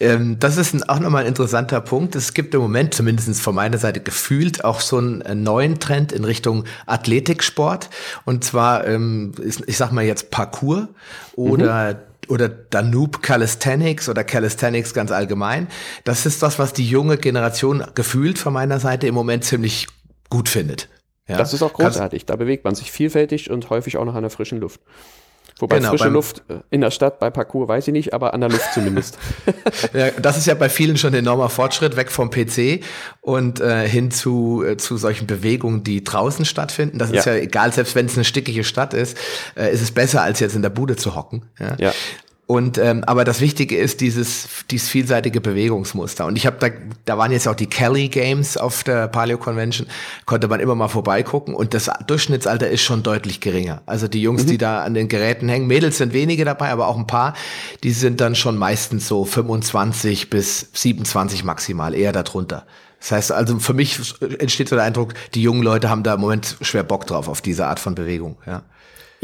Ähm, 0.00 0.38
das 0.38 0.56
ist 0.56 0.88
auch 0.88 0.98
nochmal 0.98 1.22
ein 1.22 1.28
interessanter 1.28 1.80
Punkt. 1.80 2.16
Es 2.16 2.34
gibt 2.34 2.54
im 2.54 2.60
Moment, 2.60 2.94
zumindest 2.94 3.40
von 3.40 3.54
meiner 3.54 3.78
Seite 3.78 4.00
gefühlt, 4.00 4.64
auch 4.64 4.80
so 4.80 4.98
einen 4.98 5.20
äh, 5.22 5.34
neuen 5.34 5.80
Trend 5.80 6.12
in 6.12 6.24
Richtung 6.24 6.64
Athletiksport. 6.86 7.90
Und 8.24 8.44
zwar, 8.44 8.86
ähm, 8.86 9.32
ich 9.66 9.76
sag 9.76 9.92
mal 9.92 10.04
jetzt 10.04 10.30
Parkour 10.30 10.88
oder 11.36 11.94
mhm 11.94 11.98
oder 12.28 12.48
Danube 12.48 13.18
Calisthenics 13.20 14.08
oder 14.08 14.24
Calisthenics 14.24 14.94
ganz 14.94 15.10
allgemein. 15.10 15.68
Das 16.04 16.26
ist 16.26 16.42
das, 16.42 16.58
was 16.58 16.72
die 16.72 16.88
junge 16.88 17.18
Generation 17.18 17.84
gefühlt 17.94 18.38
von 18.38 18.52
meiner 18.52 18.80
Seite 18.80 19.06
im 19.06 19.14
Moment 19.14 19.44
ziemlich 19.44 19.88
gut 20.30 20.48
findet. 20.48 20.88
Ja? 21.28 21.38
Das 21.38 21.52
ist 21.52 21.62
auch 21.62 21.72
großartig. 21.72 22.26
Da 22.26 22.36
bewegt 22.36 22.64
man 22.64 22.74
sich 22.74 22.90
vielfältig 22.90 23.50
und 23.50 23.70
häufig 23.70 23.96
auch 23.96 24.04
noch 24.04 24.14
an 24.14 24.22
der 24.22 24.30
frischen 24.30 24.60
Luft. 24.60 24.80
Wobei 25.60 25.76
genau, 25.76 25.90
frische 25.90 26.08
Luft 26.08 26.42
äh, 26.48 26.60
in 26.70 26.80
der 26.80 26.90
Stadt 26.90 27.20
bei 27.20 27.30
Parcours 27.30 27.68
weiß 27.68 27.86
ich 27.86 27.92
nicht, 27.92 28.12
aber 28.12 28.34
an 28.34 28.40
der 28.40 28.50
Luft 28.50 28.72
zumindest. 28.74 29.18
ja, 29.94 30.10
das 30.10 30.36
ist 30.36 30.46
ja 30.46 30.54
bei 30.54 30.68
vielen 30.68 30.96
schon 30.96 31.12
ein 31.12 31.20
enormer 31.20 31.48
Fortschritt, 31.48 31.96
weg 31.96 32.10
vom 32.10 32.30
PC 32.30 32.80
und 33.20 33.60
äh, 33.60 33.88
hin 33.88 34.10
zu, 34.10 34.64
äh, 34.66 34.76
zu 34.76 34.96
solchen 34.96 35.28
Bewegungen, 35.28 35.84
die 35.84 36.02
draußen 36.02 36.44
stattfinden. 36.44 36.98
Das 36.98 37.10
ja. 37.10 37.18
ist 37.18 37.26
ja 37.26 37.34
egal, 37.34 37.72
selbst 37.72 37.94
wenn 37.94 38.06
es 38.06 38.16
eine 38.16 38.24
stickige 38.24 38.64
Stadt 38.64 38.94
ist, 38.94 39.16
äh, 39.56 39.72
ist 39.72 39.80
es 39.80 39.92
besser, 39.92 40.22
als 40.22 40.40
jetzt 40.40 40.56
in 40.56 40.62
der 40.62 40.70
Bude 40.70 40.96
zu 40.96 41.14
hocken. 41.14 41.46
Ja. 41.60 41.76
ja. 41.78 41.92
Und 42.46 42.76
ähm, 42.76 43.04
aber 43.04 43.24
das 43.24 43.40
Wichtige 43.40 43.78
ist 43.78 44.02
dieses 44.02 44.48
dieses 44.70 44.88
vielseitige 44.90 45.40
Bewegungsmuster. 45.40 46.26
Und 46.26 46.36
ich 46.36 46.44
habe 46.44 46.56
da 46.60 46.68
da 47.06 47.16
waren 47.16 47.32
jetzt 47.32 47.48
auch 47.48 47.54
die 47.54 47.68
Kelly 47.68 48.08
Games 48.08 48.58
auf 48.58 48.84
der 48.84 49.08
Paleo 49.08 49.38
Convention, 49.38 49.86
konnte 50.26 50.48
man 50.48 50.60
immer 50.60 50.74
mal 50.74 50.88
vorbeigucken 50.88 51.54
und 51.54 51.72
das 51.72 51.90
Durchschnittsalter 52.06 52.68
ist 52.68 52.82
schon 52.82 53.02
deutlich 53.02 53.40
geringer. 53.40 53.80
Also 53.86 54.08
die 54.08 54.20
Jungs, 54.20 54.44
mhm. 54.44 54.48
die 54.48 54.58
da 54.58 54.82
an 54.82 54.92
den 54.92 55.08
Geräten 55.08 55.48
hängen, 55.48 55.66
Mädels 55.66 55.96
sind 55.96 56.12
wenige 56.12 56.44
dabei, 56.44 56.68
aber 56.70 56.88
auch 56.88 56.98
ein 56.98 57.06
paar, 57.06 57.32
die 57.82 57.92
sind 57.92 58.20
dann 58.20 58.34
schon 58.34 58.58
meistens 58.58 59.08
so 59.08 59.24
25 59.24 60.28
bis 60.28 60.68
27 60.74 61.44
maximal, 61.44 61.94
eher 61.94 62.12
darunter. 62.12 62.66
Das 63.00 63.12
heißt 63.12 63.32
also, 63.32 63.58
für 63.58 63.74
mich 63.74 64.00
entsteht 64.38 64.68
so 64.68 64.76
der 64.76 64.84
Eindruck, 64.84 65.14
die 65.34 65.42
jungen 65.42 65.62
Leute 65.62 65.88
haben 65.88 66.02
da 66.02 66.14
im 66.14 66.20
Moment 66.20 66.56
schwer 66.60 66.82
Bock 66.82 67.06
drauf, 67.06 67.28
auf 67.28 67.40
diese 67.40 67.66
Art 67.66 67.80
von 67.80 67.94
Bewegung, 67.94 68.36
ja. 68.46 68.62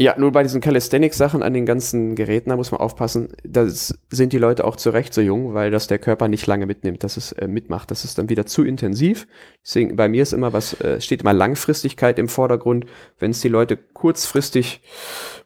Ja, 0.01 0.15
nur 0.17 0.31
bei 0.31 0.41
diesen 0.41 0.61
Calisthenics-Sachen 0.61 1.43
an 1.43 1.53
den 1.53 1.67
ganzen 1.67 2.15
Geräten, 2.15 2.49
da 2.49 2.55
muss 2.55 2.71
man 2.71 2.81
aufpassen, 2.81 3.29
da 3.43 3.67
sind 3.67 4.33
die 4.33 4.39
Leute 4.39 4.65
auch 4.65 4.75
zu 4.75 4.89
Recht 4.89 5.13
so 5.13 5.21
jung, 5.21 5.53
weil 5.53 5.69
das 5.69 5.85
der 5.85 5.99
Körper 5.99 6.27
nicht 6.27 6.47
lange 6.47 6.65
mitnimmt, 6.65 7.03
dass 7.03 7.17
es 7.17 7.33
äh, 7.33 7.47
mitmacht. 7.47 7.91
Das 7.91 8.03
ist 8.03 8.17
dann 8.17 8.27
wieder 8.27 8.47
zu 8.47 8.63
intensiv. 8.63 9.27
Deswegen, 9.63 9.95
bei 9.95 10.09
mir 10.09 10.23
ist 10.23 10.33
immer 10.33 10.53
was, 10.53 10.73
äh, 10.81 10.99
steht 10.99 11.21
immer 11.21 11.33
Langfristigkeit 11.33 12.17
im 12.17 12.29
Vordergrund. 12.29 12.87
Wenn 13.19 13.29
es 13.29 13.41
die 13.41 13.47
Leute 13.47 13.77
kurzfristig 13.77 14.81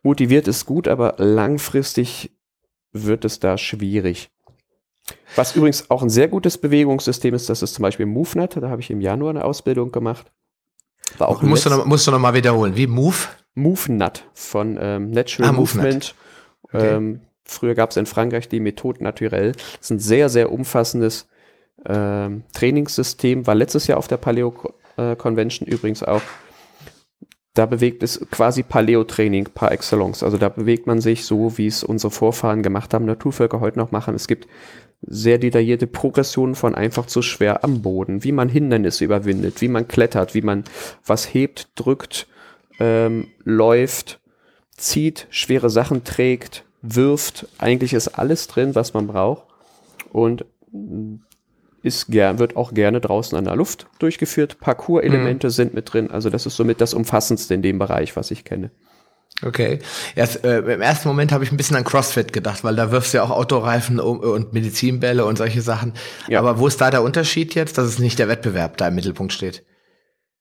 motiviert, 0.04 0.48
ist 0.48 0.66
gut, 0.66 0.88
aber 0.88 1.16
langfristig 1.18 2.32
wird 2.94 3.26
es 3.26 3.42
da 3.42 3.58
schwierig. 3.58 4.30
Was 5.36 5.54
übrigens 5.58 5.90
auch 5.90 6.02
ein 6.02 6.10
sehr 6.10 6.30
gutes 6.30 6.58
Bewegungssystem 6.58 7.34
ist, 7.34 7.50
das 7.50 7.62
ist 7.62 7.74
zum 7.74 7.84
Beispiel 7.84 8.06
MoveNet, 8.06 8.56
da 8.56 8.70
habe 8.70 8.80
ich 8.80 8.90
im 8.90 9.02
Januar 9.02 9.32
eine 9.32 9.44
Ausbildung 9.44 9.92
gemacht. 9.92 10.32
War 11.18 11.28
auch 11.28 11.42
musst, 11.42 11.66
du 11.66 11.72
noch, 11.72 11.86
musst 11.86 12.08
du 12.08 12.12
noch 12.12 12.20
mal 12.20 12.34
wiederholen. 12.34 12.78
Wie 12.78 12.88
Move? 12.88 13.18
MoveNut 13.56 14.26
von 14.34 14.78
ähm, 14.80 15.12
Natural 15.12 15.50
ah, 15.50 15.54
Movement. 15.54 16.16
Okay. 16.64 16.96
Ähm, 16.96 17.22
früher 17.44 17.74
gab 17.74 17.92
es 17.92 17.98
in 17.98 18.06
Frankreich 18.06 18.50
die 18.50 18.60
Methode 18.60 19.04
Naturelle. 19.04 19.54
Das 19.54 19.82
ist 19.82 19.92
ein 19.92 20.00
sehr, 20.00 20.30
sehr 20.30 20.52
umfassendes 20.52 21.28
ähm, 21.86 22.44
Trainingssystem. 22.54 23.48
War 23.48 23.56
letztes 23.56 23.88
Jahr 23.88 23.98
auf 23.98 24.08
der 24.08 24.18
Paleo 24.18 24.54
äh, 24.98 25.16
Convention 25.16 25.68
übrigens 25.68 26.04
auch. 26.04 26.22
Da 27.54 27.66
bewegt 27.66 28.04
es 28.04 28.20
quasi 28.32 28.64
Paleo-Training 28.64 29.46
par 29.54 29.72
excellence. 29.72 30.24
Also 30.24 30.38
da 30.38 30.50
bewegt 30.50 30.88
man 30.88 31.00
sich 31.00 31.24
so, 31.24 31.58
wie 31.58 31.68
es 31.68 31.86
unsere 31.86 32.12
Vorfahren 32.12 32.64
gemacht 32.64 32.94
haben, 32.94 33.06
Naturvölker 33.06 33.62
heute 33.62 33.80
noch 33.80 33.92
machen. 33.92 34.14
Es 34.14 34.28
gibt 34.28 34.48
sehr 35.02 35.38
detaillierte 35.38 35.88
Progressionen 35.88 36.56
von 36.56 36.76
einfach 36.76 37.06
zu 37.06 37.22
schwer 37.22 37.64
am 37.64 37.82
Boden, 37.82 38.26
wie 38.26 38.34
man 38.34 38.50
Hindernisse 38.50 39.06
überwindet, 39.06 39.62
wie 39.62 39.70
man 39.70 39.88
klettert, 39.88 40.34
wie 40.34 40.42
man 40.42 40.66
was 41.06 41.34
hebt, 41.34 41.70
drückt, 41.76 42.28
ähm, 42.80 43.28
läuft, 43.44 44.20
zieht, 44.78 45.28
schwere 45.30 45.70
Sachen 45.70 46.04
trägt, 46.04 46.64
wirft. 46.82 47.48
Eigentlich 47.58 47.94
ist 47.94 48.10
alles 48.10 48.48
drin, 48.48 48.76
was 48.76 48.94
man 48.94 49.08
braucht. 49.08 49.44
Und 50.12 50.46
ist 51.86 52.08
gern, 52.08 52.40
wird 52.40 52.56
auch 52.56 52.74
gerne 52.74 53.00
draußen 53.00 53.38
an 53.38 53.46
der 53.46 53.56
Luft 53.56 53.88
durchgeführt. 54.00 54.60
Parcours-Elemente 54.60 55.48
mhm. 55.48 55.52
sind 55.52 55.74
mit 55.74 55.94
drin. 55.94 56.10
Also 56.10 56.30
das 56.30 56.46
ist 56.46 56.56
somit 56.56 56.82
das 56.82 56.94
Umfassendste 56.94 57.54
in 57.54 57.62
dem 57.62 57.78
Bereich, 57.78 58.16
was 58.16 58.32
ich 58.32 58.44
kenne. 58.44 58.72
Okay. 59.44 59.80
Erst, 60.16 60.44
äh, 60.46 60.60
Im 60.60 60.82
ersten 60.82 61.08
Moment 61.08 61.32
habe 61.32 61.44
ich 61.44 61.52
ein 61.52 61.58
bisschen 61.58 61.76
an 61.76 61.84
CrossFit 61.84 62.32
gedacht, 62.32 62.64
weil 62.64 62.76
da 62.76 62.92
wirfst 62.92 63.14
du 63.14 63.18
ja 63.18 63.24
auch 63.24 63.32
Autoreifen 63.32 64.00
um, 64.00 64.20
und 64.20 64.54
Medizinbälle 64.54 65.26
und 65.26 65.38
solche 65.38 65.62
Sachen. 65.62 65.94
Ja. 66.28 66.40
Aber 66.40 66.58
wo 66.58 66.68
ist 66.68 66.80
da 66.80 66.90
der 66.90 67.04
Unterschied 67.04 67.54
jetzt, 67.54 67.78
dass 67.78 67.86
es 67.86 68.00
nicht 68.00 68.18
der 68.18 68.30
Wettbewerb 68.30 68.78
da 68.78 68.88
im 68.88 68.96
Mittelpunkt 68.96 69.34
steht? 69.34 69.64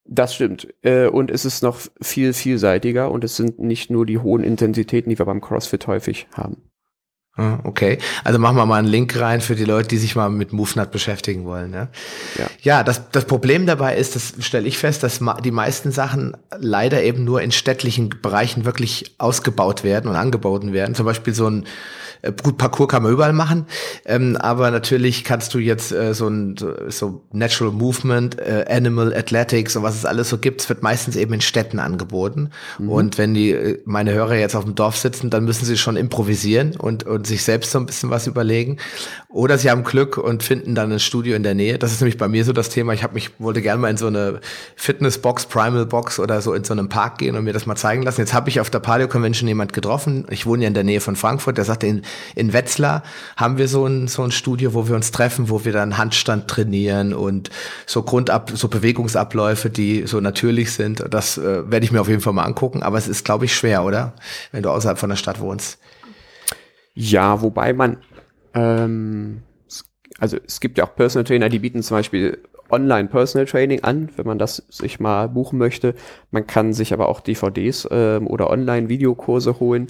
Das 0.07 0.35
stimmt. 0.35 0.69
Äh, 0.83 1.07
und 1.07 1.31
es 1.31 1.45
ist 1.45 1.63
noch 1.63 1.81
viel 2.01 2.33
vielseitiger 2.35 3.11
und 3.11 3.25
es 3.25 3.37
sind 3.37 3.59
nicht 3.59 3.91
nur 3.91 4.05
die 4.05 4.19
hohen 4.19 4.45
Intensitäten, 4.45 5.11
die 5.11 5.19
wir 5.19 5.27
beim 5.27 5.41
CrossFit 5.41 5.87
häufig 5.87 6.29
haben. 6.35 6.63
Ah, 7.37 7.59
okay, 7.65 7.99
also 8.23 8.39
machen 8.39 8.57
wir 8.57 8.65
mal 8.65 8.79
einen 8.79 8.87
Link 8.87 9.19
rein 9.19 9.41
für 9.41 9.57
die 9.57 9.65
Leute, 9.65 9.89
die 9.89 9.99
sich 9.99 10.15
mal 10.15 10.31
mit 10.31 10.53
MoveNut 10.53 10.93
beschäftigen 10.93 11.45
wollen. 11.45 11.73
Ja, 11.73 11.89
ja. 12.39 12.47
ja 12.63 12.85
das, 12.85 13.11
das 13.11 13.25
Problem 13.25 13.67
dabei 13.67 13.97
ist, 13.97 14.15
das 14.15 14.35
stelle 14.39 14.69
ich 14.69 14.79
fest, 14.79 15.03
dass 15.03 15.21
die 15.43 15.51
meisten 15.51 15.91
Sachen 15.91 16.37
leider 16.57 17.03
eben 17.03 17.25
nur 17.25 17.43
in 17.43 17.51
städtlichen 17.51 18.11
Bereichen 18.23 18.65
wirklich 18.65 19.17
ausgebaut 19.19 19.83
werden 19.83 20.09
und 20.09 20.15
angeboten 20.15 20.73
werden. 20.73 20.95
Zum 20.95 21.07
Beispiel 21.07 21.35
so 21.35 21.49
ein 21.49 21.67
äh, 22.25 22.33
gut, 22.43 22.57
Parcours 22.57 22.89
kann 22.89 23.03
man 23.03 23.13
überall 23.13 23.33
machen, 23.33 23.67
ähm, 24.05 24.37
aber 24.37 24.71
natürlich 24.71 25.25
kannst 25.25 25.53
du 25.55 25.59
jetzt 25.59 25.93
äh, 25.93 26.15
so 26.15 26.29
ein 26.29 26.57
so 26.89 27.23
Natural 27.33 27.73
Movement, 27.73 28.39
äh, 28.39 28.65
Animal 28.69 29.15
Athletics 29.15 29.77
und 29.77 29.83
was 29.83 29.97
es 29.97 30.05
alles 30.05 30.29
so 30.29 30.39
gibt, 30.39 30.69
wird 30.69 30.83
meistens 30.83 31.17
eben 31.17 31.35
in 31.35 31.41
Städten 31.41 31.79
angeboten. 31.79 32.51
Mhm. 32.79 32.89
Und 32.89 33.19
wenn 33.19 33.35
die 33.35 33.51
äh, 33.51 33.81
meine 33.85 34.13
Hörer 34.13 34.37
jetzt 34.37 34.57
auf 34.57 34.65
dem 34.65 34.75
Dorf 34.75 34.97
sitzen, 34.97 35.31
dann 35.31 35.45
müssen 35.45 35.65
sie 35.65 35.77
schon 35.77 35.97
improvisieren 35.97 36.77
und, 36.77 37.05
und 37.05 37.24
sich 37.25 37.43
selbst 37.43 37.71
so 37.71 37.79
ein 37.79 37.87
bisschen 37.87 38.11
was 38.11 38.27
überlegen. 38.27 38.79
Oder 39.29 39.59
sie 39.59 39.71
haben 39.71 39.83
Glück 39.83 40.17
und 40.17 40.43
finden 40.43 40.75
dann 40.75 40.93
ein 40.93 41.01
Studio 41.01 41.35
in 41.35 41.43
der 41.43 41.55
Nähe. 41.55 41.79
Das 41.79 41.91
ist 41.91 42.01
nämlich 42.01 42.19
bei 42.19 42.29
mir 42.29 42.45
so 42.45 42.53
das 42.53 42.69
Thema. 42.69 42.93
Ich 42.93 43.03
habe 43.03 43.15
mich 43.15 43.31
wollte 43.39 43.63
gerne 43.63 43.81
mal 43.81 43.91
in 43.91 43.97
so 43.97 44.07
eine 44.07 44.41
Fitnessbox, 44.77 45.47
Primal 45.47 45.87
Box 45.87 46.21
oder 46.21 46.41
so 46.41 46.55
in 46.55 46.63
so 46.63 46.73
einem 46.73 46.89
Park 46.89 47.19
gehen 47.19 47.35
und 47.37 47.45
mir 47.45 47.53
das 47.53 47.67
mal 47.67 47.75
zeigen 47.75 48.03
lassen. 48.03 48.21
Jetzt 48.21 48.33
habe 48.33 48.49
ich 48.49 48.61
auf 48.61 48.71
der 48.71 48.79
Paleo 48.79 49.09
Convention 49.09 49.49
jemand 49.49 49.73
getroffen. 49.73 50.27
Ich 50.31 50.47
wohne 50.47 50.63
ja 50.63 50.69
in 50.69 50.75
der 50.75 50.85
Nähe 50.85 51.01
von 51.01 51.17
Frankfurt. 51.17 51.59
Der 51.59 51.65
sagte, 51.65 51.87
in, 51.87 52.03
in 52.35 52.53
Wetzlar 52.53 53.03
haben 53.37 53.59
wir 53.59 53.67
so 53.67 53.87
ein, 53.87 54.07
so 54.07 54.23
ein 54.23 54.31
Studio, 54.31 54.75
wo 54.75 54.87
wir 54.89 54.95
uns 54.95 55.11
treffen, 55.11 55.49
wo 55.49 55.65
wir 55.65 55.73
dann 55.73 55.99
Handstand 55.99 56.47
trainieren 56.47 57.13
und 57.13 57.51
so 57.87 58.03
Grundab, 58.03 58.53
so 58.55 58.69
Bewegungsabläufe, 58.69 59.69
die 59.69 60.07
so 60.07 60.21
natürlich 60.21 60.73
sind. 60.73 61.05
Das 61.11 61.39
äh, 61.39 61.71
werde 61.71 61.85
ich 61.85 61.93
mir 61.93 62.01
auf 62.01 62.09
jeden 62.09 62.21
Fall 62.21 62.33
mal 62.33 62.45
angucken. 62.45 62.83
Aber 62.83 62.99
es 62.99 63.09
ist, 63.09 63.25
glaube 63.25 63.47
ich, 63.47 63.55
schwer, 63.55 63.85
oder? 63.85 64.13
Wenn 64.53 64.63
du 64.63 64.71
außerhalb 64.71 64.99
von 64.99 65.11
der 65.11 65.17
Stadt 65.17 65.41
wohnst. 65.41 65.79
Ja, 66.95 67.43
wobei 67.43 67.73
man, 67.73 67.99
ähm, 68.55 69.43
also 70.19 70.39
es 70.47 70.61
gibt 70.61 70.79
ja 70.79 70.85
auch 70.85 70.95
Personal 70.95 71.25
Trainer, 71.25 71.49
die 71.49 71.59
bieten 71.59 71.83
zum 71.83 71.97
Beispiel 71.97 72.43
Online 72.75 73.09
Personal 73.09 73.47
Training 73.47 73.85
an, 73.85 74.11
wenn 74.17 74.27
man 74.27 74.39
das 74.39 74.65
sich 74.69 75.01
mal 75.01 75.29
buchen 75.29 75.59
möchte. 75.59 75.95
Man 76.31 76.47
kann 76.47 76.73
sich 76.73 76.93
aber 76.93 77.09
auch 77.09 77.21
DVDs 77.21 77.89
ähm, 77.91 78.27
oder 78.27 78.51
Online-Videokurse 78.51 79.61
holen. 79.61 79.87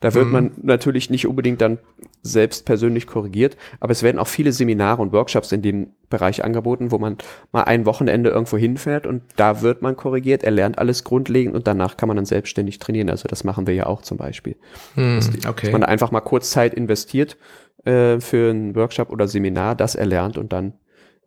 Da 0.00 0.14
wird 0.14 0.26
mhm. 0.26 0.32
man 0.32 0.50
natürlich 0.62 1.10
nicht 1.10 1.26
unbedingt 1.26 1.60
dann 1.60 1.78
selbst 2.22 2.64
persönlich 2.64 3.06
korrigiert, 3.06 3.56
aber 3.80 3.92
es 3.92 4.02
werden 4.02 4.18
auch 4.18 4.26
viele 4.26 4.52
Seminare 4.52 5.00
und 5.00 5.12
Workshops 5.12 5.52
in 5.52 5.62
dem 5.62 5.88
Bereich 6.10 6.44
angeboten, 6.44 6.90
wo 6.90 6.98
man 6.98 7.16
mal 7.52 7.64
ein 7.64 7.86
Wochenende 7.86 8.30
irgendwo 8.30 8.56
hinfährt 8.56 9.06
und 9.06 9.22
da 9.36 9.62
wird 9.62 9.82
man 9.82 9.96
korrigiert, 9.96 10.42
er 10.42 10.50
lernt 10.50 10.78
alles 10.78 11.04
grundlegend 11.04 11.54
und 11.54 11.66
danach 11.66 11.96
kann 11.96 12.08
man 12.08 12.16
dann 12.16 12.26
selbstständig 12.26 12.78
trainieren. 12.78 13.10
Also 13.10 13.28
das 13.28 13.44
machen 13.44 13.66
wir 13.66 13.74
ja 13.74 13.86
auch 13.86 14.02
zum 14.02 14.18
Beispiel. 14.18 14.56
Mhm, 14.96 15.20
okay. 15.48 15.66
Dass 15.66 15.72
man 15.72 15.84
einfach 15.84 16.10
mal 16.10 16.20
kurz 16.20 16.50
Zeit 16.50 16.74
investiert 16.74 17.36
äh, 17.84 18.20
für 18.20 18.50
einen 18.50 18.74
Workshop 18.74 19.10
oder 19.10 19.28
Seminar, 19.28 19.74
das 19.74 19.94
erlernt 19.94 20.38
und 20.38 20.52
dann 20.52 20.74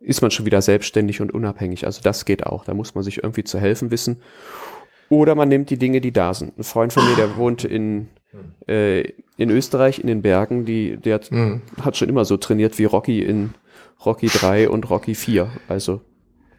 ist 0.00 0.22
man 0.22 0.30
schon 0.30 0.46
wieder 0.46 0.62
selbstständig 0.62 1.20
und 1.20 1.32
unabhängig. 1.32 1.86
Also 1.86 2.00
das 2.02 2.24
geht 2.24 2.46
auch. 2.46 2.64
Da 2.64 2.74
muss 2.74 2.94
man 2.94 3.04
sich 3.04 3.22
irgendwie 3.22 3.44
zu 3.44 3.58
helfen 3.58 3.90
wissen. 3.90 4.22
Oder 5.10 5.34
man 5.34 5.48
nimmt 5.48 5.70
die 5.70 5.78
Dinge, 5.78 6.00
die 6.00 6.12
da 6.12 6.32
sind. 6.34 6.58
Ein 6.58 6.64
Freund 6.64 6.92
von 6.92 7.04
mir, 7.04 7.16
der 7.16 7.36
wohnt 7.36 7.64
in, 7.64 8.08
äh, 8.66 9.00
in 9.36 9.50
Österreich, 9.50 9.98
in 9.98 10.06
den 10.06 10.22
Bergen, 10.22 10.64
die, 10.64 10.96
der 10.96 11.16
hat, 11.16 11.30
mhm. 11.30 11.62
hat 11.82 11.96
schon 11.96 12.08
immer 12.08 12.24
so 12.24 12.36
trainiert 12.36 12.78
wie 12.78 12.84
Rocky 12.84 13.20
in 13.20 13.54
Rocky 14.04 14.28
3 14.28 14.70
und 14.70 14.88
Rocky 14.88 15.14
4. 15.14 15.50
Also 15.68 16.00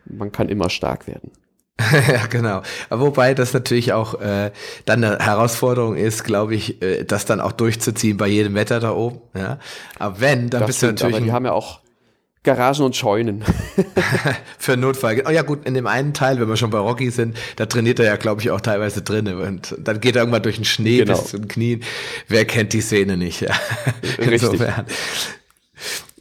man 0.05 0.31
kann 0.31 0.49
immer 0.49 0.69
stark 0.69 1.07
werden. 1.07 1.31
ja, 2.07 2.27
genau. 2.27 2.61
Aber 2.89 3.01
wobei 3.01 3.33
das 3.33 3.53
natürlich 3.53 3.93
auch 3.93 4.19
äh, 4.19 4.51
dann 4.85 5.03
eine 5.03 5.17
Herausforderung 5.19 5.95
ist, 5.95 6.23
glaube 6.23 6.53
ich, 6.53 6.81
äh, 6.81 7.05
das 7.05 7.25
dann 7.25 7.39
auch 7.39 7.53
durchzuziehen 7.53 8.17
bei 8.17 8.27
jedem 8.27 8.53
Wetter 8.53 8.79
da 8.79 8.91
oben. 8.91 9.21
Ja. 9.33 9.57
Aber 9.97 10.19
wenn, 10.19 10.49
dann 10.49 10.61
das 10.61 10.67
bist 10.67 10.79
stimmt, 10.79 10.99
du 10.99 11.05
natürlich. 11.05 11.15
Aber 11.15 11.25
die 11.25 11.31
haben 11.31 11.45
ja 11.45 11.53
auch 11.53 11.79
Garagen 12.43 12.83
und 12.83 12.95
Scheunen. 12.95 13.43
Für 14.57 14.75
Notfall. 14.75 15.23
Oh 15.27 15.29
ja 15.29 15.43
gut, 15.43 15.65
in 15.65 15.75
dem 15.75 15.85
einen 15.85 16.13
Teil, 16.13 16.39
wenn 16.39 16.49
wir 16.49 16.57
schon 16.57 16.71
bei 16.71 16.79
Rocky 16.79 17.11
sind, 17.11 17.37
da 17.57 17.67
trainiert 17.67 17.99
er 17.99 18.05
ja, 18.05 18.15
glaube 18.15 18.41
ich, 18.41 18.49
auch 18.49 18.61
teilweise 18.61 19.03
drinnen. 19.03 19.39
Und 19.39 19.75
dann 19.77 20.01
geht 20.01 20.15
er 20.15 20.23
irgendwann 20.23 20.41
durch 20.41 20.55
den 20.55 20.65
Schnee 20.65 20.97
genau. 20.99 21.19
bis 21.19 21.29
zu 21.29 21.37
den 21.37 21.47
Knien. 21.47 21.83
Wer 22.27 22.45
kennt 22.45 22.73
die 22.73 22.81
Szene 22.81 23.15
nicht? 23.15 23.41
Ja. 23.41 23.53
Insofern. 24.17 24.85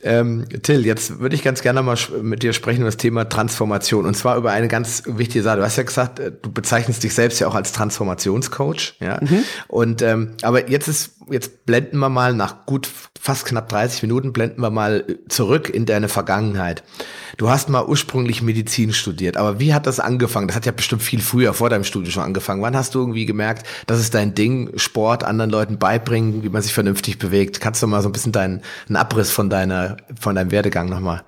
Ähm, 0.02 0.46
Till, 0.62 0.86
jetzt 0.86 1.20
würde 1.20 1.34
ich 1.34 1.42
ganz 1.42 1.60
gerne 1.60 1.82
mal 1.82 1.96
mit 2.22 2.42
dir 2.42 2.54
sprechen 2.54 2.80
über 2.80 2.88
das 2.88 2.96
Thema 2.96 3.28
Transformation 3.28 4.06
und 4.06 4.14
zwar 4.14 4.38
über 4.38 4.50
eine 4.50 4.68
ganz 4.68 5.02
wichtige 5.06 5.42
Sache. 5.42 5.58
Du 5.58 5.62
hast 5.62 5.76
ja 5.76 5.82
gesagt, 5.82 6.18
äh, 6.18 6.32
du 6.32 6.50
bezeichnest 6.50 7.02
dich 7.02 7.14
selbst 7.14 7.38
ja 7.38 7.48
auch 7.48 7.54
als 7.54 7.72
Transformationscoach, 7.72 8.94
ja. 9.00 9.18
Mhm. 9.20 9.44
Und 9.68 10.00
ähm, 10.00 10.32
aber 10.40 10.70
jetzt 10.70 10.88
ist, 10.88 11.19
jetzt 11.32 11.66
blenden 11.66 11.98
wir 11.98 12.08
mal 12.08 12.34
nach 12.34 12.66
gut 12.66 12.88
fast 13.20 13.44
knapp 13.44 13.68
30 13.68 14.02
Minuten 14.02 14.32
blenden 14.32 14.62
wir 14.62 14.70
mal 14.70 15.04
zurück 15.28 15.68
in 15.68 15.84
deine 15.84 16.08
Vergangenheit. 16.08 16.82
Du 17.36 17.50
hast 17.50 17.68
mal 17.68 17.84
ursprünglich 17.84 18.40
Medizin 18.40 18.92
studiert, 18.92 19.36
aber 19.36 19.60
wie 19.60 19.74
hat 19.74 19.86
das 19.86 20.00
angefangen? 20.00 20.48
Das 20.48 20.56
hat 20.56 20.66
ja 20.66 20.72
bestimmt 20.72 21.02
viel 21.02 21.20
früher 21.20 21.52
vor 21.52 21.68
deinem 21.68 21.84
Studium 21.84 22.12
schon 22.12 22.22
angefangen. 22.22 22.62
Wann 22.62 22.76
hast 22.76 22.94
du 22.94 23.00
irgendwie 23.00 23.26
gemerkt, 23.26 23.66
das 23.86 24.00
ist 24.00 24.14
dein 24.14 24.34
Ding, 24.34 24.70
Sport 24.76 25.22
anderen 25.24 25.50
Leuten 25.50 25.78
beibringen, 25.78 26.42
wie 26.42 26.48
man 26.48 26.62
sich 26.62 26.72
vernünftig 26.72 27.18
bewegt? 27.18 27.60
Kannst 27.60 27.82
du 27.82 27.86
mal 27.86 28.02
so 28.02 28.08
ein 28.08 28.12
bisschen 28.12 28.32
deinen 28.32 28.62
einen 28.88 28.96
Abriss 28.96 29.30
von 29.30 29.50
deiner 29.50 29.98
von 30.18 30.34
deinem 30.34 30.50
Werdegang 30.50 30.88
nochmal 30.88 31.22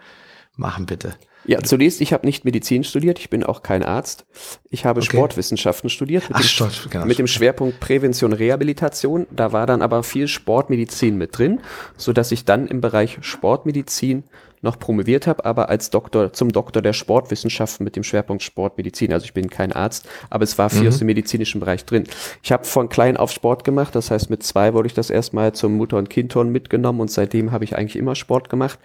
machen, 0.57 0.87
bitte? 0.87 1.15
Ja, 1.45 1.61
zunächst, 1.63 2.01
ich 2.01 2.13
habe 2.13 2.27
nicht 2.27 2.45
Medizin 2.45 2.85
studiert, 2.85 3.19
ich 3.19 3.31
bin 3.31 3.43
auch 3.43 3.63
kein 3.63 3.83
Arzt. 3.83 4.27
Ich 4.71 4.85
habe 4.85 5.01
okay. 5.01 5.11
Sportwissenschaften 5.11 5.91
studiert 5.91 6.29
mit, 6.29 6.37
Ach, 6.37 6.41
dem, 6.41 6.47
Sport, 6.47 6.89
genau. 6.91 7.07
mit 7.07 7.19
dem 7.19 7.27
Schwerpunkt 7.27 7.81
Prävention, 7.81 8.33
Rehabilitation. 8.33 9.27
Da 9.31 9.53
war 9.53 9.67
dann 9.67 9.83
aber 9.83 10.03
viel 10.03 10.29
Sportmedizin 10.29 11.19
mit 11.19 11.37
drin, 11.37 11.61
so 11.97 12.13
dass 12.13 12.33
ich 12.33 12.45
dann 12.45 12.69
im 12.69 12.81
Bereich 12.81 13.19
Sportmedizin 13.23 14.25
noch 14.63 14.79
promoviert 14.79 15.27
habe, 15.27 15.45
aber 15.45 15.69
als 15.69 15.91
Doktor 15.91 16.33
zum 16.33 16.51
Doktor 16.51 16.83
der 16.83 16.93
Sportwissenschaften 16.93 17.85
mit 17.85 17.97
dem 17.97 18.05
Schwerpunkt 18.05 18.43
Sportmedizin. 18.43 19.13
Also 19.13 19.25
ich 19.25 19.35
bin 19.35 19.51
kein 19.51 19.73
Arzt, 19.73 20.09
aber 20.31 20.45
es 20.45 20.57
war 20.57 20.71
viel 20.71 20.83
mhm. 20.83 20.89
aus 20.89 20.99
dem 20.99 21.07
medizinischen 21.07 21.61
Bereich 21.61 21.85
drin. 21.85 22.05
Ich 22.43 22.53
habe 22.53 22.65
von 22.65 22.89
klein 22.89 23.17
auf 23.17 23.33
Sport 23.33 23.65
gemacht, 23.65 23.95
das 23.95 24.11
heißt 24.11 24.31
mit 24.31 24.43
zwei 24.43 24.73
wurde 24.73 24.87
ich 24.87 24.95
das 24.95 25.11
erstmal 25.11 25.53
zum 25.53 25.77
Mutter- 25.77 25.99
und 25.99 26.09
Kindturn 26.09 26.51
mitgenommen 26.51 27.01
und 27.01 27.11
seitdem 27.11 27.53
habe 27.53 27.65
ich 27.65 27.77
eigentlich 27.77 27.97
immer 27.97 28.15
Sport 28.15 28.49
gemacht. 28.49 28.79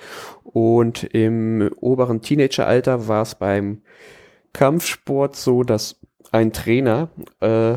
Und 0.43 1.03
im 1.03 1.69
oberen 1.79 2.21
Teenageralter 2.21 3.07
war 3.07 3.21
es 3.21 3.35
beim 3.35 3.81
Kampfsport 4.53 5.35
so, 5.35 5.63
dass 5.63 5.97
ein 6.31 6.51
Trainer 6.51 7.09
äh, 7.39 7.75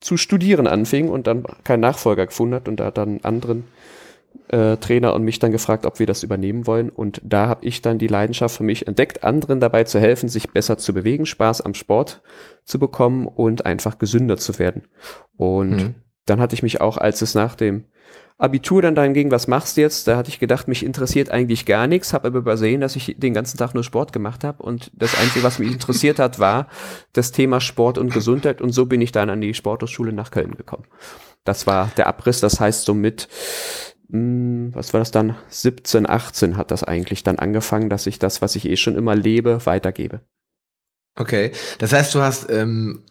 zu 0.00 0.16
studieren 0.16 0.66
anfing 0.66 1.08
und 1.08 1.26
dann 1.26 1.44
keinen 1.64 1.80
Nachfolger 1.80 2.26
gefunden 2.26 2.54
hat 2.54 2.68
und 2.68 2.76
da 2.78 2.90
dann 2.90 3.20
anderen 3.22 3.64
äh, 4.48 4.76
Trainer 4.76 5.14
und 5.14 5.22
mich 5.22 5.38
dann 5.38 5.52
gefragt, 5.52 5.86
ob 5.86 5.98
wir 5.98 6.06
das 6.06 6.22
übernehmen 6.22 6.66
wollen. 6.66 6.90
Und 6.90 7.20
da 7.24 7.46
habe 7.46 7.64
ich 7.64 7.82
dann 7.82 7.98
die 7.98 8.08
Leidenschaft 8.08 8.56
für 8.56 8.64
mich 8.64 8.86
entdeckt, 8.86 9.24
anderen 9.24 9.60
dabei 9.60 9.84
zu 9.84 10.00
helfen, 10.00 10.28
sich 10.28 10.50
besser 10.50 10.78
zu 10.78 10.92
bewegen, 10.92 11.26
Spaß 11.26 11.60
am 11.60 11.74
Sport 11.74 12.22
zu 12.64 12.78
bekommen 12.78 13.26
und 13.26 13.66
einfach 13.66 13.98
gesünder 13.98 14.36
zu 14.36 14.58
werden. 14.58 14.82
Und 15.36 15.70
mhm. 15.70 15.94
dann 16.26 16.40
hatte 16.40 16.54
ich 16.54 16.62
mich 16.62 16.80
auch, 16.80 16.96
als 16.96 17.22
es 17.22 17.34
nach 17.34 17.54
dem 17.54 17.84
Abitur 18.40 18.80
dann 18.80 18.94
dahin 18.94 19.12
ging, 19.12 19.30
was 19.30 19.48
machst 19.48 19.76
du 19.76 19.82
jetzt? 19.82 20.08
Da 20.08 20.16
hatte 20.16 20.30
ich 20.30 20.40
gedacht, 20.40 20.66
mich 20.66 20.82
interessiert 20.82 21.30
eigentlich 21.30 21.66
gar 21.66 21.86
nichts, 21.86 22.14
habe 22.14 22.28
aber 22.28 22.38
übersehen, 22.38 22.80
dass 22.80 22.96
ich 22.96 23.16
den 23.18 23.34
ganzen 23.34 23.58
Tag 23.58 23.74
nur 23.74 23.84
Sport 23.84 24.14
gemacht 24.14 24.44
habe 24.44 24.62
und 24.62 24.90
das 24.94 25.14
Einzige, 25.18 25.44
was 25.44 25.58
mich 25.58 25.70
interessiert 25.70 26.18
hat, 26.18 26.38
war 26.38 26.66
das 27.12 27.32
Thema 27.32 27.60
Sport 27.60 27.98
und 27.98 28.14
Gesundheit 28.14 28.62
und 28.62 28.72
so 28.72 28.86
bin 28.86 29.02
ich 29.02 29.12
dann 29.12 29.28
an 29.28 29.42
die 29.42 29.52
Sporthochschule 29.52 30.14
nach 30.14 30.30
Köln 30.30 30.56
gekommen. 30.56 30.84
Das 31.44 31.66
war 31.66 31.90
der 31.98 32.06
Abriss, 32.06 32.40
das 32.40 32.60
heißt 32.60 32.84
somit 32.84 33.28
was 34.12 34.92
war 34.92 35.00
das 35.00 35.10
dann? 35.10 35.36
17, 35.48 36.08
18 36.08 36.56
hat 36.56 36.70
das 36.70 36.84
eigentlich 36.84 37.22
dann 37.22 37.38
angefangen, 37.38 37.88
dass 37.88 38.06
ich 38.06 38.18
das, 38.18 38.42
was 38.42 38.56
ich 38.56 38.68
eh 38.68 38.76
schon 38.76 38.96
immer 38.96 39.14
lebe, 39.14 39.64
weitergebe. 39.66 40.20
Okay, 41.16 41.52
das 41.78 41.92
heißt, 41.92 42.14
du 42.14 42.20
hast 42.20 42.50
ähm, 42.50 43.02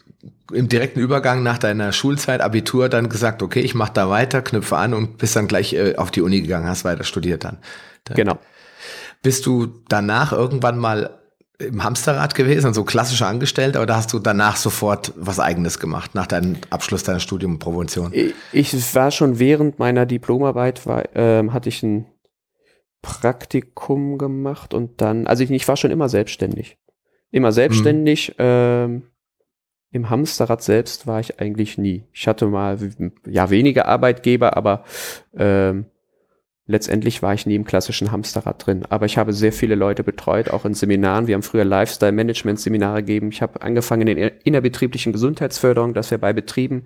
im 0.52 0.68
direkten 0.68 1.00
Übergang 1.00 1.44
nach 1.44 1.58
deiner 1.58 1.92
Schulzeit, 1.92 2.42
Abitur, 2.42 2.90
dann 2.90 3.10
gesagt, 3.10 3.44
okay, 3.44 3.62
ich 3.62 3.76
mache 3.76 3.94
da 3.94 4.10
weiter, 4.10 4.42
knüpfe 4.42 4.78
an 4.78 4.94
und 4.94 5.18
bist 5.18 5.36
dann 5.36 5.48
gleich 5.48 5.74
äh, 5.74 5.96
auf 5.96 6.12
die 6.12 6.22
Uni 6.22 6.42
gegangen, 6.42 6.68
hast 6.68 6.86
weiter 6.86 7.04
studiert 7.04 7.44
dann. 7.44 7.58
dann. 8.06 8.16
Genau. 8.16 8.40
Bist 9.22 9.46
du 9.46 9.68
danach 9.90 10.32
irgendwann 10.32 10.78
mal 10.78 11.19
im 11.60 11.84
Hamsterrad 11.84 12.36
gewesen, 12.36 12.74
so 12.74 12.86
klassischer 12.86 13.28
Angestellter, 13.28 13.82
oder 13.82 13.96
hast 13.98 14.14
du 14.14 14.20
danach 14.20 14.56
sofort 14.56 15.14
was 15.18 15.40
Eigenes 15.40 15.78
gemacht, 15.78 16.16
nach 16.16 16.26
deinem 16.26 16.58
Abschluss 16.70 17.04
deiner 17.04 17.20
Studium 17.20 17.54
und 17.54 17.60
Promotion? 17.60 18.14
Ich 18.54 18.96
war 18.96 19.12
schon 19.12 19.40
während 19.40 19.78
meiner 19.78 20.06
Diplomarbeit, 20.06 20.86
war, 20.88 21.04
ähm, 21.16 21.54
hatte 21.54 21.70
ich 21.70 21.84
ein 21.84 22.06
Praktikum 23.02 24.18
gemacht 24.18 24.74
und 24.74 25.02
dann, 25.02 25.28
also 25.28 25.44
ich, 25.44 25.52
ich 25.52 25.68
war 25.68 25.78
schon 25.78 25.92
immer 25.92 26.10
selbstständig. 26.10 26.78
Immer 27.32 27.52
selbstständig. 27.52 28.30
Mhm. 28.30 28.36
Ähm, 28.40 29.04
Im 29.92 30.10
Hamsterrad 30.10 30.64
selbst 30.64 31.08
war 31.08 31.20
ich 31.20 31.40
eigentlich 31.40 31.78
nie. 31.78 32.06
Ich 32.14 32.28
hatte 32.28 32.48
mal, 32.48 32.78
ja, 33.28 33.50
wenige 33.50 33.86
Arbeitgeber, 33.86 34.56
aber 34.56 34.86
ähm, 35.36 35.86
letztendlich 36.70 37.24
war 37.24 37.34
ich 37.34 37.48
nie 37.48 37.56
im 37.56 37.66
klassischen 37.66 38.12
Hamsterrad 38.12 38.66
drin. 38.66 38.84
Aber 38.90 39.08
ich 39.08 39.18
habe 39.18 39.34
sehr 39.34 39.52
viele 39.52 39.74
Leute 39.74 40.04
betreut, 40.04 40.52
auch 40.52 40.66
in 40.66 40.76
Seminaren. 40.76 41.26
Wir 41.26 41.34
haben 41.34 41.42
früher 41.42 41.66
Lifestyle-Management-Seminare 41.66 43.02
gegeben. 43.02 43.30
Ich 43.32 43.42
habe 43.42 43.62
angefangen 43.64 44.08
in 44.08 44.18
der 44.18 44.46
innerbetrieblichen 44.46 45.12
Gesundheitsförderung, 45.12 45.96
dass 45.96 46.12
wir 46.12 46.20
bei 46.20 46.32
Betrieben 46.32 46.84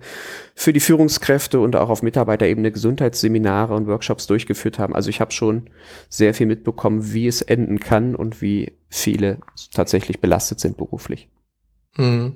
für 0.54 0.72
die 0.72 0.80
Führungskräfte 0.80 1.60
und 1.60 1.76
auch 1.76 1.90
auf 1.90 2.02
Mitarbeiterebene 2.02 2.72
Gesundheitsseminare 2.72 3.74
und 3.74 3.86
Workshops 3.86 4.26
durchgeführt 4.26 4.78
haben. 4.78 4.94
Also 4.94 5.10
ich 5.10 5.20
habe 5.20 5.32
schon 5.32 5.68
sehr 6.08 6.32
viel 6.32 6.46
mitbekommen, 6.46 7.12
wie 7.12 7.26
es 7.26 7.42
enden 7.42 7.78
kann 7.78 8.14
und 8.14 8.40
wie 8.40 8.72
viele 8.88 9.38
tatsächlich 9.74 10.20
belastet 10.20 10.60
sind 10.60 10.78
beruflich. 10.78 11.28
Mhm. 11.96 12.34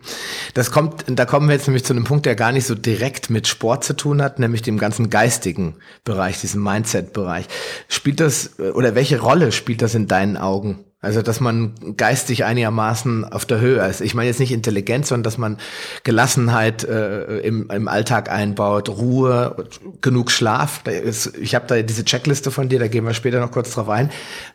Das 0.55 0.71
kommt, 0.71 1.05
da 1.07 1.25
kommen 1.25 1.49
wir 1.49 1.55
jetzt 1.55 1.67
nämlich 1.67 1.85
zu 1.85 1.93
einem 1.93 2.05
Punkt, 2.05 2.27
der 2.27 2.37
gar 2.37 2.53
nicht 2.53 2.67
so 2.67 2.75
direkt 2.75 3.31
mit 3.31 3.49
Sport 3.49 3.85
zu 3.85 3.95
tun 3.95 4.23
hat, 4.23 4.39
nämlich 4.39 4.63
dem 4.63 4.79
ganzen 4.79 5.11
geistigen 5.11 5.77
Bereich, 6.05 6.41
diesem 6.41 6.63
Mindset-Bereich. 6.63 7.47
Spielt 7.89 8.21
das, 8.21 8.59
oder 8.59 8.95
welche 8.95 9.21
Rolle 9.21 9.53
spielt 9.53 9.83
das 9.83 9.95
in 9.95 10.07
deinen 10.07 10.37
Augen? 10.37 10.85
Also, 11.01 11.23
dass 11.23 11.39
man 11.39 11.97
geistig 11.97 12.45
einigermaßen 12.45 13.25
auf 13.25 13.47
der 13.47 13.61
Höhe 13.61 13.87
ist. 13.87 14.01
Ich 14.01 14.15
meine 14.15 14.29
jetzt 14.29 14.41
nicht 14.41 14.51
Intelligenz, 14.51 15.09
sondern 15.09 15.23
dass 15.23 15.39
man 15.39 15.59
Gelassenheit 16.03 16.83
äh, 16.83 17.39
im, 17.39 17.71
im 17.71 17.87
Alltag 17.87 18.29
einbaut, 18.33 18.89
Ruhe, 18.89 19.69
genug 20.01 20.33
Schlaf. 20.33 20.85
Ist, 20.89 21.37
ich 21.37 21.55
habe 21.55 21.69
da 21.69 21.81
diese 21.83 22.05
Checkliste 22.05 22.51
von 22.51 22.69
dir, 22.69 22.81
da 22.81 22.89
gehen 22.89 23.05
wir 23.05 23.15
später 23.15 23.39
noch 23.39 23.53
kurz 23.53 23.71
drauf 23.71 23.89
ein. 23.89 24.11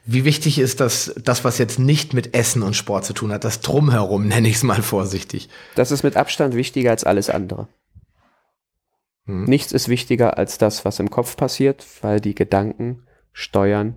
Wie 0.05 0.25
wichtig 0.25 0.59
ist 0.59 0.81
das, 0.81 1.15
das, 1.23 1.45
was 1.45 1.59
jetzt 1.59 1.79
nicht 1.79 2.13
mit 2.13 2.35
Essen 2.35 2.61
und 2.61 2.75
Sport 2.75 3.05
zu 3.05 3.13
tun 3.13 3.31
hat, 3.31 3.45
das 3.45 3.61
Drumherum, 3.61 4.27
nenne 4.27 4.49
ich 4.49 4.55
es 4.55 4.63
mal 4.63 4.81
vorsichtig. 4.81 5.47
Das 5.75 5.91
ist 5.91 6.03
mit 6.03 6.17
Abstand 6.17 6.55
wichtiger 6.55 6.91
als 6.91 7.05
alles 7.05 7.29
andere. 7.29 7.69
Hm. 9.27 9.45
Nichts 9.45 9.71
ist 9.71 9.87
wichtiger 9.87 10.37
als 10.37 10.57
das, 10.57 10.83
was 10.83 10.99
im 10.99 11.09
Kopf 11.09 11.37
passiert, 11.37 11.85
weil 12.01 12.19
die 12.19 12.35
Gedanken 12.35 13.03
steuern 13.31 13.95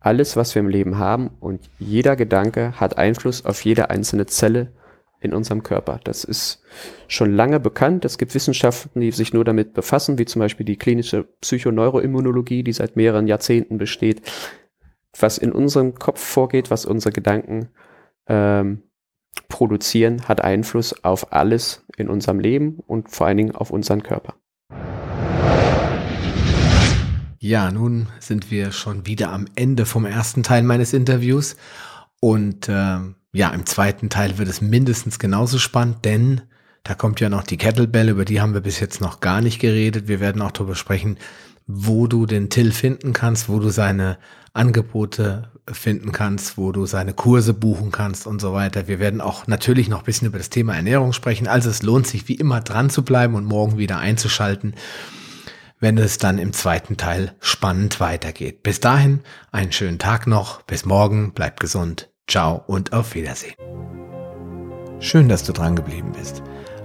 alles, 0.00 0.36
was 0.36 0.54
wir 0.54 0.60
im 0.60 0.68
Leben 0.68 0.98
haben 0.98 1.30
und 1.40 1.68
jeder 1.78 2.16
Gedanke 2.16 2.72
hat 2.80 2.98
Einfluss 2.98 3.44
auf 3.44 3.64
jede 3.64 3.90
einzelne 3.90 4.26
Zelle 4.26 4.72
in 5.20 5.34
unserem 5.34 5.62
Körper. 5.62 6.00
Das 6.04 6.24
ist 6.24 6.62
schon 7.08 7.34
lange 7.34 7.58
bekannt. 7.60 8.04
Es 8.04 8.18
gibt 8.18 8.34
Wissenschaften, 8.34 9.00
die 9.00 9.10
sich 9.10 9.32
nur 9.32 9.44
damit 9.44 9.74
befassen, 9.74 10.18
wie 10.18 10.26
zum 10.26 10.40
Beispiel 10.40 10.66
die 10.66 10.76
klinische 10.76 11.24
Psychoneuroimmunologie, 11.40 12.62
die 12.62 12.72
seit 12.72 12.96
mehreren 12.96 13.26
Jahrzehnten 13.26 13.78
besteht. 13.78 14.22
Was 15.18 15.38
in 15.38 15.52
unserem 15.52 15.94
Kopf 15.94 16.20
vorgeht, 16.20 16.70
was 16.70 16.84
unsere 16.84 17.12
Gedanken 17.12 17.70
ähm, 18.28 18.82
produzieren, 19.48 20.28
hat 20.28 20.42
Einfluss 20.42 21.04
auf 21.04 21.32
alles 21.32 21.84
in 21.96 22.08
unserem 22.08 22.38
Leben 22.38 22.78
und 22.86 23.10
vor 23.10 23.26
allen 23.26 23.38
Dingen 23.38 23.54
auf 23.54 23.70
unseren 23.70 24.02
Körper. 24.02 24.34
Ja, 27.38 27.70
nun 27.70 28.08
sind 28.18 28.50
wir 28.50 28.72
schon 28.72 29.06
wieder 29.06 29.30
am 29.30 29.46
Ende 29.56 29.84
vom 29.84 30.06
ersten 30.06 30.42
Teil 30.42 30.62
meines 30.62 30.92
Interviews. 30.92 31.56
Und 32.20 32.68
äh, 32.68 32.98
ja, 33.32 33.50
im 33.50 33.66
zweiten 33.66 34.08
Teil 34.08 34.38
wird 34.38 34.48
es 34.48 34.62
mindestens 34.62 35.18
genauso 35.18 35.58
spannend, 35.58 36.04
denn 36.04 36.40
da 36.82 36.94
kommt 36.94 37.20
ja 37.20 37.28
noch 37.28 37.42
die 37.42 37.58
Kettlebell, 37.58 38.08
über 38.08 38.24
die 38.24 38.40
haben 38.40 38.54
wir 38.54 38.60
bis 38.60 38.80
jetzt 38.80 39.00
noch 39.00 39.20
gar 39.20 39.40
nicht 39.40 39.58
geredet. 39.58 40.08
Wir 40.08 40.20
werden 40.20 40.40
auch 40.40 40.52
darüber 40.52 40.76
sprechen, 40.76 41.18
wo 41.66 42.06
du 42.06 42.26
den 42.26 42.48
Till 42.48 42.72
finden 42.72 43.12
kannst, 43.12 43.48
wo 43.48 43.58
du 43.58 43.68
seine 43.68 44.18
Angebote 44.54 45.50
finden 45.70 46.12
kannst, 46.12 46.56
wo 46.56 46.72
du 46.72 46.86
seine 46.86 47.12
Kurse 47.12 47.52
buchen 47.52 47.90
kannst 47.90 48.26
und 48.26 48.40
so 48.40 48.52
weiter. 48.52 48.88
Wir 48.88 49.00
werden 49.00 49.20
auch 49.20 49.46
natürlich 49.48 49.88
noch 49.88 49.98
ein 49.98 50.04
bisschen 50.04 50.28
über 50.28 50.38
das 50.38 50.48
Thema 50.48 50.74
Ernährung 50.74 51.12
sprechen. 51.12 51.48
Also 51.48 51.68
es 51.68 51.82
lohnt 51.82 52.06
sich 52.06 52.28
wie 52.28 52.34
immer 52.36 52.60
dran 52.60 52.88
zu 52.88 53.02
bleiben 53.02 53.34
und 53.34 53.44
morgen 53.44 53.76
wieder 53.76 53.98
einzuschalten 53.98 54.74
wenn 55.80 55.98
es 55.98 56.18
dann 56.18 56.38
im 56.38 56.52
zweiten 56.52 56.96
Teil 56.96 57.34
spannend 57.40 58.00
weitergeht. 58.00 58.62
Bis 58.62 58.80
dahin 58.80 59.20
einen 59.52 59.72
schönen 59.72 59.98
Tag 59.98 60.26
noch, 60.26 60.62
bis 60.62 60.84
morgen, 60.84 61.32
bleibt 61.32 61.60
gesund, 61.60 62.10
ciao 62.26 62.62
und 62.66 62.92
auf 62.92 63.14
Wiedersehen. 63.14 63.54
Schön, 65.00 65.28
dass 65.28 65.44
du 65.44 65.52
dran 65.52 65.76
geblieben 65.76 66.12
bist. 66.12 66.42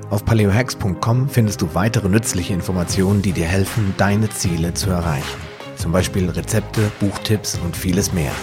Auf 0.10 0.26
paleohacks.com 0.26 1.30
findest 1.30 1.62
du 1.62 1.74
weitere 1.74 2.10
nützliche 2.10 2.54
Informationen, 2.54 3.22
die 3.22 3.32
dir 3.32 3.46
helfen, 3.48 3.94
deine 3.98 4.30
Ziele 4.30 4.74
zu 4.74 4.90
erreichen. 4.90 5.40
Zum 5.78 5.94
Beispiel 5.94 6.30
Rezepte, 6.30 6.92
Buchtipps 7.00 7.58
und 7.64 7.78
vieles 7.78 8.12
mehr. 8.12 8.34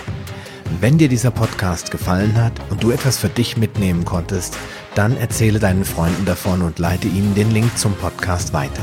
Wenn 0.81 0.97
dir 0.97 1.09
dieser 1.09 1.31
Podcast 1.31 1.91
gefallen 1.91 2.43
hat 2.43 2.53
und 2.71 2.83
du 2.83 2.91
etwas 2.91 3.19
für 3.19 3.29
dich 3.29 3.57
mitnehmen 3.57 4.05
konntest, 4.05 4.57
dann 4.95 5.17
erzähle 5.17 5.59
deinen 5.59 5.85
Freunden 5.85 6.25
davon 6.25 6.63
und 6.63 6.79
leite 6.79 7.09
ihnen 7.09 7.35
den 7.35 7.51
Link 7.51 7.77
zum 7.77 7.95
Podcast 7.95 8.53
weiter. 8.53 8.83